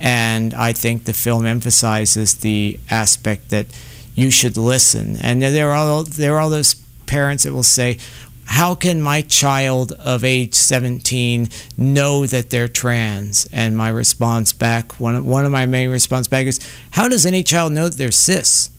And 0.00 0.54
I 0.54 0.72
think 0.72 1.04
the 1.04 1.12
film 1.12 1.44
emphasizes 1.46 2.36
the 2.36 2.78
aspect 2.90 3.50
that 3.50 3.66
you 4.14 4.30
should 4.30 4.56
listen. 4.56 5.16
And 5.20 5.42
there 5.42 5.70
are 5.70 5.76
all, 5.76 6.04
there 6.04 6.36
are 6.36 6.40
all 6.40 6.50
those 6.50 6.74
parents 7.06 7.42
that 7.42 7.52
will 7.52 7.62
say, 7.62 7.98
how 8.46 8.74
can 8.74 9.00
my 9.00 9.22
child 9.22 9.92
of 9.92 10.22
age 10.22 10.54
17 10.54 11.48
know 11.78 12.26
that 12.26 12.50
they're 12.50 12.68
trans? 12.68 13.48
And 13.50 13.76
my 13.76 13.88
response 13.88 14.52
back, 14.52 15.00
one 15.00 15.16
of, 15.16 15.24
one 15.24 15.46
of 15.46 15.52
my 15.52 15.64
main 15.66 15.90
response 15.90 16.28
back 16.28 16.46
is, 16.46 16.60
how 16.90 17.08
does 17.08 17.24
any 17.24 17.42
child 17.42 17.72
know 17.72 17.88
that 17.88 17.96
they're 17.96 18.10
cis? 18.12 18.70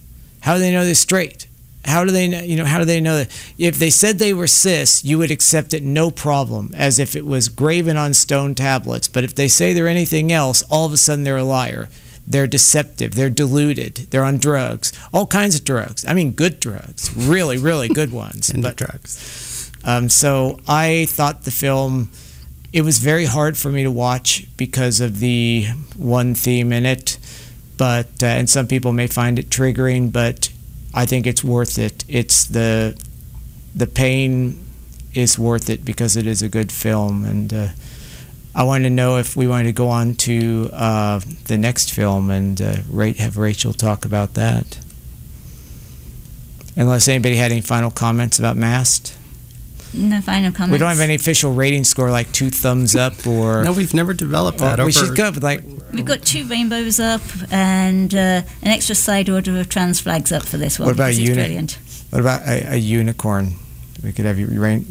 How 0.45 0.53
do 0.53 0.59
they 0.59 0.71
know 0.71 0.85
they're 0.85 0.93
straight? 0.93 1.47
How 1.85 2.05
do 2.05 2.11
they 2.11 2.27
know, 2.27 2.39
you 2.41 2.55
know, 2.55 2.65
how 2.65 2.77
do 2.77 2.85
they 2.85 3.01
know 3.01 3.17
that 3.17 3.51
if 3.57 3.79
they 3.79 3.89
said 3.89 4.19
they 4.19 4.31
were 4.31 4.45
cis, 4.45 5.03
you 5.03 5.17
would 5.17 5.31
accept 5.31 5.73
it 5.73 5.81
no 5.81 6.11
problem, 6.11 6.71
as 6.75 6.99
if 6.99 7.15
it 7.15 7.25
was 7.25 7.49
graven 7.49 7.97
on 7.97 8.13
stone 8.13 8.53
tablets. 8.53 9.07
But 9.07 9.23
if 9.23 9.33
they 9.33 9.47
say 9.47 9.73
they're 9.73 9.87
anything 9.87 10.31
else, 10.31 10.63
all 10.69 10.85
of 10.85 10.93
a 10.93 10.97
sudden 10.97 11.23
they're 11.23 11.37
a 11.37 11.43
liar. 11.43 11.89
They're 12.27 12.45
deceptive. 12.45 13.15
They're 13.15 13.31
deluded. 13.31 13.95
They're 14.11 14.23
on 14.23 14.37
drugs. 14.37 14.93
All 15.11 15.25
kinds 15.25 15.55
of 15.55 15.63
drugs. 15.63 16.05
I 16.07 16.13
mean, 16.13 16.31
good 16.31 16.59
drugs. 16.59 17.11
Really, 17.15 17.57
really 17.57 17.87
good 17.87 18.11
ones. 18.25 18.51
but 18.53 18.75
drugs. 18.75 19.71
Um, 19.83 20.09
so 20.09 20.59
I 20.67 21.05
thought 21.09 21.43
the 21.43 21.51
film. 21.51 22.11
It 22.71 22.81
was 22.81 22.99
very 22.99 23.25
hard 23.25 23.57
for 23.57 23.71
me 23.71 23.81
to 23.83 23.91
watch 23.91 24.45
because 24.57 24.99
of 24.99 25.19
the 25.19 25.67
one 25.95 26.35
theme 26.35 26.73
in 26.73 26.85
it, 26.85 27.17
but 27.77 28.07
uh, 28.23 28.27
and 28.27 28.49
some 28.49 28.67
people 28.67 28.93
may 28.93 29.07
find 29.07 29.39
it 29.39 29.49
triggering, 29.49 30.11
but 30.11 30.49
I 30.93 31.05
think 31.05 31.27
it's 31.27 31.43
worth 31.43 31.77
it. 31.77 32.03
It's 32.07 32.45
the 32.45 32.99
the 33.75 33.87
pain 33.87 34.63
is 35.13 35.39
worth 35.39 35.69
it 35.69 35.83
because 35.83 36.15
it 36.15 36.27
is 36.27 36.41
a 36.41 36.49
good 36.49 36.71
film, 36.71 37.25
and 37.25 37.53
uh, 37.53 37.67
I 38.53 38.63
wanted 38.63 38.85
to 38.85 38.89
know 38.89 39.17
if 39.17 39.35
we 39.35 39.47
wanted 39.47 39.65
to 39.65 39.73
go 39.73 39.89
on 39.89 40.15
to 40.15 40.69
uh, 40.71 41.19
the 41.45 41.57
next 41.57 41.91
film 41.91 42.29
and 42.29 42.61
uh, 42.61 42.75
have 43.17 43.37
Rachel 43.37 43.73
talk 43.73 44.05
about 44.05 44.35
that. 44.35 44.79
Unless 46.77 47.07
anybody 47.07 47.35
had 47.35 47.51
any 47.51 47.61
final 47.61 47.91
comments 47.91 48.39
about 48.39 48.55
Masked. 48.57 49.17
No 49.95 50.21
final 50.21 50.51
comments. 50.51 50.71
We 50.73 50.77
don't 50.77 50.89
have 50.89 50.99
any 50.99 51.15
official 51.15 51.53
rating 51.53 51.83
score 51.83 52.11
like 52.11 52.31
two 52.31 52.49
thumbs 52.49 52.95
up 52.95 53.25
or. 53.25 53.63
no, 53.63 53.71
we've 53.73 53.93
never 53.93 54.13
developed 54.13 54.57
that. 54.59 54.79
we 54.83 54.91
should 54.91 55.15
go 55.15 55.31
like. 55.41 55.63
We've 55.93 56.05
got 56.05 56.21
two 56.23 56.45
rainbows 56.47 56.99
up 56.99 57.21
and 57.51 58.13
uh, 58.13 58.17
an 58.61 58.67
extra 58.67 58.95
side 58.95 59.29
order 59.29 59.57
of 59.59 59.69
trans 59.69 60.01
flags 60.01 60.31
up 60.31 60.43
for 60.43 60.57
this 60.57 60.77
one. 60.77 60.87
What 60.87 60.95
about 60.95 61.05
because 61.11 61.19
it's 61.19 61.29
uni- 61.29 61.41
brilliant. 61.41 61.79
What 62.09 62.19
about 62.21 62.41
a, 62.41 62.73
a 62.73 62.75
unicorn? 62.75 63.53
We 64.03 64.11
could 64.11 64.25
have 64.25 64.37
you 64.37 64.47
rain. 64.59 64.85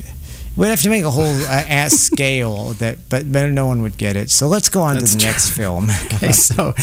We'd 0.57 0.69
have 0.69 0.83
to 0.83 0.89
make 0.89 1.03
a 1.05 1.11
whole 1.11 1.25
uh, 1.25 1.49
ass 1.69 1.95
scale 1.95 2.75
that, 2.75 3.09
but, 3.09 3.31
but 3.31 3.51
no 3.51 3.67
one 3.67 3.83
would 3.83 3.99
get 3.99 4.15
it. 4.17 4.31
So 4.31 4.47
let's 4.47 4.69
go 4.69 4.83
on 4.83 4.95
That's 4.99 5.11
to 5.13 5.17
the 5.19 5.23
true. 5.23 5.31
next 5.33 5.51
film. 5.51 5.89
Okay, 6.15 6.33
so 6.33 6.75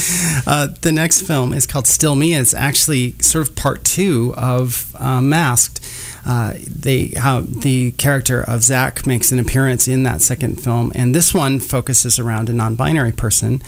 uh, 0.45 0.67
the 0.81 0.91
next 0.91 1.21
film 1.21 1.53
is 1.53 1.65
called 1.65 1.88
Still 1.88 2.15
Me. 2.15 2.34
It's 2.36 2.53
actually 2.53 3.15
sort 3.19 3.47
of 3.47 3.55
part 3.55 3.86
two 3.86 4.34
of 4.36 4.93
uh, 4.99 5.21
Masked. 5.21 5.79
Uh, 6.25 6.53
they 6.67 7.07
how 7.17 7.41
the 7.41 7.91
character 7.93 8.41
of 8.41 8.62
Zach 8.63 9.07
makes 9.07 9.31
an 9.31 9.39
appearance 9.39 9.88
in 9.88 10.03
that 10.03 10.21
second 10.21 10.62
film, 10.62 10.91
and 10.93 11.15
this 11.15 11.34
one 11.34 11.60
focuses 11.60 12.19
around 12.19 12.49
a 12.49 12.53
non-binary 12.53 13.13
person, 13.13 13.62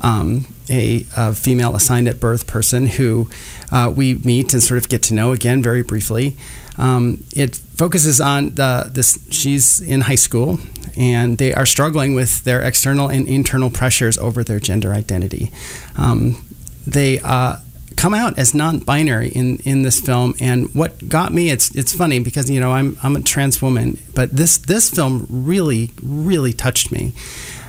um, 0.00 0.46
a, 0.68 1.06
a 1.16 1.34
female 1.34 1.76
assigned 1.76 2.08
at 2.08 2.18
birth 2.18 2.46
person 2.46 2.86
who 2.86 3.30
uh, 3.70 3.92
we 3.94 4.14
meet 4.14 4.52
and 4.52 4.62
sort 4.62 4.78
of 4.78 4.88
get 4.88 5.02
to 5.04 5.14
know 5.14 5.32
again 5.32 5.62
very 5.62 5.82
briefly. 5.82 6.36
Um, 6.78 7.24
it 7.36 7.56
focuses 7.56 8.20
on 8.20 8.54
the 8.54 8.90
this. 8.90 9.18
She's 9.30 9.80
in 9.80 10.02
high 10.02 10.14
school, 10.16 10.58
and 10.96 11.38
they 11.38 11.52
are 11.54 11.66
struggling 11.66 12.14
with 12.14 12.42
their 12.44 12.62
external 12.62 13.08
and 13.08 13.28
internal 13.28 13.70
pressures 13.70 14.18
over 14.18 14.42
their 14.42 14.60
gender 14.60 14.92
identity. 14.92 15.52
Um, 15.96 16.44
they 16.86 17.20
uh, 17.20 17.56
come 18.00 18.14
out 18.14 18.38
as 18.38 18.54
non-binary 18.54 19.28
in, 19.28 19.58
in 19.58 19.82
this 19.82 20.00
film, 20.00 20.34
and 20.40 20.74
what 20.74 21.06
got 21.06 21.34
me 21.34 21.50
it's 21.50 21.74
it's 21.74 21.94
funny 21.94 22.18
because 22.18 22.50
you 22.50 22.58
know 22.58 22.72
I'm 22.72 22.96
I'm 23.02 23.14
a 23.14 23.20
trans 23.20 23.60
woman, 23.60 23.98
but 24.14 24.34
this 24.34 24.56
this 24.56 24.88
film 24.88 25.26
really 25.28 25.90
really 26.02 26.54
touched 26.54 26.90
me. 26.90 27.12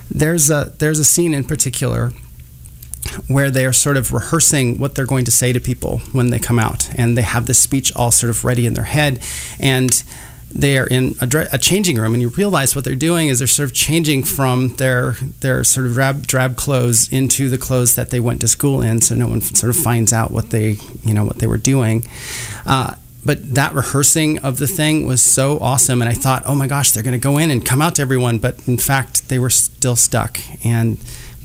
There's 0.10 0.50
a 0.50 0.74
there's 0.80 1.00
a 1.00 1.04
scene 1.04 1.34
in 1.34 1.44
particular 1.44 2.14
where 3.28 3.52
they're 3.52 3.74
sort 3.74 3.98
of 3.98 4.14
rehearsing 4.14 4.78
what 4.80 4.96
they're 4.96 5.06
going 5.06 5.26
to 5.26 5.32
say 5.32 5.52
to 5.52 5.60
people 5.60 6.00
when 6.14 6.30
they 6.30 6.40
come 6.40 6.60
out, 6.60 6.90
and 6.98 7.18
they 7.18 7.24
have 7.24 7.46
this 7.46 7.60
speech 7.60 7.94
all 7.98 8.12
sort 8.12 8.30
of 8.30 8.46
ready 8.46 8.66
in 8.66 8.74
their 8.74 8.86
head, 8.86 9.22
and 9.60 10.02
they 10.54 10.78
are 10.78 10.88
in 10.88 11.16
a, 11.22 11.48
a 11.54 11.58
changing 11.58 11.98
room, 11.98 12.14
and 12.14 12.22
you 12.22 12.30
realize 12.30 12.76
what 12.76 12.86
they're 12.86 12.96
doing 12.96 13.28
is 13.28 13.40
they're 13.40 13.48
sort 13.48 13.70
of 13.70 13.76
changing 13.76 14.24
from 14.24 14.76
their 14.76 15.14
their 15.42 15.64
sort 15.64 15.88
of 15.88 15.94
drab, 15.94 16.28
drab 16.28 16.56
clothes 16.56 17.12
into 17.12 17.50
the 17.50 17.58
clothes 17.58 17.96
that 17.96 18.10
they 18.10 18.20
went 18.20 18.42
to 18.42 18.48
school 18.48 18.82
in, 18.82 19.02
so 19.02 19.16
no 19.16 19.28
one 19.28 19.42
sort 19.42 19.70
of 19.70 19.82
finds 19.82 20.14
out 20.14 20.32
what 20.32 20.50
they 20.50 20.78
you 21.04 21.14
know 21.14 21.26
what 21.26 21.40
they 21.40 21.48
were 21.48 21.58
doing. 21.58 22.06
Uh, 22.66 22.96
but 23.24 23.54
that 23.54 23.74
rehearsing 23.74 24.40
of 24.40 24.58
the 24.58 24.68
thing 24.68 25.06
was 25.06 25.22
so 25.22 25.60
awesome, 25.60 26.02
and 26.02 26.10
I 26.10 26.14
thought, 26.14 26.44
oh 26.46 26.56
my 26.56 26.68
gosh, 26.68 26.92
they're 26.92 27.04
going 27.04 27.14
to 27.14 27.20
go 27.20 27.38
in 27.38 27.52
and 27.52 27.64
come 27.64 27.82
out 27.82 27.96
to 27.96 28.02
everyone, 28.02 28.40
but 28.40 28.68
in 28.68 28.78
fact, 28.78 29.30
they 29.30 29.38
were 29.38 29.52
still 29.52 29.96
stuck 29.96 30.40
and 30.66 30.98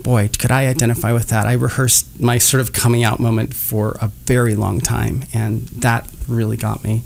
boy, 0.06 0.30
could 0.38 0.52
I 0.52 0.68
identify 0.68 1.12
with 1.12 1.30
that. 1.30 1.46
I 1.46 1.54
rehearsed 1.54 2.20
my 2.20 2.38
sort 2.38 2.60
of 2.60 2.72
coming 2.72 3.02
out 3.02 3.18
moment 3.18 3.52
for 3.52 3.96
a 4.00 4.06
very 4.06 4.54
long 4.54 4.80
time, 4.80 5.24
and 5.34 5.62
that 5.68 6.08
really 6.28 6.56
got 6.56 6.84
me. 6.84 7.02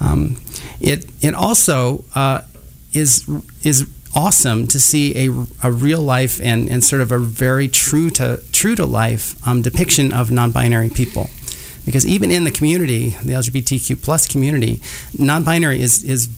Um, 0.00 0.36
it 0.80 1.06
it 1.20 1.34
also 1.34 2.04
uh, 2.14 2.42
is 2.92 3.28
is 3.62 3.88
awesome 4.14 4.66
to 4.66 4.80
see 4.80 5.26
a, 5.26 5.46
a 5.62 5.70
real 5.70 6.00
life 6.00 6.40
and, 6.42 6.70
and 6.70 6.82
sort 6.82 7.02
of 7.02 7.12
a 7.12 7.18
very 7.18 7.68
true 7.68 8.08
to 8.10 8.42
true 8.52 8.74
to 8.74 8.86
life 8.86 9.36
um, 9.46 9.62
depiction 9.62 10.12
of 10.12 10.30
non-binary 10.30 10.90
people. 10.90 11.28
Because 11.84 12.06
even 12.06 12.30
in 12.32 12.44
the 12.44 12.50
community, 12.50 13.10
the 13.22 13.34
LGBTQ 13.34 14.02
plus 14.02 14.26
community, 14.26 14.80
non-binary 15.18 15.80
is 15.80 16.02
is 16.02 16.28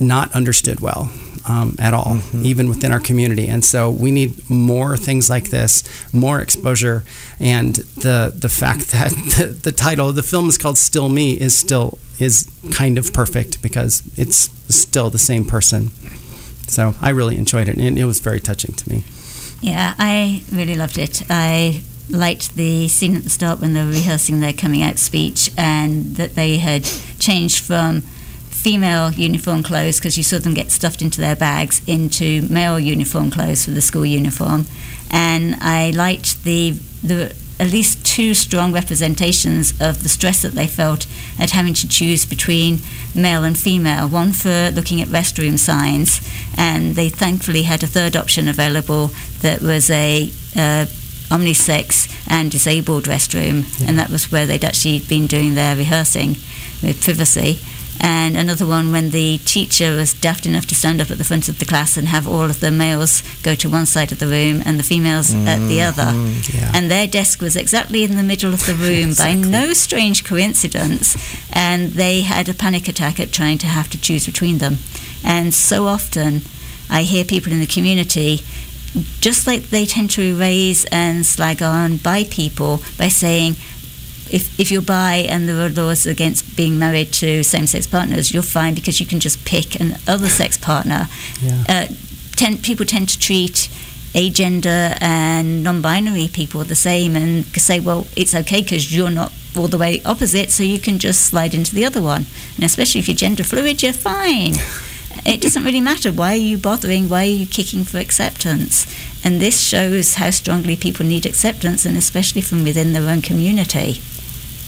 not 0.00 0.32
understood 0.32 0.80
well 0.80 1.10
um, 1.48 1.74
at 1.78 1.94
all, 1.94 2.16
mm-hmm. 2.16 2.44
even 2.44 2.68
within 2.68 2.92
our 2.92 3.00
community. 3.00 3.48
And 3.48 3.64
so 3.64 3.90
we 3.90 4.10
need 4.10 4.48
more 4.50 4.96
things 4.96 5.30
like 5.30 5.50
this, 5.50 5.82
more 6.12 6.40
exposure, 6.40 7.04
and 7.40 7.76
the 7.76 8.32
the 8.34 8.48
fact 8.48 8.88
that 8.92 9.10
the, 9.10 9.58
the 9.62 9.72
title 9.72 10.08
of 10.08 10.14
the 10.14 10.22
film 10.22 10.48
is 10.48 10.58
called 10.58 10.78
"Still 10.78 11.08
Me" 11.08 11.32
is 11.32 11.56
still 11.56 11.98
is 12.18 12.50
kind 12.72 12.98
of 12.98 13.12
perfect 13.12 13.62
because 13.62 14.02
it's 14.16 14.50
still 14.74 15.10
the 15.10 15.18
same 15.18 15.44
person. 15.44 15.90
So 16.68 16.94
I 17.00 17.10
really 17.10 17.36
enjoyed 17.36 17.68
it, 17.68 17.78
and 17.78 17.98
it 17.98 18.04
was 18.04 18.20
very 18.20 18.40
touching 18.40 18.74
to 18.74 18.90
me. 18.90 19.04
Yeah, 19.60 19.94
I 19.98 20.42
really 20.52 20.76
loved 20.76 20.98
it. 20.98 21.22
I 21.30 21.82
liked 22.10 22.54
the 22.54 22.88
scene 22.88 23.16
at 23.16 23.24
the 23.24 23.30
start 23.30 23.60
when 23.60 23.74
they 23.74 23.84
were 23.84 23.90
rehearsing 23.90 24.40
their 24.40 24.52
coming 24.52 24.82
out 24.82 24.98
speech, 24.98 25.50
and 25.56 26.16
that 26.16 26.34
they 26.34 26.58
had 26.58 26.84
changed 27.18 27.64
from 27.64 28.02
female 28.68 29.10
uniform 29.12 29.62
clothes 29.62 29.98
because 29.98 30.18
you 30.18 30.22
saw 30.22 30.38
them 30.38 30.52
get 30.52 30.70
stuffed 30.70 31.00
into 31.00 31.22
their 31.22 31.34
bags 31.34 31.80
into 31.86 32.42
male 32.50 32.78
uniform 32.78 33.30
clothes 33.30 33.64
for 33.64 33.70
the 33.70 33.80
school 33.80 34.04
uniform, 34.04 34.66
and 35.10 35.54
I 35.54 35.88
liked 35.88 36.44
the 36.44 36.72
the 37.02 37.34
at 37.58 37.70
least 37.72 38.04
two 38.04 38.34
strong 38.34 38.74
representations 38.74 39.72
of 39.80 40.02
the 40.02 40.10
stress 40.10 40.42
that 40.42 40.52
they 40.52 40.66
felt 40.66 41.06
at 41.38 41.52
having 41.52 41.72
to 41.72 41.88
choose 41.88 42.26
between 42.26 42.80
male 43.14 43.42
and 43.42 43.58
female. 43.58 44.06
One 44.06 44.32
for 44.32 44.70
looking 44.70 45.00
at 45.00 45.08
restroom 45.08 45.58
signs, 45.58 46.20
and 46.54 46.94
they 46.94 47.08
thankfully 47.08 47.62
had 47.62 47.82
a 47.82 47.86
third 47.86 48.16
option 48.16 48.48
available 48.48 49.12
that 49.40 49.62
was 49.62 49.88
a 49.88 50.24
uh, 50.54 50.84
omnisex 51.34 52.06
and 52.28 52.50
disabled 52.50 53.04
restroom, 53.04 53.64
yeah. 53.80 53.88
and 53.88 53.98
that 53.98 54.10
was 54.10 54.30
where 54.30 54.44
they'd 54.46 54.62
actually 54.62 54.98
been 54.98 55.26
doing 55.26 55.54
their 55.54 55.74
rehearsing 55.74 56.36
with 56.82 57.02
privacy 57.02 57.58
and 58.00 58.36
another 58.36 58.66
one 58.66 58.92
when 58.92 59.10
the 59.10 59.38
teacher 59.38 59.96
was 59.96 60.14
daft 60.14 60.46
enough 60.46 60.66
to 60.66 60.74
stand 60.74 61.00
up 61.00 61.10
at 61.10 61.18
the 61.18 61.24
front 61.24 61.48
of 61.48 61.58
the 61.58 61.64
class 61.64 61.96
and 61.96 62.08
have 62.08 62.28
all 62.28 62.44
of 62.44 62.60
the 62.60 62.70
males 62.70 63.22
go 63.42 63.54
to 63.56 63.68
one 63.68 63.86
side 63.86 64.12
of 64.12 64.18
the 64.18 64.26
room 64.26 64.62
and 64.64 64.78
the 64.78 64.84
females 64.84 65.30
mm, 65.30 65.46
at 65.46 65.58
the 65.68 65.82
other. 65.82 66.04
Mm, 66.04 66.54
yeah. 66.54 66.72
And 66.74 66.90
their 66.90 67.06
desk 67.06 67.40
was 67.40 67.56
exactly 67.56 68.04
in 68.04 68.16
the 68.16 68.22
middle 68.22 68.52
of 68.52 68.66
the 68.66 68.74
room 68.74 69.10
exactly. 69.10 69.42
by 69.42 69.48
no 69.48 69.72
strange 69.72 70.24
coincidence. 70.24 71.16
And 71.52 71.92
they 71.92 72.22
had 72.22 72.48
a 72.48 72.54
panic 72.54 72.88
attack 72.88 73.18
at 73.18 73.32
trying 73.32 73.58
to 73.58 73.66
have 73.66 73.88
to 73.90 74.00
choose 74.00 74.26
between 74.26 74.58
them. 74.58 74.78
And 75.24 75.52
so 75.52 75.86
often 75.86 76.42
I 76.90 77.02
hear 77.02 77.24
people 77.24 77.52
in 77.52 77.60
the 77.60 77.66
community 77.66 78.40
just 79.20 79.46
like 79.46 79.64
they 79.64 79.84
tend 79.84 80.10
to 80.10 80.22
erase 80.22 80.84
and 80.86 81.26
slag 81.26 81.62
on 81.62 81.98
by 81.98 82.24
people 82.24 82.82
by 82.96 83.08
saying, 83.08 83.56
if, 84.32 84.58
if 84.58 84.70
you're 84.70 84.82
bi 84.82 85.26
and 85.28 85.48
there 85.48 85.64
are 85.64 85.68
laws 85.68 86.06
against 86.06 86.56
being 86.56 86.78
married 86.78 87.12
to 87.14 87.42
same-sex 87.42 87.86
partners, 87.86 88.32
you're 88.32 88.42
fine 88.42 88.74
because 88.74 89.00
you 89.00 89.06
can 89.06 89.20
just 89.20 89.44
pick 89.44 89.80
an 89.80 89.96
other 90.06 90.28
sex 90.28 90.56
partner. 90.56 91.08
Yeah. 91.40 91.64
Uh, 91.68 91.86
tend, 92.36 92.62
people 92.62 92.86
tend 92.86 93.08
to 93.10 93.18
treat 93.18 93.68
agender 94.14 94.96
and 95.00 95.62
non-binary 95.62 96.28
people 96.28 96.64
the 96.64 96.74
same 96.74 97.16
and 97.16 97.44
say, 97.46 97.80
well, 97.80 98.06
it's 98.16 98.34
okay 98.34 98.62
because 98.62 98.94
you're 98.94 99.10
not 99.10 99.32
all 99.56 99.68
the 99.68 99.78
way 99.78 100.00
opposite, 100.04 100.50
so 100.50 100.62
you 100.62 100.78
can 100.78 100.98
just 100.98 101.26
slide 101.26 101.54
into 101.54 101.74
the 101.74 101.84
other 101.84 102.02
one. 102.02 102.26
And 102.56 102.64
especially 102.64 103.00
if 103.00 103.08
you're 103.08 103.16
gender 103.16 103.44
fluid, 103.44 103.82
you're 103.82 103.92
fine. 103.92 104.54
it 105.26 105.40
doesn't 105.40 105.64
really 105.64 105.80
matter. 105.80 106.12
Why 106.12 106.32
are 106.32 106.36
you 106.36 106.58
bothering? 106.58 107.08
Why 107.08 107.22
are 107.22 107.26
you 107.26 107.46
kicking 107.46 107.84
for 107.84 107.98
acceptance? 107.98 108.86
And 109.24 109.40
this 109.40 109.60
shows 109.60 110.14
how 110.14 110.30
strongly 110.30 110.76
people 110.76 111.04
need 111.04 111.26
acceptance, 111.26 111.84
and 111.84 111.96
especially 111.96 112.42
from 112.42 112.64
within 112.64 112.92
their 112.92 113.08
own 113.08 113.22
community. 113.22 114.00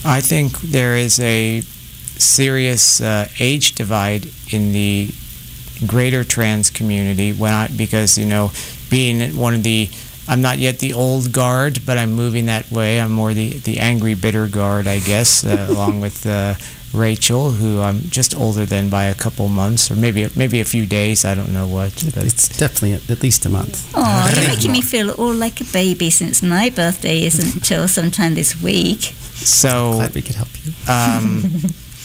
I 0.04 0.20
think 0.20 0.58
there 0.60 0.96
is 0.96 1.20
a 1.20 1.60
serious 1.60 3.00
uh, 3.00 3.28
age 3.38 3.74
divide 3.74 4.28
in 4.50 4.72
the 4.72 5.10
greater 5.86 6.24
trans 6.24 6.70
community 6.70 7.32
when 7.32 7.52
I, 7.52 7.68
because 7.68 8.18
you 8.18 8.26
know 8.26 8.52
being 8.90 9.36
one 9.36 9.54
of 9.54 9.62
the 9.62 9.88
I'm 10.28 10.42
not 10.42 10.58
yet 10.58 10.78
the 10.78 10.92
old 10.92 11.32
guard, 11.32 11.80
but 11.84 11.98
I'm 11.98 12.12
moving 12.12 12.46
that 12.46 12.70
way. 12.70 13.00
I'm 13.00 13.10
more 13.10 13.34
the, 13.34 13.54
the 13.58 13.80
angry, 13.80 14.14
bitter 14.14 14.46
guard, 14.46 14.86
I 14.86 15.00
guess, 15.00 15.44
uh, 15.44 15.66
along 15.70 16.00
with 16.00 16.24
uh, 16.24 16.54
Rachel, 16.94 17.50
who 17.50 17.80
I'm 17.80 18.02
just 18.02 18.36
older 18.36 18.64
than 18.64 18.90
by 18.90 19.04
a 19.04 19.14
couple 19.14 19.48
months, 19.48 19.90
or 19.90 19.96
maybe 19.96 20.28
maybe 20.36 20.60
a 20.60 20.64
few 20.64 20.86
days. 20.86 21.24
I 21.24 21.34
don't 21.34 21.52
know 21.52 21.66
what. 21.66 21.92
But. 22.14 22.26
It's 22.26 22.46
definitely 22.48 22.92
at 23.12 23.22
least 23.22 23.44
a 23.46 23.48
month. 23.48 23.92
Oh, 23.94 24.32
you're 24.36 24.48
making 24.48 24.70
me 24.70 24.82
feel 24.82 25.10
all 25.10 25.34
like 25.34 25.60
a 25.60 25.64
baby 25.64 26.10
since 26.10 26.42
my 26.42 26.70
birthday 26.70 27.24
isn't 27.24 27.54
until 27.54 27.88
sometime 27.88 28.34
this 28.34 28.60
week. 28.62 29.14
So 29.44 29.94
glad 29.94 30.14
we 30.14 30.22
could 30.22 30.36
help 30.36 30.48
you. 30.64 30.72
Um, 30.88 31.42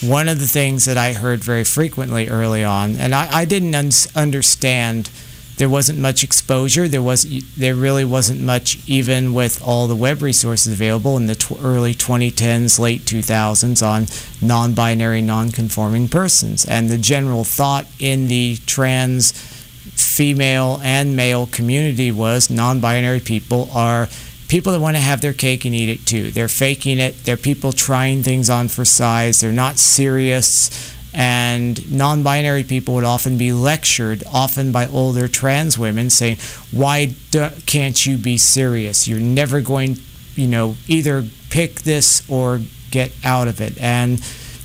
one 0.02 0.28
of 0.28 0.38
the 0.38 0.46
things 0.46 0.84
that 0.84 0.96
I 0.96 1.12
heard 1.12 1.42
very 1.42 1.64
frequently 1.64 2.28
early 2.28 2.64
on, 2.64 2.96
and 2.96 3.14
I, 3.14 3.28
I 3.30 3.44
didn't 3.44 3.74
un- 3.74 3.90
understand 4.14 5.10
there 5.56 5.68
wasn't 5.70 5.98
much 5.98 6.22
exposure. 6.22 6.86
There 6.86 7.02
was 7.02 7.24
there 7.56 7.74
really 7.74 8.04
wasn't 8.04 8.40
much 8.40 8.78
even 8.86 9.32
with 9.32 9.62
all 9.62 9.86
the 9.86 9.96
web 9.96 10.20
resources 10.22 10.72
available 10.72 11.16
in 11.16 11.26
the 11.26 11.34
tw- 11.34 11.58
early 11.62 11.94
2010s, 11.94 12.78
late 12.78 13.02
2000s 13.02 13.86
on 13.86 14.06
non-binary, 14.46 15.22
non-conforming 15.22 16.08
persons. 16.08 16.64
And 16.66 16.90
the 16.90 16.98
general 16.98 17.44
thought 17.44 17.86
in 17.98 18.28
the 18.28 18.58
trans 18.66 19.32
female 19.32 20.78
and 20.82 21.16
male 21.16 21.46
community 21.46 22.12
was 22.12 22.50
non-binary 22.50 23.20
people 23.20 23.70
are 23.72 24.08
people 24.48 24.72
that 24.72 24.80
want 24.80 24.96
to 24.96 25.02
have 25.02 25.20
their 25.20 25.32
cake 25.32 25.64
and 25.64 25.74
eat 25.74 25.88
it 25.88 26.06
too. 26.06 26.30
They're 26.30 26.48
faking 26.48 26.98
it. 26.98 27.24
They're 27.24 27.36
people 27.36 27.72
trying 27.72 28.22
things 28.22 28.48
on 28.50 28.68
for 28.68 28.84
size. 28.84 29.40
They're 29.40 29.52
not 29.52 29.78
serious 29.78 30.94
and 31.16 31.90
non 31.90 32.22
binary 32.22 32.62
people 32.62 32.94
would 32.94 33.04
often 33.04 33.38
be 33.38 33.50
lectured, 33.50 34.22
often 34.30 34.70
by 34.70 34.86
older 34.86 35.28
trans 35.28 35.78
women, 35.78 36.10
saying, 36.10 36.36
Why 36.70 37.14
do, 37.30 37.48
can't 37.64 38.04
you 38.04 38.18
be 38.18 38.36
serious? 38.36 39.08
You're 39.08 39.18
never 39.18 39.62
going, 39.62 39.96
you 40.34 40.46
know, 40.46 40.76
either 40.86 41.24
pick 41.48 41.80
this 41.80 42.22
or 42.28 42.60
get 42.90 43.12
out 43.24 43.48
of 43.48 43.62
it. 43.62 43.80
And 43.80 44.18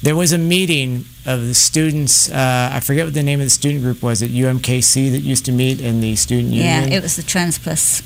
there 0.03 0.15
was 0.15 0.33
a 0.33 0.37
meeting 0.37 1.05
of 1.25 1.47
the 1.47 1.53
students, 1.53 2.29
uh, 2.29 2.69
I 2.73 2.81
forget 2.81 3.05
what 3.05 3.13
the 3.13 3.23
name 3.23 3.39
of 3.39 3.45
the 3.45 3.49
student 3.49 3.81
group 3.81 4.03
was 4.03 4.21
at 4.21 4.29
UMKC 4.29 5.09
that 5.11 5.19
used 5.19 5.45
to 5.45 5.53
meet 5.53 5.79
in 5.79 6.01
the 6.01 6.17
student 6.17 6.49
yeah, 6.49 6.75
union. 6.75 6.91
Yeah, 6.91 6.97
it 6.97 7.03
was 7.03 7.15
the 7.15 7.23
Trans 7.23 7.59
Plus. 7.59 8.01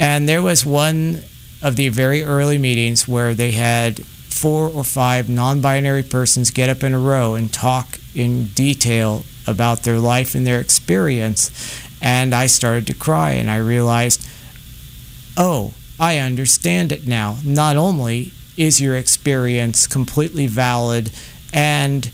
And 0.00 0.26
there 0.26 0.40
was 0.40 0.64
one 0.64 1.24
of 1.60 1.76
the 1.76 1.90
very 1.90 2.24
early 2.24 2.56
meetings 2.56 3.06
where 3.06 3.34
they 3.34 3.50
had 3.50 4.02
four 4.06 4.66
or 4.66 4.82
five 4.82 5.28
non 5.28 5.60
binary 5.60 6.02
persons 6.02 6.50
get 6.50 6.70
up 6.70 6.82
in 6.82 6.94
a 6.94 6.98
row 6.98 7.34
and 7.34 7.52
talk 7.52 8.00
in 8.14 8.46
detail 8.46 9.24
about 9.46 9.82
their 9.82 9.98
life 9.98 10.34
and 10.34 10.46
their 10.46 10.58
experience. 10.58 11.50
And 12.00 12.34
I 12.34 12.46
started 12.46 12.86
to 12.86 12.94
cry 12.94 13.32
and 13.32 13.50
I 13.50 13.58
realized, 13.58 14.26
oh, 15.36 15.74
I 15.98 16.16
understand 16.16 16.92
it 16.92 17.06
now. 17.06 17.36
Not 17.44 17.76
only 17.76 18.32
is 18.56 18.80
your 18.80 18.96
experience 18.96 19.86
completely 19.86 20.46
valid 20.46 21.12
and 21.52 22.10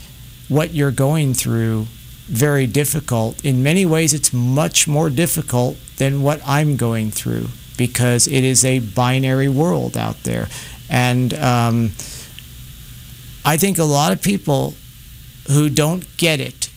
what 0.48 0.74
you're 0.74 0.90
going 0.90 1.34
through 1.34 1.86
very 2.26 2.66
difficult, 2.66 3.44
in 3.44 3.62
many 3.62 3.86
ways, 3.86 4.12
it's 4.12 4.32
much 4.32 4.88
more 4.88 5.08
difficult 5.08 5.76
than 5.98 6.22
what 6.22 6.40
I'm 6.44 6.76
going 6.76 7.12
through 7.12 7.46
because 7.76 8.26
it 8.26 8.44
is 8.44 8.64
a 8.64 8.78
binary 8.80 9.48
world 9.48 9.96
out 9.96 10.22
there. 10.24 10.48
And 10.88 11.34
um, 11.34 11.92
I 13.44 13.56
think 13.56 13.78
a 13.78 13.84
lot 13.84 14.12
of 14.12 14.22
people 14.22 14.74
who 15.48 15.68
don't 15.68 16.04
get 16.16 16.40
it 16.40 16.70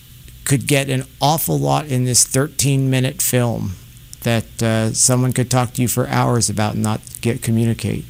could 0.45 0.67
get 0.67 0.89
an 0.89 1.03
awful 1.21 1.59
lot 1.59 1.85
in 1.87 2.05
this 2.05 2.25
13 2.25 2.89
minute 2.89 3.21
film 3.21 3.75
that 4.21 4.63
uh, 4.63 4.93
someone 4.93 5.31
could 5.31 5.49
talk 5.49 5.73
to 5.73 5.81
you 5.81 5.87
for 5.87 6.07
hours 6.07 6.49
about 6.49 6.73
and 6.73 6.83
not 6.83 7.01
get 7.21 7.41
communicate. 7.41 8.05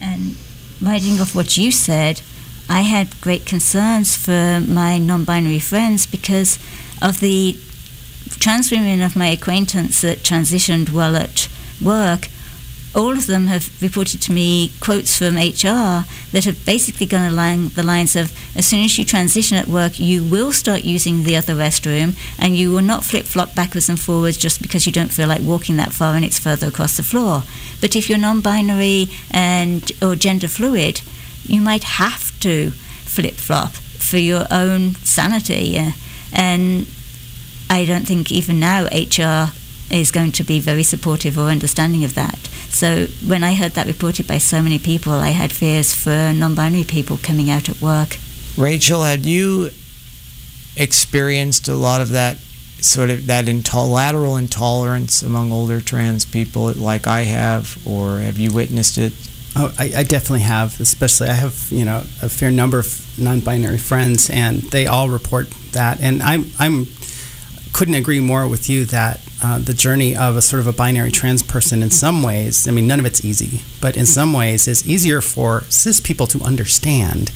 And 0.00 0.36
riding 0.80 1.20
off 1.20 1.34
what 1.34 1.56
you 1.56 1.72
said, 1.72 2.22
I 2.68 2.82
had 2.82 3.20
great 3.20 3.46
concerns 3.46 4.16
for 4.16 4.60
my 4.66 4.98
non 4.98 5.24
binary 5.24 5.58
friends 5.58 6.06
because 6.06 6.58
of 7.02 7.20
the 7.20 7.58
trans 8.38 8.70
women 8.70 9.02
of 9.02 9.16
my 9.16 9.26
acquaintance 9.26 10.00
that 10.02 10.18
transitioned 10.18 10.90
while 10.92 11.16
at 11.16 11.48
work 11.80 12.28
all 12.94 13.12
of 13.12 13.26
them 13.26 13.46
have 13.46 13.80
reported 13.80 14.20
to 14.22 14.32
me 14.32 14.72
quotes 14.80 15.16
from 15.16 15.36
HR 15.36 16.04
that 16.32 16.44
have 16.44 16.64
basically 16.66 17.06
gone 17.06 17.30
along 17.30 17.68
the 17.70 17.82
lines 17.82 18.16
of 18.16 18.32
as 18.56 18.66
soon 18.66 18.84
as 18.84 18.98
you 18.98 19.04
transition 19.04 19.56
at 19.56 19.68
work, 19.68 20.00
you 20.00 20.24
will 20.24 20.52
start 20.52 20.84
using 20.84 21.22
the 21.22 21.36
other 21.36 21.54
restroom 21.54 22.16
and 22.38 22.56
you 22.56 22.72
will 22.72 22.82
not 22.82 23.04
flip 23.04 23.24
flop 23.24 23.54
backwards 23.54 23.88
and 23.88 24.00
forwards 24.00 24.36
just 24.36 24.60
because 24.60 24.86
you 24.86 24.92
don't 24.92 25.12
feel 25.12 25.28
like 25.28 25.40
walking 25.40 25.76
that 25.76 25.92
far 25.92 26.14
and 26.14 26.24
it's 26.24 26.38
further 26.38 26.66
across 26.66 26.96
the 26.96 27.02
floor. 27.02 27.44
But 27.80 27.94
if 27.94 28.08
you're 28.08 28.18
non 28.18 28.40
binary 28.40 29.08
and 29.30 29.90
or 30.02 30.16
gender 30.16 30.48
fluid, 30.48 31.00
you 31.44 31.60
might 31.60 31.84
have 31.84 32.38
to 32.40 32.70
flip 32.70 33.34
flop 33.34 33.72
for 33.72 34.18
your 34.18 34.46
own 34.50 34.96
sanity. 34.96 35.78
And 36.32 36.88
I 37.68 37.84
don't 37.84 38.06
think 38.06 38.32
even 38.32 38.58
now 38.58 38.86
HR 38.86 39.52
is 39.90 40.10
going 40.10 40.32
to 40.32 40.44
be 40.44 40.60
very 40.60 40.82
supportive 40.82 41.38
or 41.38 41.48
understanding 41.48 42.04
of 42.04 42.14
that. 42.14 42.38
So 42.68 43.06
when 43.26 43.42
I 43.42 43.54
heard 43.54 43.72
that 43.72 43.86
reported 43.86 44.26
by 44.26 44.38
so 44.38 44.62
many 44.62 44.78
people, 44.78 45.12
I 45.12 45.30
had 45.30 45.52
fears 45.52 45.94
for 45.94 46.32
non-binary 46.32 46.84
people 46.84 47.18
coming 47.18 47.50
out 47.50 47.68
at 47.68 47.80
work. 47.80 48.16
Rachel, 48.56 49.02
had 49.02 49.26
you 49.26 49.70
experienced 50.76 51.68
a 51.68 51.74
lot 51.74 52.00
of 52.00 52.10
that 52.10 52.38
sort 52.80 53.10
of 53.10 53.26
that 53.26 53.44
intol- 53.46 53.90
lateral 53.90 54.36
intolerance 54.36 55.22
among 55.22 55.52
older 55.52 55.80
trans 55.80 56.24
people 56.24 56.72
like 56.72 57.06
I 57.06 57.22
have, 57.22 57.78
or 57.86 58.18
have 58.18 58.38
you 58.38 58.52
witnessed 58.52 58.98
it? 58.98 59.12
Oh, 59.56 59.74
I, 59.78 59.92
I, 59.96 60.02
definitely 60.04 60.40
have. 60.40 60.80
Especially, 60.80 61.28
I 61.28 61.34
have 61.34 61.68
you 61.70 61.84
know 61.84 61.98
a 62.22 62.28
fair 62.28 62.50
number 62.50 62.78
of 62.78 63.18
non-binary 63.18 63.78
friends, 63.78 64.30
and 64.30 64.62
they 64.62 64.86
all 64.86 65.08
report 65.08 65.50
that. 65.72 66.00
And 66.00 66.22
I'm 66.22 66.50
I'm 66.58 66.86
couldn't 67.72 67.94
agree 67.94 68.20
more 68.20 68.48
with 68.48 68.68
you 68.68 68.84
that 68.86 69.20
uh, 69.42 69.58
the 69.58 69.72
journey 69.72 70.14
of 70.16 70.36
a 70.36 70.42
sort 70.42 70.60
of 70.60 70.66
a 70.66 70.72
binary 70.72 71.10
trans 71.10 71.42
person 71.42 71.82
in 71.82 71.90
some 71.90 72.22
ways, 72.22 72.68
I 72.68 72.72
mean, 72.72 72.86
none 72.86 73.00
of 73.00 73.06
it's 73.06 73.24
easy, 73.24 73.62
but 73.80 73.96
in 73.96 74.04
some 74.04 74.32
ways 74.32 74.68
is 74.68 74.86
easier 74.86 75.20
for 75.20 75.62
cis 75.70 76.00
people 76.00 76.26
to 76.28 76.42
understand. 76.42 77.28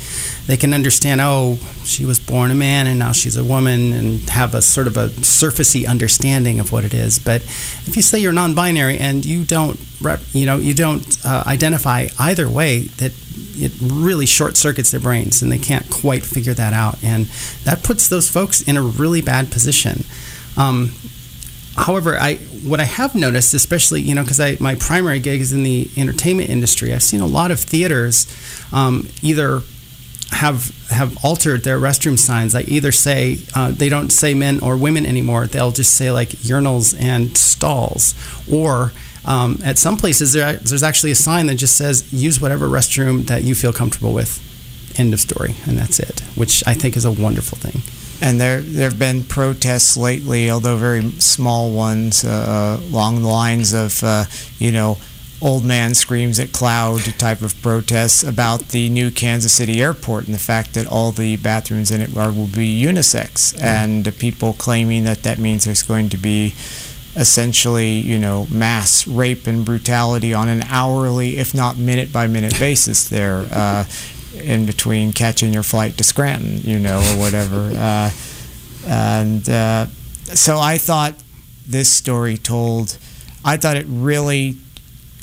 They 0.46 0.58
can 0.58 0.74
understand, 0.74 1.20
oh, 1.22 1.58
she 1.84 2.04
was 2.04 2.20
born 2.20 2.50
a 2.50 2.54
man 2.54 2.86
and 2.86 2.98
now 2.98 3.12
she's 3.12 3.36
a 3.36 3.44
woman 3.44 3.92
and 3.94 4.28
have 4.30 4.54
a 4.54 4.60
sort 4.60 4.86
of 4.86 4.96
a 4.96 5.08
surfacey 5.08 5.88
understanding 5.88 6.60
of 6.60 6.72
what 6.72 6.84
it 6.84 6.92
is. 6.92 7.18
But 7.18 7.42
if 7.86 7.96
you 7.96 8.02
say 8.02 8.18
you're 8.18 8.32
non-binary 8.32 8.98
and 8.98 9.24
you 9.24 9.44
don't, 9.44 9.80
you 10.32 10.44
know, 10.44 10.58
you 10.58 10.74
don't 10.74 11.18
uh, 11.24 11.44
identify 11.46 12.08
either 12.18 12.48
way, 12.48 12.80
that 12.98 13.12
it 13.56 13.72
really 13.80 14.26
short 14.26 14.56
circuits 14.56 14.90
their 14.90 15.00
brains 15.00 15.40
and 15.40 15.50
they 15.50 15.58
can't 15.58 15.88
quite 15.90 16.22
figure 16.22 16.54
that 16.54 16.72
out. 16.74 17.02
And 17.02 17.26
that 17.64 17.82
puts 17.82 18.08
those 18.08 18.28
folks 18.28 18.60
in 18.60 18.76
a 18.76 18.82
really 18.82 19.22
bad 19.22 19.50
position. 19.50 20.04
Um, 20.56 20.92
however, 21.76 22.18
I 22.18 22.36
what 22.64 22.80
I 22.80 22.84
have 22.84 23.14
noticed, 23.14 23.54
especially 23.54 24.00
you 24.02 24.14
know, 24.14 24.22
because 24.22 24.60
my 24.60 24.74
primary 24.74 25.20
gig 25.20 25.40
is 25.40 25.52
in 25.52 25.62
the 25.62 25.90
entertainment 25.96 26.50
industry, 26.50 26.92
I've 26.92 27.02
seen 27.02 27.20
a 27.20 27.26
lot 27.26 27.50
of 27.50 27.60
theaters 27.60 28.26
um, 28.72 29.08
either 29.22 29.62
have 30.30 30.88
have 30.90 31.24
altered 31.24 31.64
their 31.64 31.78
restroom 31.78 32.18
signs. 32.18 32.54
Like 32.54 32.68
either 32.68 32.92
say 32.92 33.38
uh, 33.54 33.70
they 33.70 33.88
don't 33.88 34.10
say 34.10 34.34
men 34.34 34.60
or 34.60 34.76
women 34.76 35.06
anymore; 35.06 35.46
they'll 35.46 35.72
just 35.72 35.94
say 35.94 36.10
like 36.10 36.30
urinals 36.30 36.98
and 37.00 37.36
stalls, 37.36 38.14
or 38.50 38.92
um, 39.24 39.58
at 39.64 39.78
some 39.78 39.96
places 39.96 40.32
there, 40.32 40.54
there's 40.54 40.82
actually 40.82 41.12
a 41.12 41.16
sign 41.16 41.46
that 41.46 41.56
just 41.56 41.76
says 41.76 42.12
use 42.12 42.40
whatever 42.40 42.68
restroom 42.68 43.26
that 43.26 43.42
you 43.42 43.54
feel 43.54 43.72
comfortable 43.72 44.12
with. 44.12 44.40
End 44.98 45.12
of 45.12 45.20
story, 45.20 45.56
and 45.66 45.76
that's 45.76 45.98
it, 45.98 46.20
which 46.36 46.62
I 46.66 46.74
think 46.74 46.96
is 46.96 47.04
a 47.04 47.10
wonderful 47.10 47.58
thing. 47.58 47.82
And 48.24 48.40
there, 48.40 48.62
there 48.62 48.88
have 48.88 48.98
been 48.98 49.22
protests 49.24 49.98
lately, 49.98 50.50
although 50.50 50.78
very 50.78 51.10
small 51.20 51.70
ones, 51.70 52.24
uh, 52.24 52.80
along 52.82 53.20
the 53.20 53.28
lines 53.28 53.74
of, 53.74 54.02
uh, 54.02 54.24
you 54.58 54.72
know, 54.72 54.96
old 55.42 55.62
man 55.62 55.94
screams 55.94 56.40
at 56.40 56.50
cloud 56.50 57.02
type 57.18 57.42
of 57.42 57.60
protests 57.60 58.22
about 58.22 58.68
the 58.68 58.88
new 58.88 59.10
Kansas 59.10 59.52
City 59.52 59.82
airport 59.82 60.24
and 60.24 60.34
the 60.34 60.38
fact 60.38 60.72
that 60.72 60.86
all 60.86 61.12
the 61.12 61.36
bathrooms 61.36 61.90
in 61.90 62.00
it 62.00 62.16
are, 62.16 62.32
will 62.32 62.46
be 62.46 62.82
unisex, 62.82 63.54
and 63.60 64.16
people 64.18 64.54
claiming 64.54 65.04
that 65.04 65.22
that 65.24 65.38
means 65.38 65.66
there's 65.66 65.82
going 65.82 66.08
to 66.08 66.16
be 66.16 66.54
essentially, 67.16 67.90
you 67.90 68.18
know, 68.18 68.46
mass 68.50 69.06
rape 69.06 69.46
and 69.46 69.66
brutality 69.66 70.32
on 70.32 70.48
an 70.48 70.62
hourly, 70.62 71.36
if 71.36 71.54
not 71.54 71.76
minute 71.76 72.10
by 72.10 72.26
minute 72.26 72.58
basis 72.58 73.06
there. 73.08 73.46
Uh, 73.54 73.84
in 74.34 74.66
between 74.66 75.12
catching 75.12 75.52
your 75.52 75.62
flight 75.62 75.96
to 75.98 76.04
Scranton, 76.04 76.58
you 76.62 76.78
know, 76.78 76.98
or 76.98 77.18
whatever. 77.18 77.70
Uh, 77.84 78.10
And 78.86 79.48
uh, 79.48 79.86
so 80.34 80.58
I 80.58 80.76
thought 80.78 81.14
this 81.66 81.90
story 81.90 82.36
told, 82.36 82.98
I 83.44 83.56
thought 83.56 83.76
it 83.78 83.86
really 83.88 84.56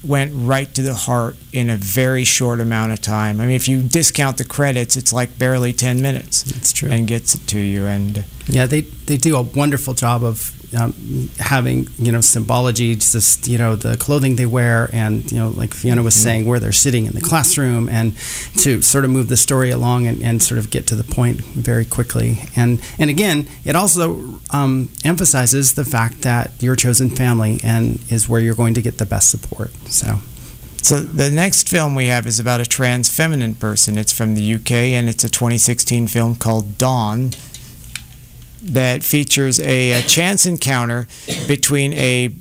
went 0.03 0.32
right 0.34 0.74
to 0.74 0.82
the 0.82 0.95
heart 0.95 1.36
in 1.53 1.70
a 1.70 1.78
very 1.78 2.24
short 2.24 2.59
amount 2.59 2.91
of 2.91 3.01
time. 3.01 3.39
I 3.39 3.45
mean, 3.45 3.55
if 3.55 3.68
you 3.68 3.84
discount 3.84 4.38
the 4.38 4.45
credits, 4.45 4.97
it's 4.97 5.14
like 5.14 5.38
barely 5.38 5.74
10 5.74 6.01
minutes. 6.01 6.43
It's 6.57 6.74
true. 6.74 6.89
And 6.89 7.05
gets 7.07 7.36
it 7.36 7.45
to 7.49 7.59
you. 7.59 7.86
And 7.86 8.26
yeah, 8.47 8.66
they, 8.66 8.82
they 8.82 9.18
do 9.18 9.36
a 9.38 9.43
wonderful 9.43 9.93
job 9.93 10.24
of 10.24 10.55
um, 10.78 11.30
having 11.38 11.88
you 11.97 12.11
know 12.11 12.22
symbology, 12.22 12.95
just 12.95 13.47
you 13.47 13.57
know 13.57 13.76
the 13.76 13.97
clothing 13.97 14.36
they 14.36 14.45
wear, 14.45 14.89
and 14.93 15.30
you 15.32 15.38
know 15.38 15.49
like 15.49 15.74
Fiona 15.74 16.03
was 16.03 16.15
mm-hmm. 16.15 16.24
saying, 16.24 16.45
where 16.45 16.59
they're 16.59 16.72
sitting 16.72 17.05
in 17.05 17.13
the 17.13 17.22
classroom, 17.22 17.89
and 17.89 18.15
to 18.57 18.82
sort 18.82 19.05
of 19.05 19.11
move 19.11 19.28
the 19.28 19.38
story 19.38 19.69
along 19.72 20.07
and, 20.07 20.22
and 20.24 20.41
sort 20.41 20.57
of 20.57 20.69
get 20.69 20.88
to 20.88 20.95
the 20.95 21.03
point 21.03 21.41
very 21.41 21.86
quickly. 21.86 22.39
And 22.55 22.82
and 22.97 23.09
again, 23.09 23.47
it 23.65 23.76
also 23.76 24.39
um, 24.51 24.89
emphasizes 25.03 25.74
the 25.74 25.86
fact 25.86 26.22
that 26.22 26.51
your 26.61 26.76
chosen 26.76 27.09
family 27.09 27.59
and 27.63 27.99
is 28.09 28.30
where 28.30 28.41
you're 28.41 28.55
going 28.55 28.74
to 28.76 28.82
get 28.82 28.97
the 28.97 29.05
best 29.05 29.30
support. 29.30 29.72
So. 29.88 30.19
So 30.84 30.99
the 30.99 31.30
next 31.30 31.69
film 31.69 31.93
we 31.93 32.07
have 32.07 32.26
is 32.26 32.39
about 32.39 32.59
a 32.59 32.65
trans 32.65 33.07
feminine 33.07 33.53
person. 33.53 33.99
It's 33.99 34.11
from 34.11 34.34
the 34.34 34.55
UK 34.55 34.72
and 34.72 35.07
it's 35.07 35.24
a 35.24 35.30
2016 35.30 36.07
film 36.07 36.36
called 36.36 36.80
Dawn 36.80 37.34
that 38.62 39.03
features 39.03 39.59
a, 39.59 39.91
a 39.93 40.01
chance 40.03 40.45
encounter 40.45 41.07
between 41.47 41.93
a 41.93 42.34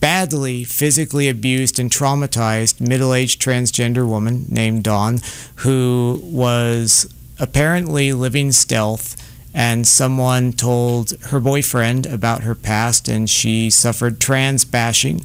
badly 0.00 0.64
physically 0.64 1.28
abused 1.28 1.78
and 1.78 1.90
traumatized 1.90 2.80
middle 2.80 3.12
aged 3.12 3.42
transgender 3.42 4.06
woman 4.06 4.46
named 4.48 4.84
Dawn, 4.84 5.18
who 5.56 6.20
was 6.22 7.12
apparently 7.38 8.12
living 8.12 8.52
stealth. 8.52 9.16
And 9.54 9.88
someone 9.88 10.52
told 10.52 11.12
her 11.26 11.40
boyfriend 11.40 12.06
about 12.06 12.42
her 12.42 12.54
past, 12.54 13.08
and 13.08 13.28
she 13.28 13.70
suffered 13.70 14.20
trans 14.20 14.64
bashing. 14.64 15.24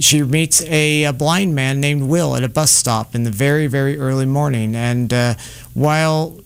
She 0.00 0.22
meets 0.22 0.62
a, 0.62 1.04
a 1.04 1.12
blind 1.12 1.54
man 1.54 1.80
named 1.80 2.04
Will 2.04 2.36
at 2.36 2.44
a 2.44 2.48
bus 2.48 2.70
stop 2.70 3.14
in 3.14 3.24
the 3.24 3.30
very, 3.30 3.66
very 3.66 3.98
early 3.98 4.24
morning. 4.24 4.74
And 4.76 5.12
uh, 5.12 5.34
while 5.74 6.38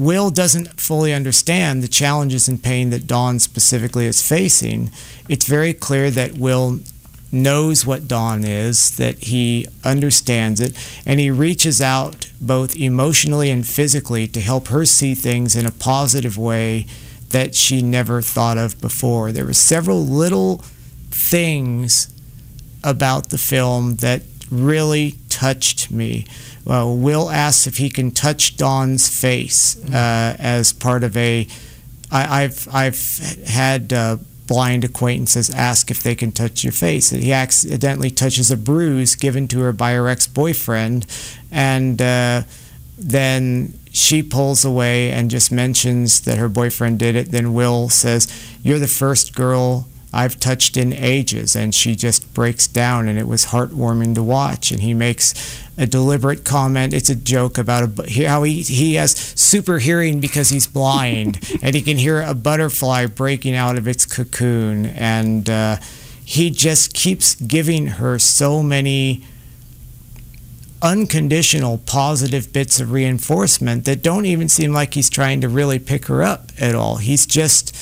Will 0.00 0.30
doesn't 0.30 0.80
fully 0.80 1.12
understand 1.12 1.82
the 1.82 1.88
challenges 1.88 2.48
and 2.48 2.62
pain 2.62 2.88
that 2.90 3.06
Dawn 3.06 3.38
specifically 3.38 4.06
is 4.06 4.26
facing. 4.26 4.90
It's 5.28 5.44
very 5.44 5.74
clear 5.74 6.10
that 6.10 6.38
Will 6.38 6.80
knows 7.30 7.84
what 7.84 8.08
Dawn 8.08 8.42
is, 8.42 8.96
that 8.96 9.24
he 9.24 9.66
understands 9.84 10.58
it, 10.58 10.74
and 11.04 11.20
he 11.20 11.30
reaches 11.30 11.82
out 11.82 12.30
both 12.40 12.74
emotionally 12.76 13.50
and 13.50 13.66
physically 13.66 14.26
to 14.28 14.40
help 14.40 14.68
her 14.68 14.84
see 14.86 15.14
things 15.14 15.54
in 15.54 15.66
a 15.66 15.70
positive 15.70 16.38
way 16.38 16.86
that 17.28 17.54
she 17.54 17.82
never 17.82 18.22
thought 18.22 18.58
of 18.58 18.80
before. 18.80 19.30
There 19.32 19.44
were 19.44 19.52
several 19.52 20.04
little 20.04 20.64
things 21.10 22.12
about 22.82 23.28
the 23.28 23.38
film 23.38 23.96
that 23.96 24.22
really 24.50 25.14
touched 25.28 25.90
me. 25.90 26.26
Well, 26.64 26.96
Will 26.96 27.30
asks 27.30 27.66
if 27.66 27.78
he 27.78 27.88
can 27.88 28.10
touch 28.10 28.56
Dawn's 28.56 29.08
face 29.08 29.82
uh, 29.92 30.36
as 30.38 30.72
part 30.72 31.04
of 31.04 31.16
a. 31.16 31.46
I, 32.10 32.42
I've 32.42 32.68
I've 32.72 33.18
had 33.46 33.92
uh, 33.92 34.16
blind 34.46 34.84
acquaintances 34.84 35.48
ask 35.50 35.90
if 35.90 36.02
they 36.02 36.14
can 36.14 36.32
touch 36.32 36.64
your 36.64 36.72
face. 36.72 37.10
He 37.10 37.32
accidentally 37.32 38.10
touches 38.10 38.50
a 38.50 38.56
bruise 38.56 39.14
given 39.14 39.48
to 39.48 39.60
her 39.60 39.72
by 39.72 39.92
her 39.92 40.08
ex-boyfriend, 40.08 41.06
and 41.50 42.02
uh, 42.02 42.42
then 42.98 43.78
she 43.92 44.22
pulls 44.22 44.64
away 44.64 45.10
and 45.10 45.30
just 45.30 45.50
mentions 45.50 46.20
that 46.22 46.38
her 46.38 46.48
boyfriend 46.48 46.98
did 46.98 47.16
it. 47.16 47.30
Then 47.30 47.54
Will 47.54 47.88
says, 47.88 48.28
"You're 48.62 48.80
the 48.80 48.88
first 48.88 49.34
girl 49.34 49.86
I've 50.12 50.40
touched 50.40 50.76
in 50.76 50.92
ages. 50.92 51.54
And 51.54 51.74
she 51.74 51.94
just 51.94 52.32
breaks 52.34 52.66
down, 52.66 53.08
and 53.08 53.18
it 53.18 53.28
was 53.28 53.46
heartwarming 53.46 54.14
to 54.16 54.22
watch. 54.22 54.70
And 54.70 54.80
he 54.80 54.94
makes 54.94 55.34
a 55.78 55.86
deliberate 55.86 56.44
comment. 56.44 56.92
It's 56.92 57.08
a 57.08 57.14
joke 57.14 57.58
about 57.58 57.98
a, 57.98 58.26
how 58.26 58.42
he, 58.42 58.62
he 58.62 58.94
has 58.94 59.12
super 59.12 59.78
hearing 59.78 60.20
because 60.20 60.50
he's 60.50 60.66
blind, 60.66 61.40
and 61.62 61.74
he 61.74 61.82
can 61.82 61.96
hear 61.96 62.20
a 62.20 62.34
butterfly 62.34 63.06
breaking 63.06 63.54
out 63.54 63.78
of 63.78 63.86
its 63.86 64.04
cocoon. 64.04 64.86
And 64.86 65.48
uh, 65.48 65.76
he 66.24 66.50
just 66.50 66.92
keeps 66.94 67.34
giving 67.36 67.86
her 67.86 68.18
so 68.18 68.62
many 68.62 69.24
unconditional 70.82 71.78
positive 71.78 72.52
bits 72.52 72.80
of 72.80 72.90
reinforcement 72.90 73.84
that 73.84 74.02
don't 74.02 74.24
even 74.24 74.48
seem 74.48 74.72
like 74.72 74.94
he's 74.94 75.10
trying 75.10 75.40
to 75.42 75.48
really 75.48 75.78
pick 75.78 76.06
her 76.06 76.22
up 76.22 76.50
at 76.58 76.74
all. 76.74 76.96
He's 76.96 77.26
just 77.26 77.74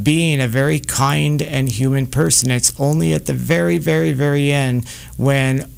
being 0.00 0.40
a 0.40 0.48
very 0.48 0.80
kind 0.80 1.40
and 1.40 1.68
human 1.68 2.06
person. 2.06 2.50
It's 2.50 2.78
only 2.80 3.12
at 3.12 3.26
the 3.26 3.32
very, 3.32 3.78
very, 3.78 4.12
very 4.12 4.50
end 4.50 4.88
when 5.16 5.70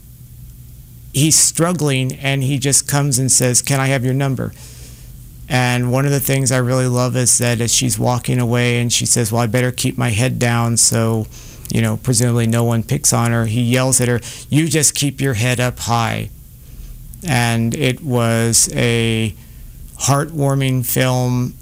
he's 1.13 1.37
struggling 1.37 2.13
and 2.13 2.43
he 2.43 2.59
just 2.59 2.89
comes 2.89 3.19
and 3.19 3.31
says, 3.31 3.63
Can 3.63 3.81
I 3.81 3.87
have 3.87 4.05
your 4.05 4.15
number? 4.15 4.53
And 5.49 5.93
one 5.93 6.05
of 6.05 6.11
the 6.11 6.21
things 6.21 6.51
I 6.51 6.59
really 6.59 6.89
love 6.89 7.17
is 7.17 7.39
that 7.39 7.61
as 7.61 7.73
she's 7.73 7.99
walking 7.99 8.41
away 8.41 8.81
and 8.81 8.93
she 8.93 9.07
says, 9.07 9.31
Well, 9.31 9.43
I 9.43 9.47
better 9.47 9.73
keep 9.73 9.97
my 9.97 10.11
head 10.11 10.39
down 10.39 10.77
so, 10.77 11.27
you 11.73 11.81
know, 11.81 11.97
presumably 11.99 12.47
no 12.47 12.65
one 12.65 12.83
picks 12.83 13.13
on 13.13 13.33
her, 13.33 13.47
he 13.47 13.63
yells 13.63 14.01
at 14.01 14.09
her, 14.09 14.21
You 14.49 14.69
just 14.69 14.95
keep 14.95 15.21
your 15.21 15.35
head 15.35 15.61
up 15.61 15.79
high. 15.81 16.31
And 17.27 17.75
it 17.75 18.03
was 18.03 18.71
a 18.73 19.35
heartwarming 20.01 20.87
film 20.87 21.55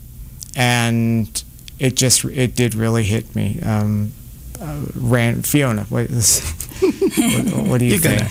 and 0.56 1.42
it 1.84 1.96
just 1.96 2.24
it 2.24 2.56
did 2.56 2.74
really 2.74 3.04
hit 3.04 3.36
me. 3.36 3.60
Um, 3.60 4.12
uh, 4.58 4.80
ran 4.94 5.42
Fiona. 5.42 5.82
What, 5.84 6.10
what, 6.10 7.66
what 7.68 7.78
do 7.78 7.84
you, 7.84 7.92
you 7.94 7.98
think? 7.98 8.22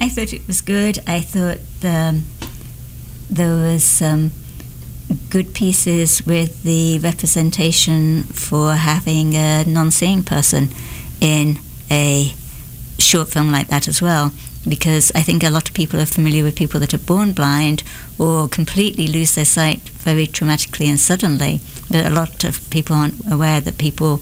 I 0.00 0.08
thought 0.08 0.32
it 0.32 0.46
was 0.46 0.60
good. 0.60 1.00
I 1.06 1.20
thought 1.20 1.58
the, 1.80 2.22
there 3.28 3.56
was 3.56 3.82
some 3.82 4.30
good 5.28 5.54
pieces 5.54 6.24
with 6.24 6.62
the 6.62 7.00
representation 7.00 8.22
for 8.24 8.74
having 8.74 9.34
a 9.34 9.64
non-seeing 9.64 10.22
person 10.22 10.68
in 11.20 11.58
a 11.90 12.32
short 12.98 13.28
film 13.28 13.50
like 13.50 13.66
that 13.68 13.88
as 13.88 14.00
well 14.00 14.32
because 14.68 15.12
I 15.14 15.22
think 15.22 15.42
a 15.42 15.50
lot 15.50 15.68
of 15.68 15.74
people 15.74 16.00
are 16.00 16.06
familiar 16.06 16.44
with 16.44 16.56
people 16.56 16.80
that 16.80 16.94
are 16.94 16.98
born 16.98 17.32
blind 17.32 17.82
or 18.18 18.48
completely 18.48 19.06
lose 19.06 19.34
their 19.34 19.44
sight 19.44 19.80
very 19.80 20.26
traumatically 20.26 20.88
and 20.88 21.00
suddenly. 21.00 21.60
But 21.90 22.06
a 22.06 22.10
lot 22.10 22.44
of 22.44 22.68
people 22.70 22.96
aren't 22.96 23.30
aware 23.30 23.60
that 23.60 23.78
people 23.78 24.20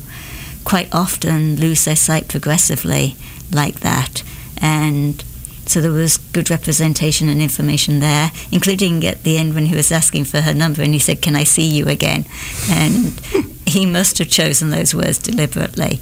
quite 0.65 0.95
often 0.95 1.57
lose 1.57 1.85
their 1.85 1.97
sight 1.97 2.29
progressively 2.29 3.17
like 3.51 3.81
that. 3.81 4.23
And 4.59 5.23
so 5.67 5.81
there 5.81 5.93
was 5.93 6.19
good 6.19 6.51
representation 6.51 7.29
and 7.29 7.41
information 7.41 8.01
there, 8.01 8.31
including 8.51 9.05
at 9.07 9.23
the 9.23 9.39
end 9.39 9.55
when 9.55 9.67
he 9.67 9.77
was 9.77 9.93
asking 9.93 10.25
for 10.25 10.41
her 10.41 10.55
number 10.55 10.83
and 10.83 10.93
he 10.93 10.99
said, 10.99 11.23
Can 11.23 11.37
I 11.37 11.45
see 11.45 11.67
you 11.67 11.87
again? 11.89 12.25
And 12.69 13.19
he 13.67 13.87
must 13.87 14.19
have 14.19 14.29
chosen 14.29 14.71
those 14.71 14.95
words 14.95 15.19
deliberately. 15.19 16.01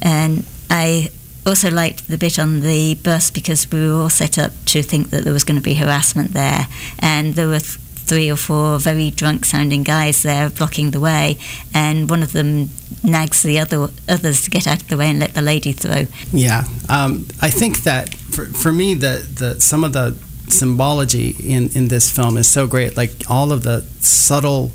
And 0.00 0.46
I 0.68 1.10
also 1.46 1.70
liked 1.70 2.08
the 2.08 2.18
bit 2.18 2.38
on 2.38 2.60
the 2.60 2.94
bus 2.94 3.30
because 3.30 3.70
we 3.70 3.86
were 3.86 4.02
all 4.02 4.10
set 4.10 4.38
up 4.38 4.52
to 4.66 4.82
think 4.82 5.10
that 5.10 5.24
there 5.24 5.32
was 5.32 5.44
going 5.44 5.58
to 5.58 5.62
be 5.62 5.74
harassment 5.74 6.32
there, 6.32 6.66
and 6.98 7.34
there 7.34 7.48
were 7.48 7.60
th- 7.60 7.78
three 8.10 8.30
or 8.30 8.36
four 8.36 8.78
very 8.78 9.10
drunk 9.10 9.44
sounding 9.44 9.84
guys 9.84 10.22
there 10.22 10.50
blocking 10.50 10.90
the 10.90 11.00
way, 11.00 11.38
and 11.72 12.10
one 12.10 12.22
of 12.22 12.32
them 12.32 12.70
nags 13.02 13.42
the 13.42 13.58
other 13.58 13.88
others 14.08 14.42
to 14.42 14.50
get 14.50 14.66
out 14.66 14.82
of 14.82 14.88
the 14.88 14.96
way 14.96 15.08
and 15.08 15.20
let 15.20 15.34
the 15.34 15.42
lady 15.42 15.72
through. 15.72 16.06
Yeah, 16.32 16.64
um, 16.88 17.26
I 17.40 17.50
think 17.50 17.84
that 17.84 18.14
for, 18.14 18.46
for 18.46 18.72
me, 18.72 18.94
the, 18.94 19.26
the 19.32 19.60
some 19.60 19.84
of 19.84 19.92
the 19.92 20.16
symbology 20.48 21.36
in, 21.38 21.70
in 21.74 21.88
this 21.88 22.10
film 22.10 22.36
is 22.36 22.48
so 22.48 22.66
great. 22.66 22.96
Like 22.96 23.12
all 23.28 23.52
of 23.52 23.62
the 23.62 23.82
subtle 24.00 24.72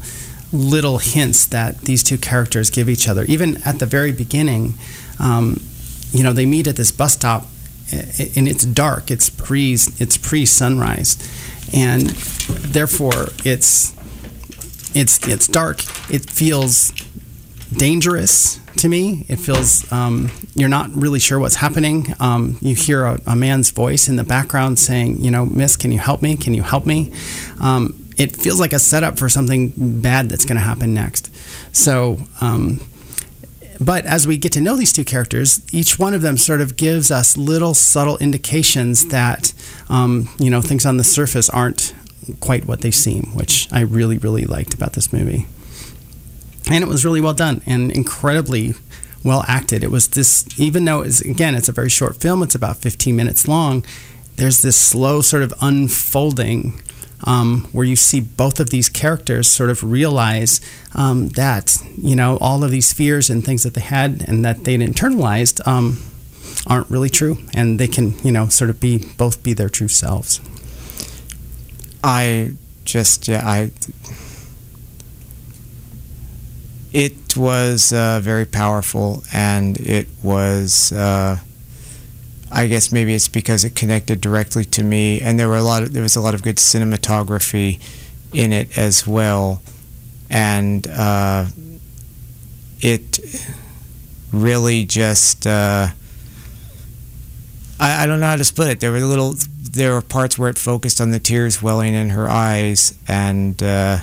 little 0.53 0.99
hints 0.99 1.45
that 1.47 1.81
these 1.81 2.03
two 2.03 2.17
characters 2.17 2.69
give 2.69 2.89
each 2.89 3.07
other, 3.07 3.25
even 3.25 3.61
at 3.63 3.79
the 3.79 3.85
very 3.85 4.11
beginning. 4.11 4.75
Um, 5.19 5.61
you 6.11 6.23
know, 6.23 6.33
they 6.33 6.45
meet 6.45 6.67
at 6.67 6.75
this 6.75 6.91
bus 6.91 7.13
stop, 7.13 7.45
and 7.91 8.47
it's 8.47 8.65
dark. 8.65 9.11
It's 9.11 9.29
pre 9.29 9.73
it's 9.73 10.17
pre 10.17 10.45
sunrise, 10.45 11.17
and 11.73 12.09
therefore 12.09 13.29
it's 13.43 13.93
it's 14.95 15.27
it's 15.27 15.47
dark. 15.47 15.81
It 16.11 16.29
feels 16.29 16.91
dangerous 17.73 18.59
to 18.77 18.89
me. 18.89 19.25
It 19.27 19.37
feels 19.37 19.91
um, 19.91 20.31
you're 20.55 20.69
not 20.69 20.89
really 20.95 21.19
sure 21.19 21.39
what's 21.39 21.55
happening. 21.55 22.13
Um, 22.19 22.57
you 22.61 22.75
hear 22.75 23.05
a, 23.05 23.19
a, 23.25 23.35
man's 23.35 23.71
voice 23.71 24.07
in 24.07 24.15
the 24.15 24.23
background 24.23 24.79
saying, 24.79 25.21
"You 25.21 25.31
know, 25.31 25.45
Miss, 25.45 25.75
can 25.75 25.91
you 25.91 25.99
help 25.99 26.21
me? 26.21 26.35
Can 26.37 26.53
you 26.53 26.63
help 26.63 26.85
me?" 26.85 27.11
Um, 27.59 28.01
it 28.17 28.35
feels 28.35 28.59
like 28.59 28.73
a 28.73 28.79
setup 28.79 29.19
for 29.19 29.27
something 29.29 29.73
bad 29.75 30.29
that's 30.29 30.45
going 30.45 30.55
to 30.55 30.63
happen 30.63 30.93
next. 30.93 31.29
So 31.75 32.19
um, 32.41 32.79
but 33.79 34.05
as 34.05 34.27
we 34.27 34.37
get 34.37 34.51
to 34.53 34.61
know 34.61 34.75
these 34.75 34.93
two 34.93 35.03
characters, 35.03 35.61
each 35.73 35.99
one 35.99 36.13
of 36.13 36.21
them 36.21 36.37
sort 36.37 36.61
of 36.61 36.75
gives 36.75 37.11
us 37.11 37.37
little 37.37 37.73
subtle 37.73 38.17
indications 38.19 39.07
that, 39.07 39.53
um, 39.89 40.29
you 40.39 40.49
know, 40.49 40.61
things 40.61 40.85
on 40.85 40.97
the 40.97 41.03
surface 41.03 41.49
aren't 41.49 41.93
quite 42.39 42.65
what 42.65 42.81
they 42.81 42.91
seem, 42.91 43.23
which 43.35 43.67
I 43.71 43.81
really, 43.81 44.17
really 44.17 44.45
liked 44.45 44.73
about 44.73 44.93
this 44.93 45.11
movie. 45.13 45.47
and 46.67 46.83
it 46.83 46.87
was 46.87 47.05
really 47.05 47.21
well 47.21 47.33
done 47.33 47.61
and 47.67 47.91
incredibly 47.91 48.73
well 49.23 49.43
acted. 49.47 49.83
It 49.83 49.91
was 49.91 50.07
this, 50.09 50.45
even 50.59 50.85
though 50.85 51.01
it's 51.01 51.21
again, 51.21 51.53
it's 51.55 51.69
a 51.69 51.71
very 51.71 51.89
short 51.89 52.15
film. 52.15 52.41
It's 52.41 52.55
about 52.55 52.77
15 52.77 53.15
minutes 53.15 53.47
long. 53.47 53.85
There's 54.37 54.61
this 54.61 54.75
slow 54.75 55.21
sort 55.21 55.43
of 55.43 55.53
unfolding 55.61 56.81
um, 57.25 57.67
where 57.71 57.85
you 57.85 57.95
see 57.95 58.19
both 58.19 58.59
of 58.59 58.69
these 58.69 58.89
characters 58.89 59.47
sort 59.47 59.69
of 59.69 59.83
realize 59.83 60.61
um, 60.93 61.29
that 61.29 61.77
you 61.97 62.15
know 62.15 62.37
all 62.39 62.63
of 62.63 62.71
these 62.71 62.93
fears 62.93 63.29
and 63.29 63.43
things 63.43 63.63
that 63.63 63.73
they 63.73 63.81
had 63.81 64.23
and 64.27 64.45
that 64.45 64.63
they'd 64.63 64.79
internalized 64.79 65.65
um, 65.67 65.99
aren't 66.67 66.89
really 66.89 67.09
true, 67.09 67.37
and 67.53 67.79
they 67.79 67.87
can 67.87 68.17
you 68.19 68.31
know 68.31 68.47
sort 68.47 68.69
of 68.69 68.79
be 68.79 69.05
both 69.17 69.43
be 69.43 69.53
their 69.53 69.69
true 69.69 69.87
selves. 69.87 70.39
I 72.03 72.53
just 72.83 73.27
yeah 73.27 73.41
I 73.45 73.71
it 76.93 77.35
was 77.35 77.91
uh, 77.91 78.21
very 78.23 78.45
powerful 78.45 79.21
and 79.33 79.77
it 79.77 80.07
was 80.23 80.93
uh, 80.93 81.37
I 82.55 82.67
guess 82.67 82.91
maybe 82.91 83.13
it's 83.13 83.27
because 83.27 83.65
it 83.65 83.75
connected 83.75 84.21
directly 84.21 84.63
to 84.65 84.83
me 84.83 85.19
and 85.19 85.37
there 85.37 85.49
were 85.49 85.57
a 85.57 85.63
lot 85.63 85.83
of 85.83 85.93
there 85.93 86.01
was 86.01 86.15
a 86.15 86.21
lot 86.21 86.33
of 86.33 86.41
good 86.41 86.55
cinematography 86.55 87.81
in 88.33 88.53
it 88.53 88.77
as 88.77 89.05
well 89.05 89.61
and 90.29 90.87
uh, 90.87 91.45
it 92.79 93.19
really 94.31 94.85
just 94.85 95.45
uh, 95.45 95.87
I, 97.79 98.03
I 98.03 98.05
don't 98.05 98.21
know 98.21 98.27
how 98.27 98.37
to 98.37 98.45
split 98.45 98.69
it 98.69 98.79
there 98.79 98.91
were 98.91 98.99
little 99.01 99.35
there 99.59 99.91
were 99.91 100.01
parts 100.01 100.39
where 100.39 100.49
it 100.49 100.57
focused 100.57 101.01
on 101.01 101.11
the 101.11 101.19
tears 101.19 101.61
welling 101.61 101.93
in 101.93 102.11
her 102.11 102.29
eyes 102.29 102.97
and 103.07 103.61
uh, 103.61 103.99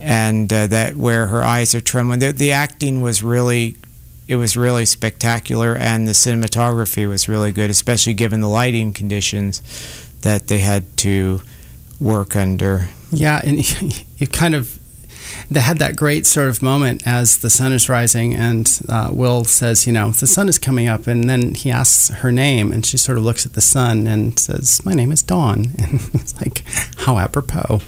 and 0.00 0.50
uh, 0.52 0.66
that 0.66 0.96
where 0.96 1.26
her 1.26 1.44
eyes 1.44 1.74
are 1.74 1.80
trembling. 1.80 2.20
The, 2.20 2.32
the, 2.32 2.52
acting 2.52 3.02
was 3.02 3.22
really, 3.22 3.76
it 4.30 4.36
was 4.36 4.56
really 4.56 4.86
spectacular, 4.86 5.74
and 5.74 6.06
the 6.06 6.12
cinematography 6.12 7.08
was 7.08 7.28
really 7.28 7.50
good, 7.50 7.68
especially 7.68 8.14
given 8.14 8.40
the 8.40 8.48
lighting 8.48 8.92
conditions 8.92 9.60
that 10.20 10.46
they 10.46 10.58
had 10.58 10.96
to 10.98 11.42
work 11.98 12.36
under. 12.36 12.88
Yeah, 13.10 13.40
and 13.42 13.58
you 14.18 14.28
kind 14.28 14.54
of 14.54 14.78
they 15.50 15.58
had 15.58 15.78
that 15.78 15.96
great 15.96 16.26
sort 16.26 16.48
of 16.48 16.62
moment 16.62 17.04
as 17.04 17.38
the 17.38 17.50
sun 17.50 17.72
is 17.72 17.88
rising, 17.88 18.32
and 18.32 18.80
uh, 18.88 19.08
Will 19.10 19.42
says, 19.42 19.84
"You 19.84 19.92
know, 19.92 20.12
the 20.12 20.28
sun 20.28 20.48
is 20.48 20.60
coming 20.60 20.86
up," 20.86 21.08
and 21.08 21.28
then 21.28 21.56
he 21.56 21.72
asks 21.72 22.10
her 22.10 22.30
name, 22.30 22.70
and 22.70 22.86
she 22.86 22.98
sort 22.98 23.18
of 23.18 23.24
looks 23.24 23.44
at 23.44 23.54
the 23.54 23.60
sun 23.60 24.06
and 24.06 24.38
says, 24.38 24.80
"My 24.84 24.92
name 24.92 25.10
is 25.10 25.24
Dawn," 25.24 25.74
and 25.80 26.08
it's 26.14 26.40
like, 26.40 26.62
how 26.98 27.18
apropos. 27.18 27.80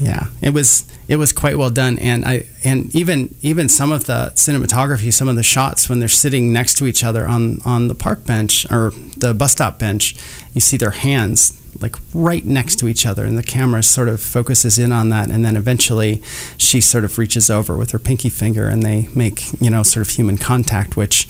Yeah, 0.00 0.26
it 0.42 0.52
was 0.52 0.84
it 1.08 1.16
was 1.16 1.32
quite 1.32 1.56
well 1.56 1.70
done, 1.70 1.98
and 1.98 2.24
I 2.24 2.46
and 2.64 2.94
even 2.94 3.34
even 3.40 3.70
some 3.70 3.90
of 3.90 4.04
the 4.04 4.30
cinematography, 4.34 5.12
some 5.12 5.26
of 5.28 5.36
the 5.36 5.42
shots 5.42 5.88
when 5.88 6.00
they're 6.00 6.08
sitting 6.08 6.52
next 6.52 6.76
to 6.78 6.86
each 6.86 7.02
other 7.02 7.26
on 7.26 7.60
on 7.64 7.88
the 7.88 7.94
park 7.94 8.24
bench 8.26 8.70
or 8.70 8.92
the 9.16 9.32
bus 9.32 9.52
stop 9.52 9.78
bench, 9.78 10.14
you 10.52 10.60
see 10.60 10.76
their 10.76 10.90
hands 10.90 11.58
like 11.80 11.96
right 12.12 12.44
next 12.44 12.76
to 12.76 12.88
each 12.88 13.06
other, 13.06 13.24
and 13.24 13.38
the 13.38 13.42
camera 13.42 13.82
sort 13.82 14.08
of 14.08 14.20
focuses 14.20 14.78
in 14.78 14.92
on 14.92 15.08
that, 15.08 15.30
and 15.30 15.44
then 15.44 15.56
eventually 15.56 16.22
she 16.58 16.80
sort 16.80 17.04
of 17.04 17.16
reaches 17.16 17.48
over 17.48 17.76
with 17.76 17.92
her 17.92 17.98
pinky 17.98 18.28
finger, 18.28 18.68
and 18.68 18.82
they 18.82 19.08
make 19.14 19.50
you 19.62 19.70
know 19.70 19.82
sort 19.82 20.06
of 20.06 20.14
human 20.14 20.36
contact, 20.36 20.94
which 20.94 21.26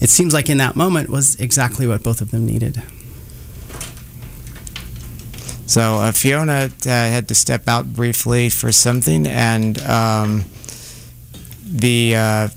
it 0.00 0.08
seems 0.08 0.32
like 0.32 0.48
in 0.48 0.58
that 0.58 0.76
moment 0.76 1.10
was 1.10 1.34
exactly 1.40 1.86
what 1.86 2.04
both 2.04 2.20
of 2.20 2.30
them 2.30 2.46
needed. 2.46 2.80
So 5.66 5.96
uh, 5.96 6.12
Fiona 6.12 6.70
uh, 6.70 6.88
had 6.88 7.26
to 7.28 7.34
step 7.34 7.66
out 7.66 7.92
briefly 7.92 8.50
for 8.50 8.70
something, 8.70 9.26
and 9.26 9.80
um, 9.82 10.44
the 11.64 12.14
uh, 12.14 12.48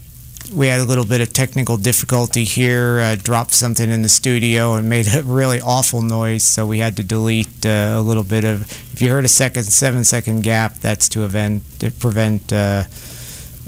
we 0.53 0.68
had 0.68 0.80
a 0.80 0.84
little 0.84 1.05
bit 1.05 1.20
of 1.20 1.34
technical 1.34 1.78
difficulty 1.78 2.43
here. 2.43 2.99
Uh, 2.99 3.16
dropped 3.16 3.53
something 3.53 3.89
in 3.89 4.03
the 4.03 4.10
studio 4.10 4.76
and 4.76 4.88
made 4.88 5.07
a 5.14 5.24
really 5.24 5.60
awful 5.60 6.03
noise, 6.03 6.43
so 6.43 6.68
we 6.68 6.80
had 6.80 6.95
to 6.97 7.03
delete 7.03 7.66
uh, 7.66 7.95
a 7.95 8.01
little 8.01 8.24
bit 8.24 8.43
of. 8.43 8.62
If 8.93 9.01
you 9.01 9.10
heard 9.10 9.26
a 9.26 9.30
second, 9.30 9.64
seven 9.64 10.03
second 10.03 10.43
gap, 10.43 10.76
that's 10.76 11.10
to, 11.10 11.26
event, 11.26 11.64
to 11.80 11.89
prevent 11.89 12.53
uh, 12.53 12.84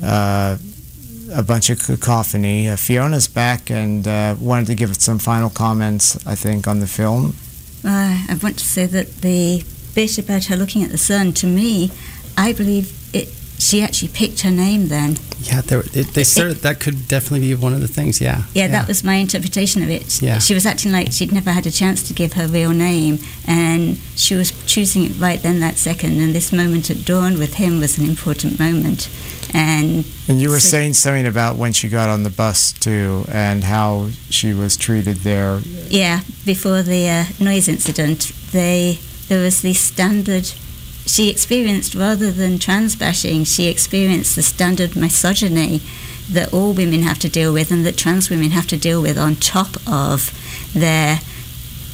a 0.04 1.44
bunch 1.44 1.72
of 1.72 1.80
cacophony. 1.80 2.76
Fiona's 2.76 3.28
back 3.28 3.72
and 3.72 4.06
wanted 4.40 4.68
to 4.68 4.76
give 4.76 4.96
some 4.98 5.18
final 5.18 5.50
comments, 5.50 6.26
I 6.28 6.36
think, 6.36 6.68
on 6.68 6.80
the 6.80 6.88
film. 6.88 7.34
Uh, 7.84 8.26
I 8.30 8.40
want 8.42 8.60
to 8.60 8.66
say 8.66 8.86
that 8.86 9.22
the 9.22 9.64
bit 9.96 10.18
about 10.18 10.46
her 10.46 10.56
looking 10.56 10.84
at 10.84 10.92
the 10.92 10.98
sun, 10.98 11.34
to 11.34 11.48
me, 11.48 11.92
I 12.38 12.54
believe 12.54 12.98
it. 13.14 13.30
She 13.60 13.84
actually 13.84 14.08
picked 14.08 14.42
her 14.42 14.50
name 14.50 14.88
then. 14.88 15.18
Yeah, 15.42 15.62
there, 15.62 15.82
it, 15.94 16.14
they 16.14 16.24
started, 16.24 16.58
that 16.58 16.80
could 16.80 17.08
definitely 17.08 17.48
be 17.48 17.56
one 17.56 17.74
of 17.74 17.82
the 17.82 17.88
things. 17.88 18.20
Yeah. 18.20 18.44
yeah. 18.54 18.64
yeah. 18.64 18.68
that 18.70 18.88
was 18.88 19.04
my 19.04 19.16
interpretation 19.16 19.84
of 19.84 19.90
it. 19.90 20.20
Yeah. 20.22 20.40
She 20.40 20.56
was 20.56 20.66
acting 20.66 20.92
like 20.92 21.12
she'd 21.12 21.32
never 21.32 21.52
had 21.52 21.68
a 21.68 21.72
chance 21.72 22.02
to 22.08 22.14
give 22.14 22.34
her 22.34 22.48
real 22.48 22.72
name, 22.72 23.20
and 23.46 23.98
she 24.16 24.36
was 24.36 24.52
choosing 24.66 25.04
it 25.04 25.12
right 25.20 25.42
then 25.42 25.60
that 25.60 25.78
second. 25.78 26.20
And 26.20 26.34
this 26.34 26.52
moment 26.52 26.90
at 26.90 27.06
dawn 27.06 27.38
with 27.38 27.56
him 27.56 27.80
was 27.80 28.00
an 28.00 28.08
important 28.10 28.60
moment. 28.60 29.10
And 29.54 30.06
and 30.28 30.42
you 30.42 30.50
were 30.50 30.60
so, 30.60 30.70
saying 30.70 30.94
something 30.94 31.26
about 31.28 31.58
when 31.58 31.74
she 31.74 31.90
got 31.90 32.10
on 32.10 32.24
the 32.24 32.30
bus 32.30 32.72
too, 32.72 33.26
and 33.30 33.64
how 33.64 34.10
she 34.30 34.54
was 34.54 34.78
treated 34.78 35.18
there. 35.18 35.60
Yeah, 35.90 36.22
before 36.46 36.82
the 36.82 37.10
uh, 37.10 37.26
noise 37.40 37.68
incident, 37.68 38.32
they 38.52 39.00
there 39.28 39.42
was 39.42 39.62
the 39.62 39.74
standard. 39.74 40.46
She 41.06 41.30
experienced 41.30 41.96
rather 41.96 42.32
than 42.32 42.60
trans 42.60 42.96
bashing, 42.96 43.44
she 43.44 43.68
experienced 43.68 44.36
the 44.36 44.44
standard 44.44 44.96
misogyny 44.96 45.82
that 46.30 46.54
all 46.54 46.74
women 46.74 47.02
have 47.02 47.20
to 47.20 47.30
deal 47.30 47.52
with, 47.52 47.72
and 47.72 47.86
that 47.86 47.98
trans 47.98 48.30
women 48.30 48.52
have 48.52 48.68
to 48.68 48.78
deal 48.78 49.02
with 49.02 49.18
on 49.18 49.36
top 49.36 49.76
of 49.88 50.32
their 50.74 51.20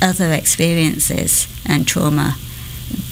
other 0.02 0.32
experiences 0.32 1.48
and 1.66 1.88
trauma 1.88 2.36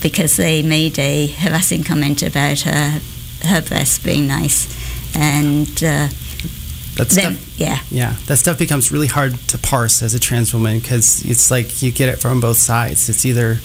because 0.01 0.37
they 0.37 0.61
made 0.61 0.99
a 0.99 1.27
harassing 1.27 1.83
comment 1.83 2.21
about 2.21 2.61
her 2.61 3.01
her 3.45 3.61
breasts 3.61 3.99
being 3.99 4.27
nice, 4.27 4.67
and 5.15 5.67
uh, 5.83 6.09
that 6.95 7.09
then, 7.09 7.37
yeah, 7.57 7.79
yeah, 7.89 8.15
that 8.27 8.37
stuff 8.37 8.57
becomes 8.57 8.89
really 8.89 9.07
hard 9.07 9.37
to 9.49 9.57
parse 9.57 10.01
as 10.01 10.13
a 10.13 10.19
trans 10.19 10.53
woman 10.53 10.79
because 10.79 11.25
it's 11.25 11.51
like 11.51 11.81
you 11.81 11.91
get 11.91 12.07
it 12.07 12.19
from 12.19 12.39
both 12.39 12.55
sides. 12.55 13.09
It's 13.09 13.25
either, 13.25 13.57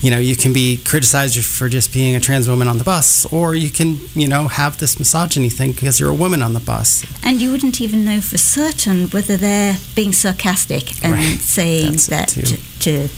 you 0.00 0.10
know, 0.10 0.18
you 0.18 0.36
can 0.36 0.52
be 0.52 0.76
criticized 0.84 1.42
for 1.44 1.70
just 1.70 1.94
being 1.94 2.14
a 2.14 2.20
trans 2.20 2.46
woman 2.46 2.68
on 2.68 2.76
the 2.76 2.84
bus, 2.84 3.24
or 3.32 3.54
you 3.54 3.70
can, 3.70 4.00
you 4.14 4.28
know, 4.28 4.48
have 4.48 4.78
this 4.78 4.98
misogyny 4.98 5.48
thing 5.48 5.72
because 5.72 5.98
you're 5.98 6.10
a 6.10 6.14
woman 6.14 6.42
on 6.42 6.52
the 6.52 6.60
bus. 6.60 7.06
And 7.24 7.40
you 7.40 7.52
wouldn't 7.52 7.80
even 7.80 8.04
know 8.04 8.20
for 8.20 8.36
certain 8.36 9.08
whether 9.08 9.38
they're 9.38 9.78
being 9.94 10.12
sarcastic 10.12 11.02
and 11.02 11.14
right. 11.14 11.38
saying 11.38 11.92
That's 11.92 12.06
that 12.08 12.28
to, 12.80 13.08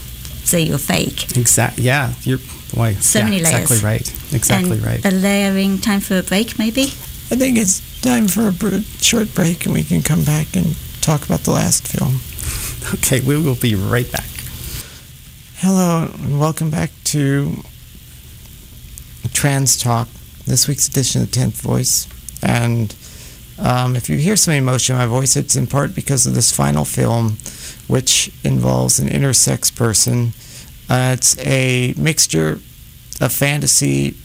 to 0.47 0.55
say 0.55 0.61
you're 0.61 0.77
fake. 0.77 1.37
Exactly. 1.37 1.83
Yeah, 1.83 2.13
you're 2.23 2.39
Boy, 2.73 2.93
so 2.95 3.19
yeah, 3.19 3.25
many 3.25 3.39
layers. 3.39 3.71
Exactly 3.71 3.89
right. 3.89 4.33
Exactly 4.33 4.77
and 4.77 4.85
right. 4.85 5.05
A 5.05 5.11
layering 5.11 5.77
time 5.77 6.01
for 6.01 6.17
a 6.17 6.23
break, 6.23 6.59
maybe. 6.59 6.83
I 7.31 7.35
think 7.35 7.57
it's 7.57 8.01
time 8.01 8.27
for 8.27 8.49
a 8.49 8.81
short 9.01 9.33
break, 9.33 9.65
and 9.65 9.73
we 9.73 9.83
can 9.83 10.01
come 10.01 10.23
back 10.23 10.55
and 10.55 10.75
talk 11.01 11.25
about 11.25 11.41
the 11.41 11.51
last 11.51 11.87
film. 11.87 12.19
Okay, 12.93 13.19
we 13.19 13.35
will 13.35 13.55
be 13.55 13.75
right 13.75 14.09
back. 14.09 14.29
Hello, 15.57 16.09
and 16.13 16.39
welcome 16.39 16.69
back 16.69 16.91
to 17.05 17.57
Trans 19.33 19.75
Talk, 19.75 20.07
this 20.45 20.69
week's 20.69 20.87
edition 20.87 21.21
of 21.21 21.27
10th 21.27 21.59
Voice. 21.61 22.07
And 22.41 22.95
um, 23.59 23.97
if 23.97 24.09
you 24.09 24.15
hear 24.15 24.37
some 24.37 24.53
emotion 24.53 24.95
in 24.95 25.01
my 25.01 25.05
voice, 25.05 25.35
it's 25.35 25.57
in 25.57 25.67
part 25.67 25.93
because 25.95 26.25
of 26.25 26.33
this 26.33 26.55
final 26.55 26.85
film, 26.85 27.35
which 27.87 28.31
involves 28.43 28.99
an 28.99 29.07
intersex 29.07 29.73
person 29.73 30.33
uh, 30.89 31.11
it's 31.17 31.37
a 31.39 31.93
mixture 31.97 32.59
of 33.19 33.33
fantasy 33.33 34.15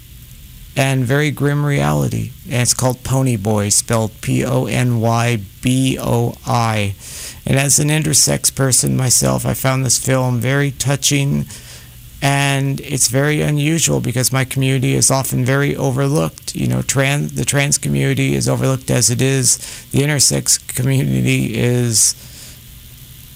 and 0.77 1.05
very 1.05 1.31
grim 1.31 1.67
reality. 1.67 2.31
And 2.45 2.63
it's 2.63 2.73
called 2.73 2.99
Ponyboi, 2.99 3.73
spelled 3.73 4.21
P 4.21 4.45
O 4.45 4.67
N 4.67 5.01
Y 5.01 5.41
B 5.61 5.99
O 6.01 6.37
I. 6.47 6.95
And 7.45 7.59
as 7.59 7.81
an 7.81 7.89
intersex 7.89 8.55
person 8.55 8.97
myself, 8.97 9.45
I 9.45 9.55
found 9.55 9.85
this 9.85 9.99
film 9.99 10.41
very 10.41 10.71
touching 10.71 11.47
and 12.25 12.81
it's 12.83 13.09
very 13.09 13.41
unusual 13.41 14.01
because 14.01 14.33
my 14.33 14.45
community 14.45 14.95
is 14.95 15.11
often 15.11 15.45
very 15.45 15.75
overlooked. 15.75 16.55
You 16.55 16.69
know, 16.69 16.83
trans 16.83 17.35
the 17.35 17.45
trans 17.45 17.77
community 17.77 18.35
is 18.35 18.49
overlooked 18.49 18.93
as 18.93 19.11
it 19.11 19.21
is. 19.21 19.59
The 19.91 20.03
intersex 20.03 20.65
community 20.77 21.57
is 21.59 22.15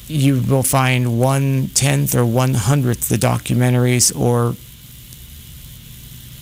you 0.09 0.41
will 0.41 0.63
find 0.63 1.19
one 1.19 1.69
tenth 1.75 2.15
or 2.15 2.25
one 2.25 2.55
hundredth 2.55 3.09
the 3.09 3.17
documentaries 3.17 4.17
or 4.19 4.55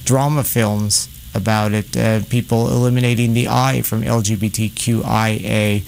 drama 0.05 0.45
films 0.45 1.09
about 1.35 1.73
it. 1.73 1.97
Uh, 1.97 2.21
people 2.29 2.69
eliminating 2.69 3.35
the 3.35 3.49
I 3.49 3.83
from 3.83 4.03
LGBTQIA. 4.03 5.83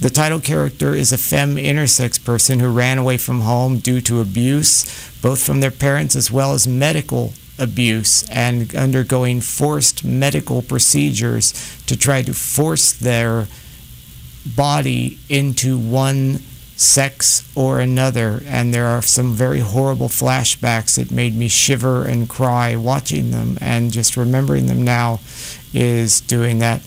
The 0.00 0.10
title 0.10 0.40
character 0.40 0.94
is 0.94 1.12
a 1.12 1.18
femme 1.18 1.56
intersex 1.56 2.22
person 2.22 2.60
who 2.60 2.70
ran 2.70 2.98
away 2.98 3.16
from 3.16 3.40
home 3.40 3.78
due 3.78 4.00
to 4.02 4.20
abuse, 4.20 4.84
both 5.20 5.42
from 5.42 5.60
their 5.60 5.70
parents 5.70 6.14
as 6.14 6.30
well 6.30 6.52
as 6.52 6.68
medical 6.68 7.32
abuse 7.58 8.28
and 8.30 8.74
undergoing 8.74 9.40
forced 9.40 10.04
medical 10.04 10.60
procedures 10.62 11.52
to 11.86 11.96
try 11.96 12.20
to 12.22 12.34
force 12.34 12.92
their 12.92 13.46
body 14.56 15.18
into 15.28 15.78
one 15.78 16.40
sex 16.76 17.50
or 17.54 17.80
another. 17.80 18.42
And 18.46 18.72
there 18.72 18.86
are 18.86 19.02
some 19.02 19.32
very 19.32 19.60
horrible 19.60 20.08
flashbacks 20.08 20.96
that 20.96 21.10
made 21.10 21.34
me 21.34 21.48
shiver 21.48 22.04
and 22.04 22.28
cry 22.28 22.76
watching 22.76 23.30
them. 23.30 23.58
And 23.60 23.92
just 23.92 24.16
remembering 24.16 24.66
them 24.66 24.82
now 24.82 25.20
is 25.72 26.20
doing 26.20 26.58
that. 26.58 26.80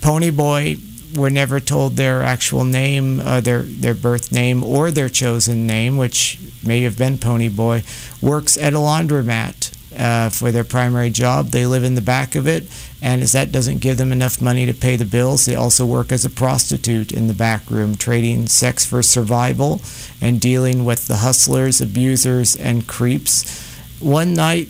Ponyboi 0.00 1.16
were 1.16 1.30
never 1.30 1.60
told 1.60 1.96
their 1.96 2.22
actual 2.22 2.64
name, 2.64 3.20
uh, 3.20 3.40
their 3.40 3.62
their 3.62 3.94
birth 3.94 4.30
name, 4.32 4.62
or 4.62 4.90
their 4.90 5.08
chosen 5.08 5.66
name, 5.66 5.96
which 5.96 6.38
may 6.64 6.82
have 6.82 6.98
been 6.98 7.18
Ponyboi. 7.18 7.82
Works 8.22 8.58
at 8.58 8.74
a 8.74 8.78
laundromat 8.78 9.75
uh, 9.96 10.30
for 10.30 10.52
their 10.52 10.64
primary 10.64 11.10
job. 11.10 11.48
They 11.48 11.66
live 11.66 11.84
in 11.84 11.94
the 11.94 12.00
back 12.00 12.34
of 12.34 12.46
it, 12.46 12.64
and 13.00 13.22
as 13.22 13.32
that 13.32 13.52
doesn't 13.52 13.78
give 13.80 13.98
them 13.98 14.12
enough 14.12 14.40
money 14.40 14.66
to 14.66 14.74
pay 14.74 14.96
the 14.96 15.04
bills, 15.04 15.46
they 15.46 15.54
also 15.54 15.86
work 15.86 16.12
as 16.12 16.24
a 16.24 16.30
prostitute 16.30 17.12
in 17.12 17.26
the 17.26 17.34
back 17.34 17.70
room, 17.70 17.96
trading 17.96 18.46
sex 18.46 18.84
for 18.84 19.02
survival 19.02 19.80
and 20.20 20.40
dealing 20.40 20.84
with 20.84 21.06
the 21.06 21.16
hustlers, 21.16 21.80
abusers, 21.80 22.56
and 22.56 22.86
creeps. 22.86 23.62
One 24.00 24.34
night, 24.34 24.68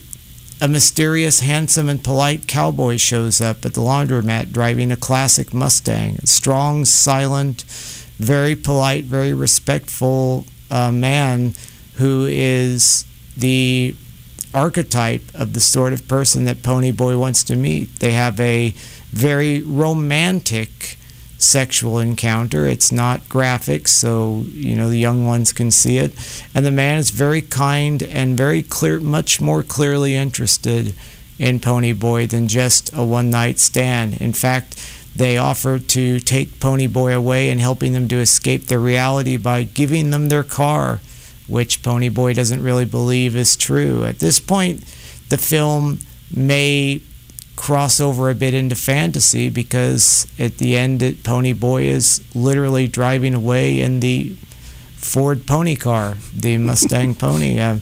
a 0.61 0.69
mysterious, 0.69 1.41
handsome, 1.41 1.89
and 1.89 2.03
polite 2.03 2.47
cowboy 2.47 2.97
shows 2.97 3.41
up 3.41 3.65
at 3.67 3.75
the 3.75 3.81
laundromat 3.81 4.53
driving 4.53 4.91
a 4.91 4.97
classic 4.97 5.53
Mustang. 5.53 6.19
Strong, 6.25 6.87
silent, 6.87 7.63
very 8.19 8.57
polite, 8.57 9.05
very 9.05 9.35
respectful 9.35 10.47
uh, 10.71 10.91
man 10.91 11.55
who 11.97 12.27
is 12.27 13.05
the 13.37 13.95
archetype 14.55 15.23
of 15.35 15.53
the 15.53 15.61
sort 15.61 15.93
of 15.93 16.09
person 16.09 16.45
that 16.45 16.63
Ponyboi 16.63 17.19
wants 17.19 17.45
to 17.45 17.57
meet. 17.57 18.01
They 18.01 18.13
have 18.13 18.39
a 18.41 18.71
very 19.11 19.63
romantic 19.63 20.97
sexual 21.39 21.99
encounter. 21.99 22.67
It's 22.67 22.91
not 22.91 23.29
graphic, 23.29 23.89
so 23.89 24.45
you 24.49 24.75
know 24.75 24.89
the 24.89 24.99
young 24.99 25.27
ones 25.27 25.53
can 25.53 25.71
see 25.71 25.99
it. 25.99 26.13
And 26.55 26.65
the 26.65 26.71
man 26.71 26.99
is 26.99 27.11
very 27.11 27.43
kind 27.43 28.03
and 28.03 28.37
very 28.37 28.63
clear, 28.63 29.01
much 29.01 29.41
more 29.41 29.63
clearly 29.63 30.15
interested 30.15 30.95
in 31.39 31.61
Ponyboi 31.61 32.29
than 32.29 32.49
just 32.49 32.91
a 32.95 33.05
one-night 33.05 33.59
stand. 33.59 34.21
In 34.21 34.33
fact, 34.33 34.77
they 35.15 35.37
offer 35.37 35.79
to 35.79 36.21
take 36.21 36.61
Ponyboi 36.61 37.15
away 37.15 37.51
and 37.51 37.61
helping 37.61 37.93
them 37.93 38.09
to 38.09 38.17
escape 38.17 38.67
their 38.67 38.79
reality 38.79 39.37
by 39.37 39.63
giving 39.63 40.11
them 40.11 40.29
their 40.29 40.45
car, 40.45 41.01
which 41.49 41.83
Ponyboi 41.83 42.35
doesn't 42.35 42.63
really 42.63 42.85
believe 42.85 43.37
is 43.37 43.57
true. 43.57 44.05
At 44.05 44.19
this 44.19 44.41
point, 44.41 44.83
the 45.29 45.39
film 45.39 46.01
may 46.35 47.01
cross 47.57 48.01
over 48.01 48.29
a 48.29 48.35
bit 48.35 48.55
into 48.55 48.77
fantasy 48.77 49.49
because 49.49 50.27
at 50.39 50.59
the 50.59 50.77
end, 50.77 51.03
it, 51.03 51.23
Ponyboi 51.23 51.85
is 51.85 52.23
literally 52.35 52.87
driving 52.87 53.35
away 53.35 53.81
in 53.81 54.01
the 54.01 54.37
Ford 54.97 55.47
pony 55.47 55.77
car, 55.77 56.17
the 56.35 56.59
Mustang 56.59 57.15
pony. 57.15 57.59
Uh, 57.59 57.79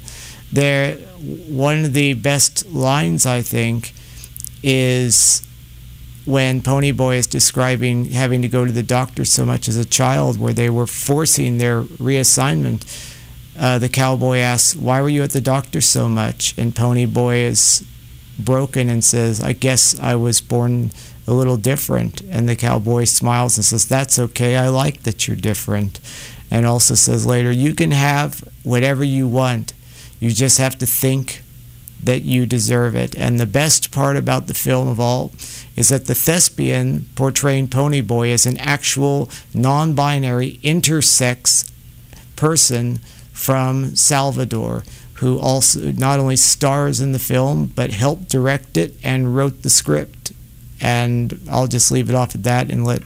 there, 0.53 0.97
one 0.97 1.85
of 1.85 1.93
the 1.93 2.15
best 2.15 2.67
lines 2.71 3.27
I 3.27 3.43
think 3.43 3.93
is 4.63 5.47
when 6.25 6.63
Ponyboi 6.63 7.17
is 7.17 7.27
describing 7.27 8.07
having 8.07 8.41
to 8.43 8.49
go 8.49 8.65
to 8.65 8.73
the 8.73 8.83
doctor 8.83 9.25
so 9.25 9.45
much 9.45 9.69
as 9.69 9.77
a 9.77 9.85
child, 9.85 10.39
where 10.39 10.53
they 10.53 10.71
were 10.71 10.87
forcing 10.87 11.59
their 11.59 11.83
reassignment. 11.83 12.85
Uh, 13.59 13.79
the 13.79 13.89
cowboy 13.89 14.39
asks, 14.39 14.75
"Why 14.75 15.01
were 15.01 15.09
you 15.09 15.23
at 15.23 15.31
the 15.31 15.41
doctor 15.41 15.81
so 15.81 16.09
much?" 16.09 16.55
And 16.59 16.75
Ponyboi 16.75 17.43
is 17.43 17.85
broken 18.39 18.89
and 18.89 19.05
says, 19.05 19.43
I 19.43 19.53
guess 19.53 19.99
I 20.01 20.15
was 20.15 20.41
born 20.41 20.91
a 21.27 21.33
little 21.33 21.57
different. 21.57 22.21
And 22.23 22.49
the 22.49 22.57
cowboy 22.57 23.05
smiles 23.05 23.57
and 23.57 23.65
says, 23.65 23.87
That's 23.87 24.19
okay. 24.19 24.57
I 24.57 24.69
like 24.69 25.03
that 25.03 25.27
you're 25.27 25.37
different. 25.37 26.01
And 26.51 26.67
also 26.67 26.95
says 26.95 27.27
later, 27.27 27.51
You 27.51 27.75
can 27.75 27.91
have 27.93 28.47
whatever 28.63 29.05
you 29.05 29.27
want. 29.29 29.73
You 30.21 30.31
just 30.31 30.59
have 30.59 30.79
to 30.79 30.87
think 30.87 31.43
that 32.03 32.23
you 32.23 32.45
deserve 32.45 32.95
it. 32.95 33.17
And 33.17 33.41
the 33.41 33.47
best 33.47 33.91
part 33.91 34.17
about 34.17 34.47
the 34.47 34.55
film 34.55 34.89
of 34.89 35.01
all 35.01 35.33
is 35.75 35.89
that 35.89 36.07
the 36.07 36.15
thespian 36.15 37.09
portraying 37.15 37.69
Ponyboi 37.69 38.29
is 38.29 38.45
an 38.47 38.59
actual 38.59 39.31
non 39.55 39.95
binary 39.95 40.61
intersex 40.63 41.71
person 42.37 43.01
from 43.35 43.95
Salvador 43.95 44.83
who 45.15 45.39
also 45.39 45.93
not 45.93 46.19
only 46.19 46.37
stars 46.37 47.01
in 47.01 47.13
the 47.13 47.19
film 47.19 47.67
but 47.67 47.91
helped 47.91 48.29
direct 48.29 48.77
it 48.77 48.95
and 49.03 49.37
wrote 49.37 49.63
the 49.63 49.71
script. 49.71 50.33
And 50.81 51.41
I'll 51.51 51.67
just 51.67 51.91
leave 51.91 52.11
it 52.11 52.17
off 52.17 52.35
at 52.35 52.43
that 52.43 52.71
and 52.71 52.85
let 52.85 53.03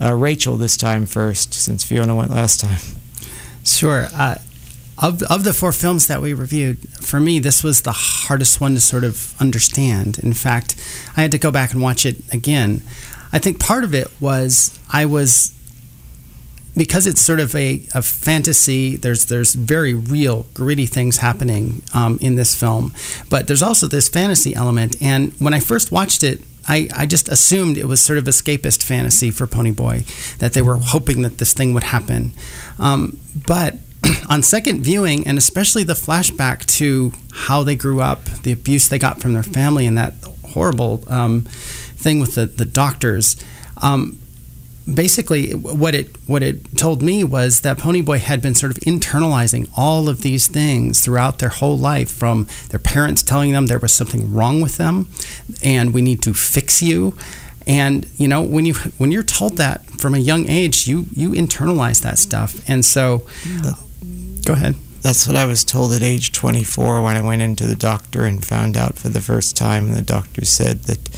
uh, 0.00 0.14
Rachel 0.14 0.56
this 0.56 0.76
time 0.76 1.06
first, 1.06 1.54
since 1.54 1.84
Fiona 1.84 2.14
went 2.14 2.30
last 2.30 2.60
time. 2.60 2.80
Sure. 3.64 4.08
Uh, 4.14 4.36
of, 4.98 5.22
of 5.24 5.44
the 5.44 5.52
four 5.52 5.72
films 5.72 6.06
that 6.06 6.22
we 6.22 6.32
reviewed, 6.32 6.78
for 7.00 7.20
me, 7.20 7.38
this 7.38 7.62
was 7.62 7.82
the 7.82 7.92
hardest 7.92 8.60
one 8.60 8.74
to 8.74 8.80
sort 8.80 9.04
of 9.04 9.34
understand. 9.40 10.18
In 10.18 10.32
fact, 10.32 10.74
I 11.16 11.22
had 11.22 11.32
to 11.32 11.38
go 11.38 11.50
back 11.50 11.72
and 11.72 11.82
watch 11.82 12.06
it 12.06 12.16
again. 12.32 12.82
I 13.32 13.38
think 13.38 13.60
part 13.60 13.84
of 13.84 13.94
it 13.94 14.08
was 14.20 14.78
I 14.90 15.04
was 15.04 15.55
because 16.76 17.06
it's 17.06 17.20
sort 17.20 17.40
of 17.40 17.54
a, 17.54 17.82
a 17.94 18.02
fantasy, 18.02 18.96
there's 18.96 19.26
there's 19.26 19.54
very 19.54 19.94
real, 19.94 20.46
gritty 20.54 20.86
things 20.86 21.18
happening 21.18 21.82
um, 21.94 22.18
in 22.20 22.36
this 22.36 22.54
film, 22.58 22.92
but 23.30 23.46
there's 23.46 23.62
also 23.62 23.86
this 23.86 24.08
fantasy 24.08 24.54
element. 24.54 25.00
And 25.00 25.32
when 25.38 25.54
I 25.54 25.60
first 25.60 25.90
watched 25.90 26.22
it, 26.22 26.40
I, 26.68 26.88
I 26.94 27.06
just 27.06 27.28
assumed 27.28 27.78
it 27.78 27.86
was 27.86 28.02
sort 28.02 28.18
of 28.18 28.24
escapist 28.24 28.82
fantasy 28.82 29.30
for 29.30 29.46
Ponyboi, 29.46 30.38
that 30.38 30.52
they 30.52 30.62
were 30.62 30.76
hoping 30.76 31.22
that 31.22 31.38
this 31.38 31.52
thing 31.52 31.74
would 31.74 31.84
happen. 31.84 32.32
Um, 32.78 33.18
but 33.46 33.76
on 34.28 34.42
second 34.42 34.82
viewing, 34.82 35.26
and 35.26 35.38
especially 35.38 35.84
the 35.84 35.94
flashback 35.94 36.66
to 36.76 37.12
how 37.32 37.62
they 37.62 37.76
grew 37.76 38.00
up, 38.00 38.24
the 38.42 38.52
abuse 38.52 38.88
they 38.88 38.98
got 38.98 39.20
from 39.20 39.32
their 39.32 39.42
family, 39.42 39.86
and 39.86 39.96
that 39.96 40.14
horrible 40.52 41.04
um, 41.08 41.42
thing 41.42 42.20
with 42.20 42.34
the, 42.34 42.46
the 42.46 42.64
doctors. 42.64 43.36
Um, 43.80 44.18
basically 44.92 45.52
what 45.52 45.94
it 45.94 46.16
what 46.26 46.42
it 46.42 46.76
told 46.76 47.02
me 47.02 47.24
was 47.24 47.62
that 47.62 47.78
Ponyboi 47.78 48.18
had 48.18 48.40
been 48.40 48.54
sort 48.54 48.76
of 48.76 48.78
internalizing 48.84 49.68
all 49.76 50.08
of 50.08 50.22
these 50.22 50.46
things 50.46 51.04
throughout 51.04 51.38
their 51.38 51.48
whole 51.48 51.76
life 51.76 52.10
from 52.10 52.46
their 52.70 52.78
parents 52.78 53.22
telling 53.22 53.52
them 53.52 53.66
there 53.66 53.78
was 53.78 53.92
something 53.92 54.32
wrong 54.32 54.60
with 54.60 54.76
them 54.76 55.08
and 55.62 55.92
we 55.92 56.02
need 56.02 56.22
to 56.22 56.32
fix 56.32 56.82
you. 56.82 57.16
And 57.66 58.08
you 58.16 58.28
know 58.28 58.42
when 58.42 58.64
you 58.64 58.74
when 58.98 59.10
you're 59.10 59.24
told 59.24 59.56
that 59.56 59.84
from 60.00 60.14
a 60.14 60.18
young 60.18 60.48
age 60.48 60.86
you 60.86 61.06
you 61.12 61.30
internalize 61.30 62.02
that 62.02 62.18
stuff. 62.18 62.60
And 62.68 62.84
so 62.84 63.26
go 64.44 64.52
ahead. 64.52 64.76
That's 65.02 65.26
what 65.26 65.36
I 65.36 65.46
was 65.46 65.64
told 65.64 65.92
at 65.92 66.02
age 66.02 66.32
24 66.32 67.02
when 67.02 67.16
I 67.16 67.22
went 67.22 67.42
into 67.42 67.66
the 67.66 67.76
doctor 67.76 68.24
and 68.24 68.44
found 68.44 68.76
out 68.76 68.96
for 68.96 69.08
the 69.08 69.20
first 69.20 69.56
time. 69.56 69.86
And 69.86 69.94
the 69.94 70.02
doctor 70.02 70.44
said 70.44 70.84
that 70.84 71.08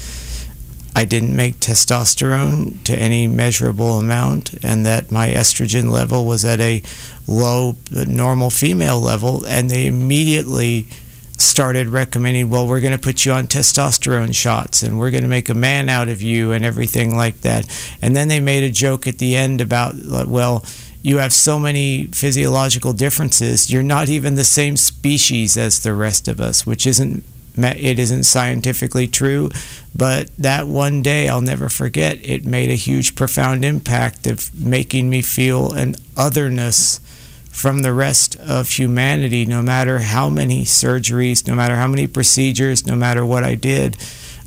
I 0.99 1.05
didn't 1.05 1.37
make 1.37 1.61
testosterone 1.61 2.83
to 2.83 2.93
any 2.93 3.29
measurable 3.29 4.01
amount, 4.01 4.65
and 4.65 4.85
that 4.85 5.13
my 5.13 5.29
estrogen 5.29 5.93
level 5.93 6.25
was 6.25 6.45
at 6.45 6.59
a 6.59 6.83
low, 7.29 7.77
normal 7.93 8.51
female 8.51 9.01
level, 9.01 9.47
and 9.47 9.71
they 9.71 9.87
immediately 9.87 10.89
started 11.37 11.87
recommending, 11.87 12.51
well, 12.51 12.67
we're 12.67 12.81
going 12.81 12.99
to 12.99 12.99
put 12.99 13.25
you 13.25 13.31
on 13.31 13.47
testosterone 13.47 14.35
shots 14.35 14.83
and 14.83 14.99
we're 14.99 15.13
going 15.13 15.23
to 15.23 15.29
make 15.29 15.49
a 15.49 15.55
man 15.55 15.89
out 15.89 16.09
of 16.09 16.21
you 16.21 16.51
and 16.51 16.65
everything 16.65 17.17
like 17.17 17.43
that. 17.43 17.65
And 18.03 18.17
then 18.17 18.27
they 18.27 18.41
made 18.41 18.65
a 18.65 18.71
joke 18.71 19.07
at 19.07 19.19
the 19.19 19.37
end 19.37 19.61
about, 19.61 19.95
well, 20.27 20.65
you 21.01 21.19
have 21.19 21.33
so 21.33 21.61
many 21.61 22.09
physiological 22.09 22.93
differences. 22.93 23.71
You're 23.71 23.85
not 23.85 24.09
even 24.09 24.35
the 24.35 24.43
same 24.43 24.77
species 24.77 25.57
as 25.57 25.79
the 25.85 25.95
rest 25.95 26.27
of 26.27 26.41
us, 26.41 26.67
which 26.67 26.89
isn't 26.89 27.23
it 27.65 27.99
isn't 27.99 28.25
scientifically 28.25 29.09
true, 29.09 29.51
but 29.95 30.31
that 30.37 30.67
one 30.67 31.03
day 31.03 31.29
I'll 31.29 31.41
never 31.41 31.69
forget. 31.69 32.19
It 32.23 32.45
made 32.45 32.71
a 32.71 32.75
huge, 32.75 33.15
profound 33.15 33.65
impact 33.65 34.27
of 34.27 34.55
making 34.55 35.11
me 35.11 35.23
feel 35.23 35.73
an 35.73 35.97
otherness 36.17 37.01
from 37.51 37.83
the 37.83 37.93
rest 37.93 38.37
of 38.37 38.71
humanity, 38.71 39.45
no 39.45 39.61
matter 39.63 39.99
how 39.99 40.29
many 40.29 40.65
surgeries, 40.65 41.47
no 41.49 41.55
matter 41.55 41.75
how 41.75 41.89
many 41.89 42.07
procedures, 42.07 42.87
no 42.87 42.95
matter 42.95 43.27
what 43.27 43.43
I 43.43 43.57
did. 43.57 43.95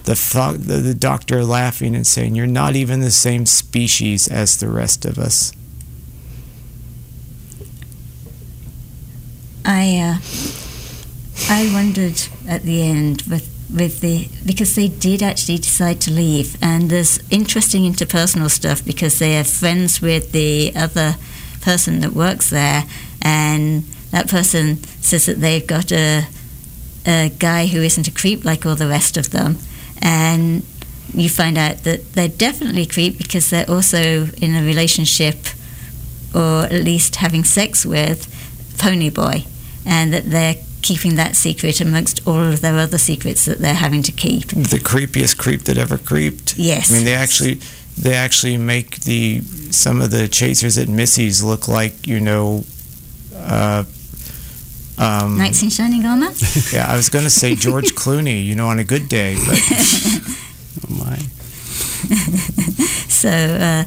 The, 0.04 0.16
the, 0.58 0.78
the 0.78 0.96
doctor 0.96 1.44
laughing 1.44 1.96
and 1.96 2.08
saying, 2.08 2.36
You're 2.36 2.48
not 2.48 2.76
even 2.76 3.02
the 3.02 3.12
same 3.12 3.46
species 3.46 4.28
as 4.28 4.58
the 4.58 4.70
rest 4.70 5.06
of 5.06 5.20
us. 5.20 5.54
I 9.64 9.98
uh, 10.00 10.61
I 11.50 11.70
wondered 11.74 12.22
at 12.48 12.64
the 12.64 12.82
end 12.82 13.24
with 13.24 13.50
with 13.74 14.02
the 14.02 14.28
because 14.46 14.76
they 14.76 14.88
did 14.88 15.24
actually 15.24 15.58
decide 15.58 16.02
to 16.02 16.12
leave, 16.12 16.58
and 16.62 16.90
there's 16.90 17.20
interesting 17.30 17.84
interpersonal 17.84 18.50
stuff 18.50 18.84
because 18.84 19.20
they 19.20 19.38
are 19.38 19.44
friends 19.44 20.02
with 20.02 20.32
the 20.32 20.74
other 20.76 21.16
person 21.62 22.02
that 22.02 22.14
works 22.14 22.50
there, 22.50 22.84
and 23.22 23.84
that 24.12 24.30
person 24.30 24.84
says 25.02 25.26
that 25.26 25.40
they've 25.40 25.66
got 25.66 25.92
a 25.92 26.28
a 27.06 27.30
guy 27.40 27.66
who 27.68 27.82
isn't 27.82 28.08
a 28.08 28.12
creep 28.12 28.44
like 28.46 28.66
all 28.66 28.76
the 28.76 28.88
rest 28.88 29.18
of 29.18 29.32
them, 29.32 29.58
and 30.02 30.64
you 31.14 31.30
find 31.30 31.58
out 31.58 31.84
that 31.84 32.14
they're 32.14 32.28
definitely 32.28 32.86
creep 32.86 33.18
because 33.18 33.50
they're 33.50 33.70
also 33.70 34.28
in 34.38 34.56
a 34.56 34.64
relationship 34.64 35.38
or 36.34 36.64
at 36.64 36.84
least 36.84 37.18
having 37.18 37.44
sex 37.44 37.86
with 37.86 38.28
Ponyboi, 38.78 39.46
and 39.86 40.14
that 40.14 40.30
they're 40.30 40.56
keeping 40.82 41.16
that 41.16 41.36
secret 41.36 41.80
amongst 41.82 42.26
all 42.28 42.40
of 42.40 42.62
their 42.62 42.78
other 42.78 42.98
secrets 42.98 43.46
that 43.46 43.60
they're 43.60 43.74
having 43.74 44.04
to 44.04 44.12
keep. 44.12 44.48
The 44.50 44.80
creepiest 44.80 45.38
creep 45.38 45.62
that 45.64 45.78
ever 45.78 45.98
creeped. 45.98 46.58
Yes. 46.58 46.92
I 46.92 46.96
mean, 46.96 47.06
they 47.06 47.14
actually 47.16 47.60
they 47.98 48.14
actually 48.16 48.58
make 48.58 49.02
the 49.02 49.42
some 49.72 50.02
of 50.02 50.12
the 50.12 50.28
chasers 50.28 50.78
at 50.78 50.88
Missy's 50.88 51.44
look 51.44 51.68
like 51.68 52.08
you 52.08 52.20
know. 52.20 52.64
Uh, 53.36 53.84
um, 54.98 55.38
Knights 55.38 55.64
in 55.64 55.70
shining 55.70 56.06
armor. 56.06 56.32
yeah, 56.74 56.86
I 56.88 56.96
was 56.96 57.10
going 57.10 57.24
to 57.24 57.30
say 57.32 57.56
George 57.56 57.96
Clooney, 57.96 58.46
you 58.46 58.54
know, 58.56 58.68
on 58.68 58.78
a 58.78 58.84
good 58.84 59.10
day, 59.10 59.36
but 59.48 59.58
Oh 60.88 60.96
my. 60.96 61.18
so 63.08 63.30
uh, 63.30 63.84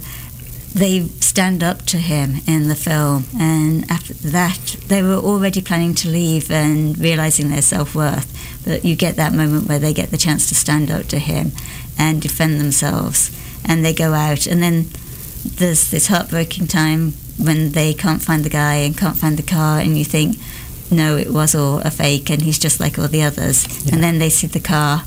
they 0.75 1.07
stand 1.20 1.62
up 1.62 1.83
to 1.87 1.99
him 1.99 2.37
in 2.47 2.68
the 2.68 2.75
film, 2.75 3.27
and 3.39 3.89
after 3.91 4.12
that, 4.14 4.77
they 4.89 5.03
were 5.03 5.14
already 5.14 5.62
planning 5.62 5.95
to 5.95 6.09
leave 6.09 6.51
and 6.51 6.99
realizing 6.99 7.49
their 7.49 7.62
self 7.62 7.95
worth. 7.95 8.31
But 8.64 8.85
you 8.85 8.97
get 8.97 9.16
that 9.16 9.33
moment 9.33 9.68
where 9.68 9.79
they 9.79 9.93
get 9.93 10.11
the 10.11 10.18
chance 10.18 10.49
to 10.49 10.55
stand 10.55 10.91
up 10.91 11.07
to 11.07 11.18
him 11.18 11.53
and 11.97 12.20
defend 12.20 12.61
themselves, 12.61 13.31
and 13.64 13.85
they 13.85 13.95
go 13.95 14.14
out, 14.14 14.47
and 14.47 14.62
then 14.62 14.87
there's 15.45 15.91
this 15.91 16.09
heartbreaking 16.09 16.66
time 16.66 17.12
when 17.39 17.72
they 17.72 17.95
can't 17.95 18.22
find 18.22 18.45
the 18.45 18.51
guy 18.51 18.75
and 18.77 18.99
can't 18.99 19.16
find 19.16 19.37
the 19.37 19.43
car, 19.43 19.79
and 19.79 19.97
you 19.97 20.05
think, 20.05 20.37
no, 20.91 21.16
it 21.16 21.31
was 21.31 21.55
all 21.55 21.79
a 21.81 21.91
fake, 21.91 22.31
and 22.31 22.43
he's 22.43 22.59
just 22.59 22.81
like 22.81 22.99
all 22.99 23.09
the 23.09 23.22
others. 23.22 23.64
And 23.93 24.03
then 24.03 24.18
they 24.18 24.31
see 24.31 24.49
the 24.49 24.61
car, 24.61 25.05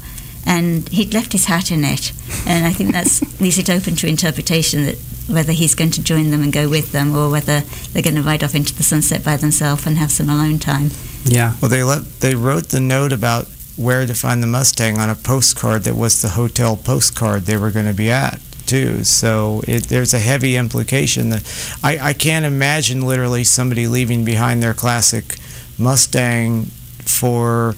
and 0.47 0.87
he'd 0.89 1.13
left 1.13 1.33
his 1.33 1.45
hat 1.45 1.69
in 1.69 1.83
it, 1.83 2.13
and 2.47 2.65
I 2.65 2.71
think 2.71 2.93
that's 2.93 3.21
leaves 3.41 3.59
it 3.59 3.69
open 3.69 3.95
to 3.97 4.07
interpretation 4.07 4.85
that 4.85 4.95
whether 5.27 5.51
he's 5.51 5.75
going 5.75 5.91
to 5.91 6.01
join 6.01 6.31
them 6.31 6.41
and 6.41 6.53
go 6.53 6.69
with 6.69 6.93
them, 6.93 7.15
or 7.15 7.29
whether 7.29 7.59
they're 7.91 8.01
going 8.01 8.15
to 8.15 8.23
ride 8.23 8.43
off 8.43 8.55
into 8.55 8.73
the 8.73 8.83
sunset 8.83 9.23
by 9.23 9.35
themselves 9.35 9.85
and 9.85 9.97
have 9.97 10.11
some 10.11 10.29
alone 10.29 10.57
time. 10.57 10.89
Yeah. 11.25 11.55
well, 11.61 11.69
they 11.69 11.83
let 11.83 12.21
they 12.21 12.33
wrote 12.33 12.69
the 12.69 12.79
note 12.79 13.11
about 13.11 13.47
where 13.75 14.07
to 14.07 14.13
find 14.15 14.41
the 14.41 14.47
Mustang 14.47 14.97
on 14.97 15.09
a 15.09 15.15
postcard 15.15 15.83
that 15.83 15.95
was 15.95 16.21
the 16.21 16.29
hotel 16.29 16.75
postcard 16.77 17.43
they 17.43 17.57
were 17.57 17.69
going 17.69 17.85
to 17.85 17.93
be 17.93 18.09
at 18.09 18.39
too. 18.65 19.03
So 19.03 19.61
it, 19.67 19.83
there's 19.83 20.13
a 20.13 20.19
heavy 20.19 20.55
implication 20.55 21.29
that 21.29 21.77
I, 21.83 22.09
I 22.09 22.13
can't 22.13 22.45
imagine 22.45 23.01
literally 23.01 23.43
somebody 23.43 23.87
leaving 23.87 24.25
behind 24.25 24.63
their 24.63 24.73
classic 24.73 25.37
Mustang 25.77 26.65
for, 27.05 27.75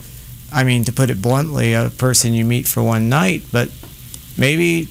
I 0.51 0.63
mean, 0.63 0.83
to 0.85 0.91
put 0.91 1.09
it 1.09 1.21
bluntly, 1.21 1.73
a 1.73 1.89
person 1.89 2.33
you 2.33 2.45
meet 2.45 2.67
for 2.67 2.83
one 2.83 3.09
night. 3.09 3.43
But 3.51 3.69
maybe, 4.37 4.87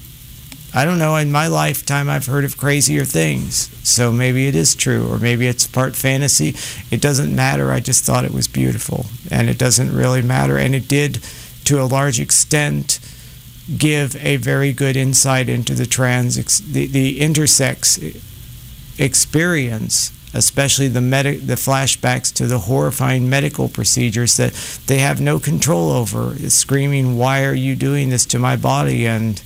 I 0.73 0.85
don't 0.85 0.99
know, 0.99 1.15
in 1.15 1.31
my 1.31 1.47
lifetime 1.47 2.09
I've 2.09 2.25
heard 2.27 2.45
of 2.45 2.57
crazier 2.57 3.05
things. 3.05 3.69
So 3.87 4.11
maybe 4.11 4.47
it 4.47 4.55
is 4.55 4.75
true, 4.75 5.11
or 5.11 5.17
maybe 5.17 5.47
it's 5.47 5.67
part 5.67 5.95
fantasy. 5.95 6.55
It 6.91 7.01
doesn't 7.01 7.35
matter. 7.35 7.71
I 7.71 7.79
just 7.79 8.03
thought 8.03 8.25
it 8.25 8.33
was 8.33 8.47
beautiful. 8.47 9.07
And 9.31 9.49
it 9.49 9.57
doesn't 9.57 9.95
really 9.95 10.21
matter. 10.21 10.57
And 10.57 10.75
it 10.75 10.87
did, 10.87 11.23
to 11.65 11.81
a 11.81 11.85
large 11.85 12.19
extent, 12.19 12.99
give 13.77 14.15
a 14.25 14.37
very 14.37 14.73
good 14.73 14.95
insight 14.95 15.49
into 15.49 15.73
the 15.75 15.85
trans, 15.85 16.35
the, 16.71 16.87
the 16.87 17.19
intersex 17.19 18.21
experience, 18.97 20.11
especially 20.33 20.87
the 20.87 21.01
medi- 21.01 21.37
the 21.37 21.55
flashbacks 21.55 22.33
to 22.33 22.47
the 22.47 22.59
horrifying 22.59 23.29
medical 23.29 23.67
procedures 23.67 24.37
that 24.37 24.53
they 24.87 24.99
have 24.99 25.19
no 25.19 25.39
control 25.39 25.91
over, 25.91 26.35
screaming, 26.49 27.17
"Why 27.17 27.43
are 27.43 27.53
you 27.55 27.75
doing 27.75 28.09
this 28.09 28.25
to 28.27 28.39
my 28.39 28.55
body?" 28.55 29.05
and 29.05 29.41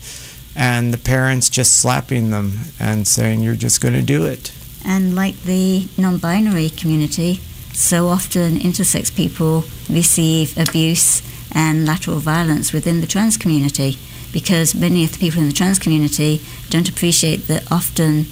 and 0.56 0.94
the 0.94 0.98
parents 0.98 1.50
just 1.50 1.78
slapping 1.78 2.30
them 2.30 2.60
and 2.80 3.08
saying, 3.08 3.42
"You're 3.42 3.56
just 3.56 3.82
going 3.82 3.96
to 3.96 4.02
do 4.02 4.26
it." 4.26 4.52
And 4.86 5.16
like 5.16 5.42
the 5.44 5.88
non 5.98 6.18
binary 6.18 6.70
community, 6.70 7.40
so 7.74 8.10
often 8.10 8.60
intersex 8.60 9.14
people 9.14 9.66
receive 9.90 10.58
abuse 10.58 11.22
and 11.54 11.86
lateral 11.86 12.20
violence 12.20 12.74
within 12.74 13.02
the 13.02 13.08
trans 13.08 13.38
community 13.38 13.98
because 14.32 14.76
many 14.76 15.04
of 15.04 15.12
the 15.14 15.20
people 15.20 15.42
in 15.42 15.48
the 15.48 15.54
trans 15.54 15.80
community 15.80 16.42
don't 16.70 16.90
appreciate 16.90 17.48
that 17.48 17.72
often 17.72 18.26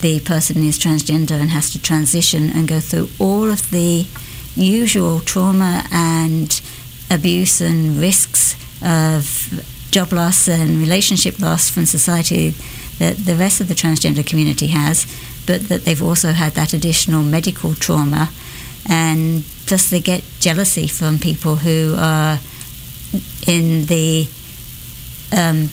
the 0.00 0.20
person 0.20 0.62
is 0.64 0.78
transgender 0.78 1.32
and 1.40 1.50
has 1.50 1.70
to 1.72 1.82
transition 1.82 2.50
and 2.50 2.68
go 2.68 2.80
through 2.80 3.08
all 3.18 3.50
of 3.50 3.70
the 3.70 4.06
usual 4.54 5.20
trauma 5.20 5.84
and 5.92 6.60
abuse 7.10 7.60
and 7.60 7.98
risks 7.98 8.54
of 8.82 9.64
job 9.90 10.12
loss 10.12 10.48
and 10.48 10.78
relationship 10.78 11.38
loss 11.40 11.70
from 11.70 11.86
society 11.86 12.50
that 12.98 13.16
the 13.16 13.34
rest 13.34 13.60
of 13.60 13.68
the 13.68 13.74
transgender 13.74 14.26
community 14.26 14.68
has, 14.68 15.06
but 15.46 15.62
that 15.68 15.84
they've 15.84 16.02
also 16.02 16.32
had 16.32 16.52
that 16.52 16.72
additional 16.72 17.22
medical 17.22 17.74
trauma. 17.74 18.30
And 18.88 19.44
plus, 19.66 19.90
they 19.90 20.00
get 20.00 20.24
jealousy 20.40 20.88
from 20.88 21.18
people 21.18 21.56
who 21.56 21.94
are 21.96 22.38
in 23.46 23.86
the 23.86 24.28
um, 25.36 25.70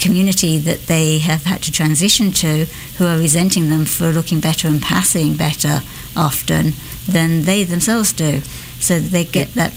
community 0.00 0.58
that 0.58 0.86
they 0.86 1.18
have 1.18 1.44
had 1.44 1.62
to 1.62 1.70
transition 1.72 2.32
to, 2.32 2.64
who 2.96 3.06
are 3.06 3.18
resenting 3.18 3.70
them 3.70 3.84
for 3.84 4.10
looking 4.10 4.40
better 4.40 4.66
and 4.66 4.82
passing 4.82 5.36
better 5.36 5.82
often 6.16 6.72
than 7.06 7.42
they 7.42 7.62
themselves 7.64 8.12
do. 8.12 8.40
So 8.80 8.98
they 8.98 9.24
get 9.24 9.54
that 9.54 9.72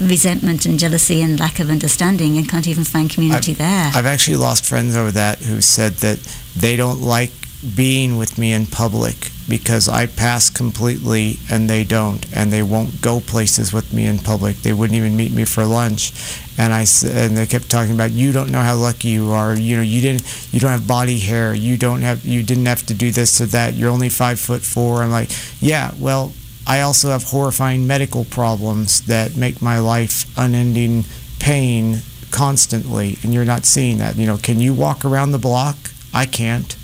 resentment 0.00 0.66
and 0.66 0.78
jealousy 0.78 1.22
and 1.22 1.38
lack 1.38 1.60
of 1.60 1.70
understanding 1.70 2.36
and 2.36 2.48
can't 2.48 2.66
even 2.66 2.84
find 2.84 3.08
community 3.08 3.54
there. 3.54 3.90
I've 3.94 4.06
actually 4.06 4.36
lost 4.36 4.64
friends 4.66 4.96
over 4.96 5.12
that 5.12 5.38
who 5.38 5.60
said 5.60 5.92
that 5.98 6.18
they 6.56 6.76
don't 6.76 7.00
like 7.00 7.30
being 7.76 8.16
with 8.16 8.38
me 8.38 8.52
in 8.52 8.66
public 8.66 9.31
because 9.48 9.88
I 9.88 10.06
pass 10.06 10.50
completely 10.50 11.38
and 11.50 11.68
they 11.68 11.84
don't, 11.84 12.24
and 12.34 12.52
they 12.52 12.62
won't 12.62 13.00
go 13.02 13.20
places 13.20 13.72
with 13.72 13.92
me 13.92 14.06
in 14.06 14.18
public. 14.18 14.56
They 14.58 14.72
wouldn't 14.72 14.96
even 14.96 15.16
meet 15.16 15.32
me 15.32 15.44
for 15.44 15.64
lunch, 15.64 16.12
and 16.58 16.72
I 16.72 16.86
and 17.04 17.36
they 17.36 17.46
kept 17.46 17.70
talking 17.70 17.94
about 17.94 18.10
you 18.10 18.32
don't 18.32 18.50
know 18.50 18.62
how 18.62 18.76
lucky 18.76 19.08
you 19.08 19.30
are. 19.32 19.54
You 19.54 19.76
know 19.76 19.82
you 19.82 20.00
didn't 20.00 20.48
you 20.52 20.60
don't 20.60 20.70
have 20.70 20.86
body 20.86 21.18
hair. 21.18 21.54
You 21.54 21.76
don't 21.76 22.02
have 22.02 22.24
you 22.24 22.42
didn't 22.42 22.66
have 22.66 22.86
to 22.86 22.94
do 22.94 23.10
this 23.10 23.40
or 23.40 23.46
that. 23.46 23.74
You're 23.74 23.90
only 23.90 24.08
five 24.08 24.38
foot 24.40 24.62
four. 24.62 25.02
I'm 25.02 25.10
like, 25.10 25.30
yeah, 25.60 25.92
well. 25.98 26.32
I 26.64 26.82
also 26.82 27.08
have 27.10 27.24
horrifying 27.24 27.88
medical 27.88 28.24
problems 28.24 29.00
that 29.06 29.36
make 29.36 29.60
my 29.60 29.80
life 29.80 30.26
unending 30.38 31.04
pain 31.40 32.02
constantly, 32.30 33.18
and 33.22 33.34
you're 33.34 33.44
not 33.44 33.64
seeing 33.64 33.98
that. 33.98 34.16
You 34.16 34.26
know, 34.26 34.38
can 34.38 34.60
you 34.60 34.72
walk 34.72 35.04
around 35.04 35.32
the 35.32 35.38
block? 35.38 35.76
I 36.14 36.24
can't. 36.26 36.76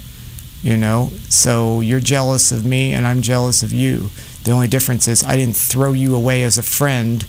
You 0.62 0.76
know, 0.76 1.10
so 1.28 1.80
you're 1.80 2.00
jealous 2.00 2.50
of 2.50 2.64
me, 2.64 2.92
and 2.92 3.06
I'm 3.06 3.22
jealous 3.22 3.62
of 3.62 3.72
you. 3.72 4.10
The 4.42 4.50
only 4.50 4.66
difference 4.66 5.06
is 5.06 5.22
I 5.22 5.36
didn't 5.36 5.56
throw 5.56 5.92
you 5.92 6.16
away 6.16 6.42
as 6.42 6.58
a 6.58 6.62
friend 6.62 7.24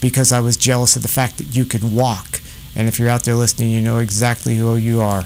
because 0.00 0.32
I 0.32 0.40
was 0.40 0.56
jealous 0.56 0.96
of 0.96 1.02
the 1.02 1.08
fact 1.08 1.36
that 1.38 1.54
you 1.54 1.64
could 1.64 1.84
walk. 1.92 2.40
And 2.74 2.88
if 2.88 2.98
you're 2.98 3.10
out 3.10 3.24
there 3.24 3.34
listening, 3.34 3.70
you 3.70 3.80
know 3.80 3.98
exactly 3.98 4.56
who 4.56 4.76
you 4.76 5.00
are. 5.00 5.24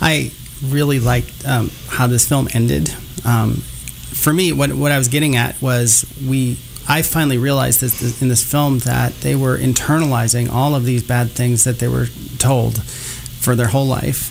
I 0.00 0.30
really 0.62 1.00
liked 1.00 1.46
um, 1.46 1.70
how 1.88 2.06
this 2.06 2.28
film 2.28 2.48
ended. 2.52 2.94
Um, 3.24 3.54
for 3.54 4.32
me, 4.32 4.52
what 4.52 4.72
what 4.74 4.92
I 4.92 4.98
was 4.98 5.08
getting 5.08 5.36
at 5.36 5.60
was 5.60 6.04
we. 6.26 6.58
I 6.88 7.02
finally 7.02 7.36
realized 7.36 7.80
this, 7.80 8.22
in 8.22 8.28
this 8.28 8.48
film 8.48 8.78
that 8.80 9.12
they 9.14 9.34
were 9.34 9.58
internalizing 9.58 10.48
all 10.48 10.76
of 10.76 10.84
these 10.84 11.02
bad 11.02 11.32
things 11.32 11.64
that 11.64 11.80
they 11.80 11.88
were 11.88 12.06
told 12.38 12.80
for 12.84 13.56
their 13.56 13.66
whole 13.66 13.86
life. 13.86 14.30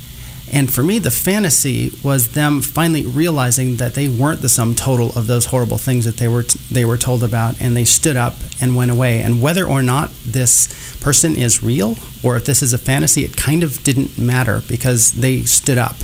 And 0.55 0.73
for 0.73 0.81
me, 0.83 0.99
the 0.99 1.11
fantasy 1.11 1.91
was 2.01 2.29
them 2.29 2.61
finally 2.61 3.05
realizing 3.05 3.75
that 3.75 3.93
they 3.93 4.07
weren't 4.07 4.41
the 4.41 4.47
sum 4.49 4.73
total 4.73 5.09
of 5.09 5.27
those 5.27 5.47
horrible 5.47 5.77
things 5.77 6.05
that 6.05 6.15
they 6.17 6.29
were 6.29 6.45
they 6.71 6.85
were 6.85 6.97
told 6.97 7.23
about, 7.23 7.59
and 7.61 7.75
they 7.75 7.83
stood 7.83 8.15
up 8.15 8.35
and 8.61 8.75
went 8.75 8.89
away. 8.89 9.21
And 9.21 9.41
whether 9.41 9.65
or 9.67 9.83
not 9.83 10.11
this 10.25 10.69
person 11.01 11.35
is 11.35 11.61
real 11.61 11.97
or 12.23 12.37
if 12.37 12.45
this 12.45 12.63
is 12.63 12.71
a 12.73 12.77
fantasy, 12.77 13.25
it 13.25 13.35
kind 13.35 13.63
of 13.63 13.83
didn't 13.83 14.17
matter 14.17 14.61
because 14.67 15.11
they 15.11 15.41
stood 15.43 15.77
up 15.77 15.97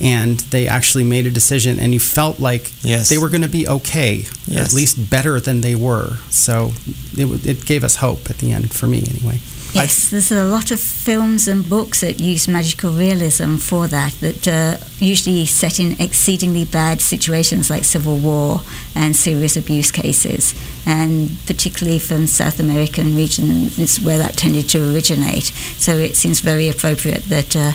and 0.00 0.38
they 0.50 0.68
actually 0.68 1.04
made 1.04 1.26
a 1.26 1.30
decision, 1.30 1.80
and 1.80 1.92
you 1.94 1.98
felt 2.00 2.38
like 2.38 2.70
Yes. 2.84 3.08
they 3.08 3.16
were 3.18 3.30
going 3.30 3.42
to 3.42 3.48
be 3.48 3.66
okay, 3.66 4.26
Yes. 4.46 4.68
at 4.68 4.72
least 4.74 5.08
better 5.10 5.40
than 5.40 5.62
they 5.62 5.74
were. 5.74 6.18
So 6.30 6.72
it, 7.16 7.46
it 7.46 7.64
gave 7.64 7.82
us 7.82 7.96
hope 7.96 8.28
at 8.30 8.38
the 8.38 8.52
end, 8.52 8.72
for 8.72 8.86
me 8.86 8.98
anyway. 8.98 9.40
Yes, 9.72 10.10
there's 10.10 10.32
a 10.32 10.44
lot 10.44 10.70
of 10.70 10.80
films 10.80 11.48
and 11.48 11.68
books 11.68 12.00
that 12.00 12.18
use 12.18 12.48
magical 12.48 12.92
realism 12.92 13.56
for 13.56 13.86
that, 13.88 14.12
that 14.20 14.48
uh, 14.48 14.76
usually 14.98 15.44
set 15.44 15.78
in 15.78 16.00
exceedingly 16.00 16.64
bad 16.64 17.00
situations 17.00 17.68
like 17.68 17.84
civil 17.84 18.16
war 18.16 18.62
and 18.94 19.14
serious 19.14 19.56
abuse 19.56 19.90
cases. 19.90 20.54
And 20.86 21.36
particularly 21.46 21.98
from 21.98 22.26
South 22.26 22.58
American 22.58 23.14
region 23.16 23.66
is 23.78 24.00
where 24.00 24.18
that 24.18 24.36
tended 24.38 24.68
to 24.70 24.94
originate. 24.94 25.44
So 25.76 25.92
it 25.92 26.16
seems 26.16 26.40
very 26.40 26.68
appropriate 26.68 27.24
that 27.24 27.54
uh, 27.54 27.72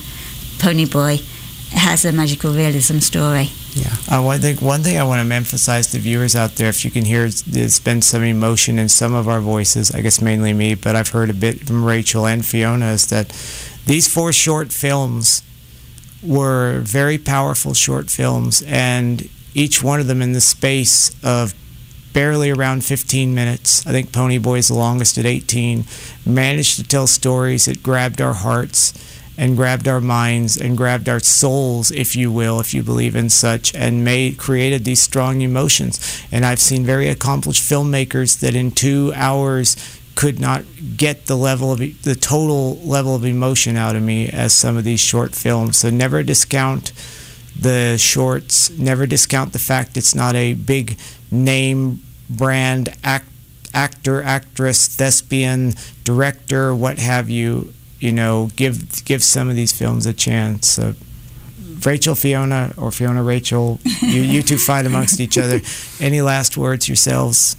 Ponyboi 0.58 1.22
has 1.74 2.04
a 2.04 2.12
magical 2.12 2.52
realism 2.54 2.98
story. 3.00 3.52
Yeah. 3.74 3.94
Uh, 4.10 4.22
one 4.22 4.40
thing, 4.40 4.58
one 4.58 4.82
thing 4.82 4.98
I 4.98 5.04
want 5.04 5.26
to 5.26 5.34
emphasize 5.34 5.88
to 5.92 6.00
viewers 6.00 6.36
out 6.36 6.56
there, 6.56 6.70
if 6.70 6.84
you 6.84 6.92
can 6.92 7.06
hear, 7.06 7.30
there's 7.30 7.80
been 7.80 8.02
some 8.02 8.24
emotion 8.24 8.78
in 8.78 8.90
some 8.90 9.14
of 9.14 9.28
our 9.28 9.40
voices. 9.40 9.92
I 9.92 10.02
guess 10.02 10.22
mainly 10.22 10.54
me, 10.54 10.76
but 10.76 10.96
I've 10.96 11.10
heard 11.10 11.30
a 11.30 11.34
bit 11.34 11.68
from 11.68 11.86
Rachel 11.86 12.28
and 12.28 12.46
Fiona. 12.46 12.88
Is 12.92 13.08
that 13.08 13.30
these 13.86 14.14
four 14.14 14.34
short 14.34 14.72
films 14.74 15.42
were 16.22 16.80
very 16.82 17.18
powerful 17.18 17.74
short 17.74 18.10
films, 18.10 18.62
and 18.68 19.30
each 19.54 19.82
one 19.82 20.00
of 20.00 20.08
them 20.08 20.22
in 20.22 20.34
the 20.34 20.42
space 20.42 21.16
of 21.24 21.54
barely 22.14 22.50
around 22.50 22.84
15 22.84 23.34
minutes. 23.34 23.86
I 23.88 23.92
think 23.92 24.12
Ponyboi's 24.12 24.68
the 24.68 24.74
longest 24.74 25.18
at 25.18 25.26
18. 25.26 25.86
Managed 26.26 26.76
to 26.76 26.84
tell 26.84 27.08
stories 27.08 27.66
that 27.66 27.82
grabbed 27.82 28.22
our 28.22 28.34
hearts 28.34 28.94
and 29.38 29.56
grabbed 29.56 29.88
our 29.88 30.02
minds 30.02 30.58
and 30.58 30.78
grabbed 30.78 31.10
our 31.10 31.20
souls, 31.20 31.92
if 31.92 32.16
you 32.16 32.32
will, 32.32 32.60
if 32.60 32.74
you 32.74 32.84
believe 32.84 33.16
in 33.16 33.30
such, 33.30 33.74
and 33.74 34.04
made 34.04 34.38
created 34.38 34.86
these 34.86 35.02
strong 35.02 35.42
emotions. 35.42 36.24
And 36.32 36.46
I've 36.46 36.60
seen 36.60 36.86
very 36.86 37.08
accomplished 37.08 37.64
filmmakers 37.64 38.40
that 38.40 38.56
in 38.56 38.72
two 38.72 39.12
hours 39.16 39.76
could 40.16 40.40
not 40.40 40.64
get 40.98 41.26
the 41.26 41.38
level 41.38 41.72
of 41.72 41.80
the 41.80 42.16
total 42.16 42.78
level 42.80 43.16
of 43.16 43.26
emotion 43.26 43.78
out 43.78 43.96
of 43.96 44.04
me 44.04 44.30
as 44.30 44.54
some 44.54 44.78
of 44.78 44.84
these 44.84 45.00
short 45.00 45.34
films. 45.34 45.78
So 45.78 45.90
never 45.90 46.22
discount 46.22 46.92
the 47.58 47.98
shorts. 47.98 48.70
Never 48.72 49.06
discount 49.06 49.54
the 49.54 49.60
fact 49.60 49.98
it's 49.98 50.16
not 50.16 50.36
a 50.36 50.54
big 50.54 50.98
name 51.32 52.02
brand 52.30 52.90
act, 53.04 53.28
actor, 53.74 54.22
actress, 54.22 54.88
thespian, 54.88 55.74
director, 56.04 56.76
what 56.76 57.00
have 57.00 57.30
you. 57.30 57.74
You 58.02 58.12
know, 58.12 58.50
give 58.56 59.06
give 59.06 59.24
some 59.24 59.48
of 59.48 59.56
these 59.56 59.72
films 59.72 60.08
a 60.08 60.14
chance. 60.14 60.68
So, 60.68 60.96
Rachel, 61.86 62.16
Fiona, 62.16 62.74
or 62.76 62.92
Fiona, 62.92 63.22
Rachel, 63.22 63.80
you, 64.02 64.22
you 64.22 64.42
two 64.42 64.58
fight 64.70 64.88
amongst 64.88 65.20
each 65.20 65.38
other. 65.38 65.62
Any 66.00 66.22
last 66.22 66.58
words 66.58 66.90
yourselves? 66.90 67.56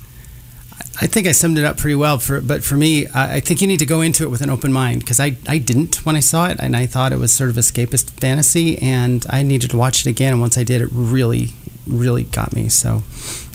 I 1.00 1.06
think 1.06 1.26
I 1.28 1.32
summed 1.32 1.58
it 1.58 1.64
up 1.64 1.76
pretty 1.78 1.94
well. 1.94 2.18
For 2.18 2.40
but 2.40 2.64
for 2.64 2.74
me, 2.74 3.06
I 3.14 3.38
think 3.38 3.62
you 3.62 3.68
need 3.68 3.78
to 3.78 3.86
go 3.86 4.00
into 4.00 4.24
it 4.24 4.30
with 4.30 4.40
an 4.40 4.50
open 4.50 4.72
mind 4.72 4.98
because 4.98 5.20
I 5.20 5.36
I 5.46 5.58
didn't 5.58 6.04
when 6.04 6.16
I 6.16 6.20
saw 6.20 6.48
it, 6.48 6.58
and 6.58 6.76
I 6.76 6.86
thought 6.86 7.12
it 7.12 7.18
was 7.18 7.32
sort 7.32 7.48
of 7.48 7.56
escapist 7.56 8.10
fantasy, 8.20 8.78
and 8.78 9.24
I 9.30 9.44
needed 9.44 9.70
to 9.70 9.76
watch 9.76 10.04
it 10.04 10.10
again. 10.10 10.32
And 10.32 10.40
once 10.40 10.58
I 10.58 10.64
did, 10.64 10.82
it 10.82 10.88
really 10.90 11.50
really 11.86 12.24
got 12.24 12.52
me. 12.52 12.68
So, 12.68 13.04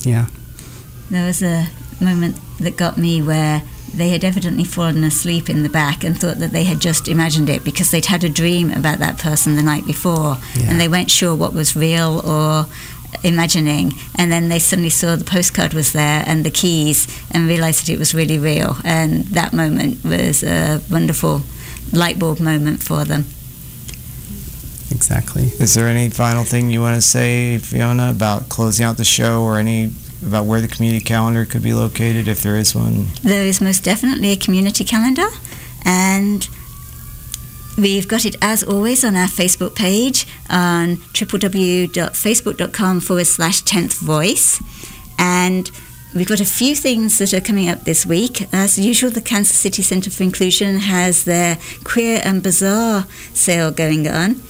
yeah. 0.03 0.27
There 1.09 1.25
was 1.25 1.43
a 1.43 1.67
moment 2.01 2.37
that 2.59 2.77
got 2.77 2.97
me 2.97 3.21
where 3.21 3.63
they 3.93 4.09
had 4.09 4.23
evidently 4.23 4.63
fallen 4.63 5.03
asleep 5.03 5.49
in 5.49 5.63
the 5.63 5.69
back 5.69 6.03
and 6.03 6.19
thought 6.19 6.37
that 6.39 6.51
they 6.51 6.63
had 6.63 6.79
just 6.79 7.07
imagined 7.07 7.49
it 7.49 7.63
because 7.63 7.89
they'd 7.91 8.05
had 8.05 8.23
a 8.23 8.29
dream 8.29 8.71
about 8.71 8.99
that 8.99 9.17
person 9.17 9.55
the 9.55 9.63
night 9.63 9.85
before 9.85 10.37
Yeah. 10.55 10.69
and 10.69 10.79
they 10.79 10.87
weren't 10.87 11.09
sure 11.11 11.33
what 11.35 11.53
was 11.53 11.75
real 11.75 12.21
or 12.25 12.67
imagining 13.23 13.93
and 14.15 14.31
then 14.31 14.49
they 14.49 14.59
suddenly 14.59 14.89
saw 14.89 15.15
the 15.15 15.23
postcard 15.23 15.73
was 15.73 15.93
there 15.93 16.23
and 16.27 16.43
the 16.45 16.51
keys 16.51 17.07
and 17.31 17.47
realized 17.47 17.81
that 17.87 17.89
it 17.93 17.97
was 17.97 18.13
really 18.13 18.37
real 18.37 18.77
and 18.83 19.23
that 19.27 19.53
moment 19.53 20.03
was 20.03 20.43
a 20.43 20.81
wonderful 20.91 21.41
light 21.93 22.19
bulb 22.19 22.39
moment 22.39 22.83
for 22.83 23.05
them 23.05 23.25
Exactly. 24.89 25.51
Is 25.59 25.73
there 25.75 25.87
any 25.87 26.09
final 26.09 26.43
thing 26.43 26.69
you 26.71 26.81
want 26.81 26.95
to 26.95 27.01
say, 27.01 27.57
Fiona, 27.59 28.09
about 28.09 28.49
closing 28.49 28.85
out 28.85 28.97
the 28.97 29.03
show 29.03 29.43
or 29.43 29.57
any 29.59 29.91
about 30.25 30.45
where 30.45 30.61
the 30.61 30.67
community 30.67 31.03
calendar 31.03 31.45
could 31.45 31.63
be 31.63 31.73
located 31.73 32.27
if 32.27 32.41
there 32.41 32.55
is 32.55 32.73
one? 32.75 33.07
There 33.23 33.45
is 33.45 33.61
most 33.61 33.83
definitely 33.83 34.31
a 34.31 34.37
community 34.37 34.83
calendar, 34.83 35.27
and 35.85 36.47
we've 37.77 38.07
got 38.07 38.25
it 38.25 38.35
as 38.41 38.63
always 38.63 39.03
on 39.05 39.15
our 39.15 39.27
Facebook 39.27 39.75
page 39.75 40.25
on 40.49 40.97
www.facebook.com 41.13 42.99
forward 42.99 43.27
slash 43.27 43.61
10th 43.63 43.99
voice. 43.99 44.61
And 45.19 45.69
we've 46.15 46.27
got 46.27 46.41
a 46.41 46.45
few 46.45 46.75
things 46.75 47.19
that 47.19 47.33
are 47.33 47.41
coming 47.41 47.69
up 47.69 47.83
this 47.83 48.05
week. 48.05 48.51
As 48.53 48.79
usual, 48.79 49.11
the 49.11 49.21
Kansas 49.21 49.57
City 49.57 49.81
Centre 49.81 50.09
for 50.09 50.23
Inclusion 50.23 50.79
has 50.79 51.25
their 51.25 51.57
Queer 51.83 52.21
and 52.23 52.41
Bazaar 52.41 53.05
sale 53.33 53.71
going 53.71 54.07
on, 54.07 54.41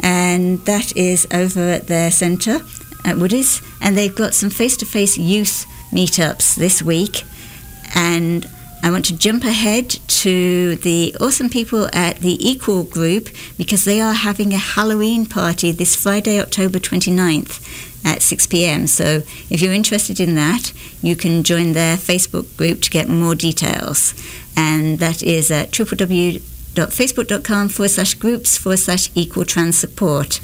and 0.00 0.64
that 0.64 0.96
is 0.96 1.26
over 1.32 1.60
at 1.60 1.86
their 1.86 2.10
centre 2.10 2.60
at 3.04 3.16
Woody's. 3.16 3.62
And 3.80 3.96
they've 3.96 4.14
got 4.14 4.34
some 4.34 4.50
face 4.50 4.76
to 4.78 4.86
face 4.86 5.18
youth 5.18 5.66
meetups 5.90 6.56
this 6.56 6.82
week. 6.82 7.24
And 7.94 8.48
I 8.82 8.90
want 8.90 9.04
to 9.06 9.16
jump 9.16 9.44
ahead 9.44 9.90
to 9.90 10.76
the 10.76 11.14
awesome 11.20 11.50
people 11.50 11.88
at 11.92 12.20
the 12.20 12.38
Equal 12.48 12.84
Group 12.84 13.28
because 13.58 13.84
they 13.84 14.00
are 14.00 14.14
having 14.14 14.54
a 14.54 14.58
Halloween 14.58 15.26
party 15.26 15.70
this 15.70 15.94
Friday, 15.94 16.40
October 16.40 16.78
29th 16.78 17.60
at 18.04 18.22
6 18.22 18.46
p.m. 18.46 18.86
So 18.86 19.22
if 19.50 19.60
you're 19.60 19.74
interested 19.74 20.18
in 20.18 20.34
that, 20.36 20.72
you 21.02 21.14
can 21.14 21.42
join 21.42 21.72
their 21.72 21.98
Facebook 21.98 22.56
group 22.56 22.80
to 22.82 22.90
get 22.90 23.08
more 23.08 23.34
details. 23.34 24.14
And 24.56 24.98
that 24.98 25.22
is 25.22 25.50
at 25.50 25.72
www.facebook.com 25.72 27.68
forward 27.68 27.90
slash 27.90 28.14
groups 28.14 28.56
forward 28.56 28.78
slash 28.78 29.10
equal 29.14 29.44
trans 29.44 29.76
support. 29.76 30.40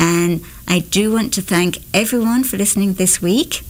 And 0.00 0.42
I 0.70 0.78
do 0.78 1.12
want 1.12 1.32
to 1.34 1.42
thank 1.42 1.78
everyone 1.92 2.44
for 2.44 2.56
listening 2.56 2.94
this 2.94 3.20
week 3.20 3.62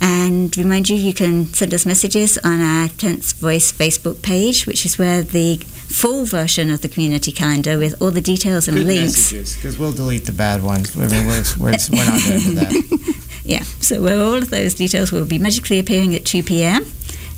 and 0.00 0.56
remind 0.56 0.88
you 0.88 0.94
you 0.94 1.12
can 1.12 1.46
send 1.46 1.74
us 1.74 1.84
messages 1.84 2.38
on 2.38 2.60
our 2.60 2.86
10th 2.86 3.34
Voice 3.34 3.72
Facebook 3.72 4.22
page, 4.22 4.64
which 4.64 4.86
is 4.86 4.96
where 4.96 5.22
the 5.22 5.56
full 5.56 6.24
version 6.24 6.70
of 6.70 6.82
the 6.82 6.88
community 6.88 7.32
calendar 7.32 7.78
with 7.78 8.00
all 8.00 8.12
the 8.12 8.20
details 8.20 8.68
and 8.68 8.84
links. 8.84 9.32
because 9.32 9.76
we'll 9.76 9.90
delete 9.90 10.26
the 10.26 10.32
bad 10.32 10.62
ones. 10.62 10.96
I 10.96 11.08
mean, 11.08 11.26
we're, 11.26 11.42
we're, 11.58 11.72
we're 11.90 12.04
not 12.04 12.22
going 12.24 12.40
to 12.40 12.46
do 12.46 12.54
that. 12.54 13.22
Yeah, 13.44 13.62
so 13.80 14.02
where 14.02 14.20
all 14.20 14.34
of 14.34 14.50
those 14.50 14.74
details 14.74 15.12
will 15.12 15.24
be 15.24 15.38
magically 15.38 15.78
appearing 15.78 16.16
at 16.16 16.24
2 16.24 16.42
p.m. 16.42 16.84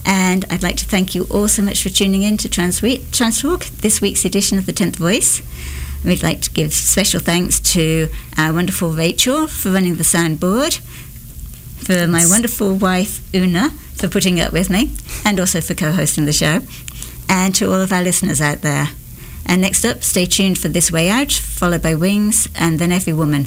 And 0.07 0.47
I'd 0.51 0.63
like 0.63 0.77
to 0.77 0.87
thank 0.87 1.15
you 1.15 1.27
all 1.31 1.49
so 1.49 1.61
much 1.63 1.83
for 1.83 1.91
tuning 1.91 2.23
in 2.23 2.39
to 2.39 2.49
Trans, 2.49 2.81
Week, 2.81 3.11
Trans 3.11 3.43
Talk, 3.43 3.65
this 3.67 4.01
week's 4.01 4.25
edition 4.25 4.57
of 4.57 4.65
the 4.65 4.73
10th 4.73 4.97
Voice. 4.97 5.43
We'd 6.05 6.23
like 6.23 6.41
to 6.43 6.51
give 6.51 6.73
special 6.73 7.21
thanks 7.21 7.61
to 7.75 8.09
our 8.37 8.53
wonderful 8.53 8.91
Rachel 8.93 9.47
for 9.47 9.71
running 9.71 9.97
the 9.97 10.05
soundboard, 10.05 10.79
for 10.79 12.07
my 12.07 12.25
wonderful 12.27 12.75
wife 12.75 13.21
Una 13.35 13.71
for 13.97 14.09
putting 14.09 14.41
up 14.41 14.53
with 14.53 14.71
me, 14.71 14.93
and 15.25 15.41
also 15.41 15.61
for 15.61 15.75
co 15.75 15.93
hosting 15.93 16.25
the 16.25 16.33
show, 16.33 16.61
and 17.29 17.55
to 17.57 17.67
all 17.67 17.81
of 17.81 17.93
our 17.93 18.03
listeners 18.03 18.41
out 18.41 18.63
there. 18.63 18.91
And 19.45 19.63
next 19.63 19.85
up, 19.85 20.03
stay 20.03 20.27
tuned 20.27 20.59
for 20.59 20.69
This 20.69 20.93
Way 20.93 21.09
Out, 21.09 21.33
followed 21.33 21.83
by 21.83 21.95
Wings, 21.95 22.49
and 22.55 22.79
then 22.79 22.93
Every 22.93 23.13
Woman. 23.15 23.47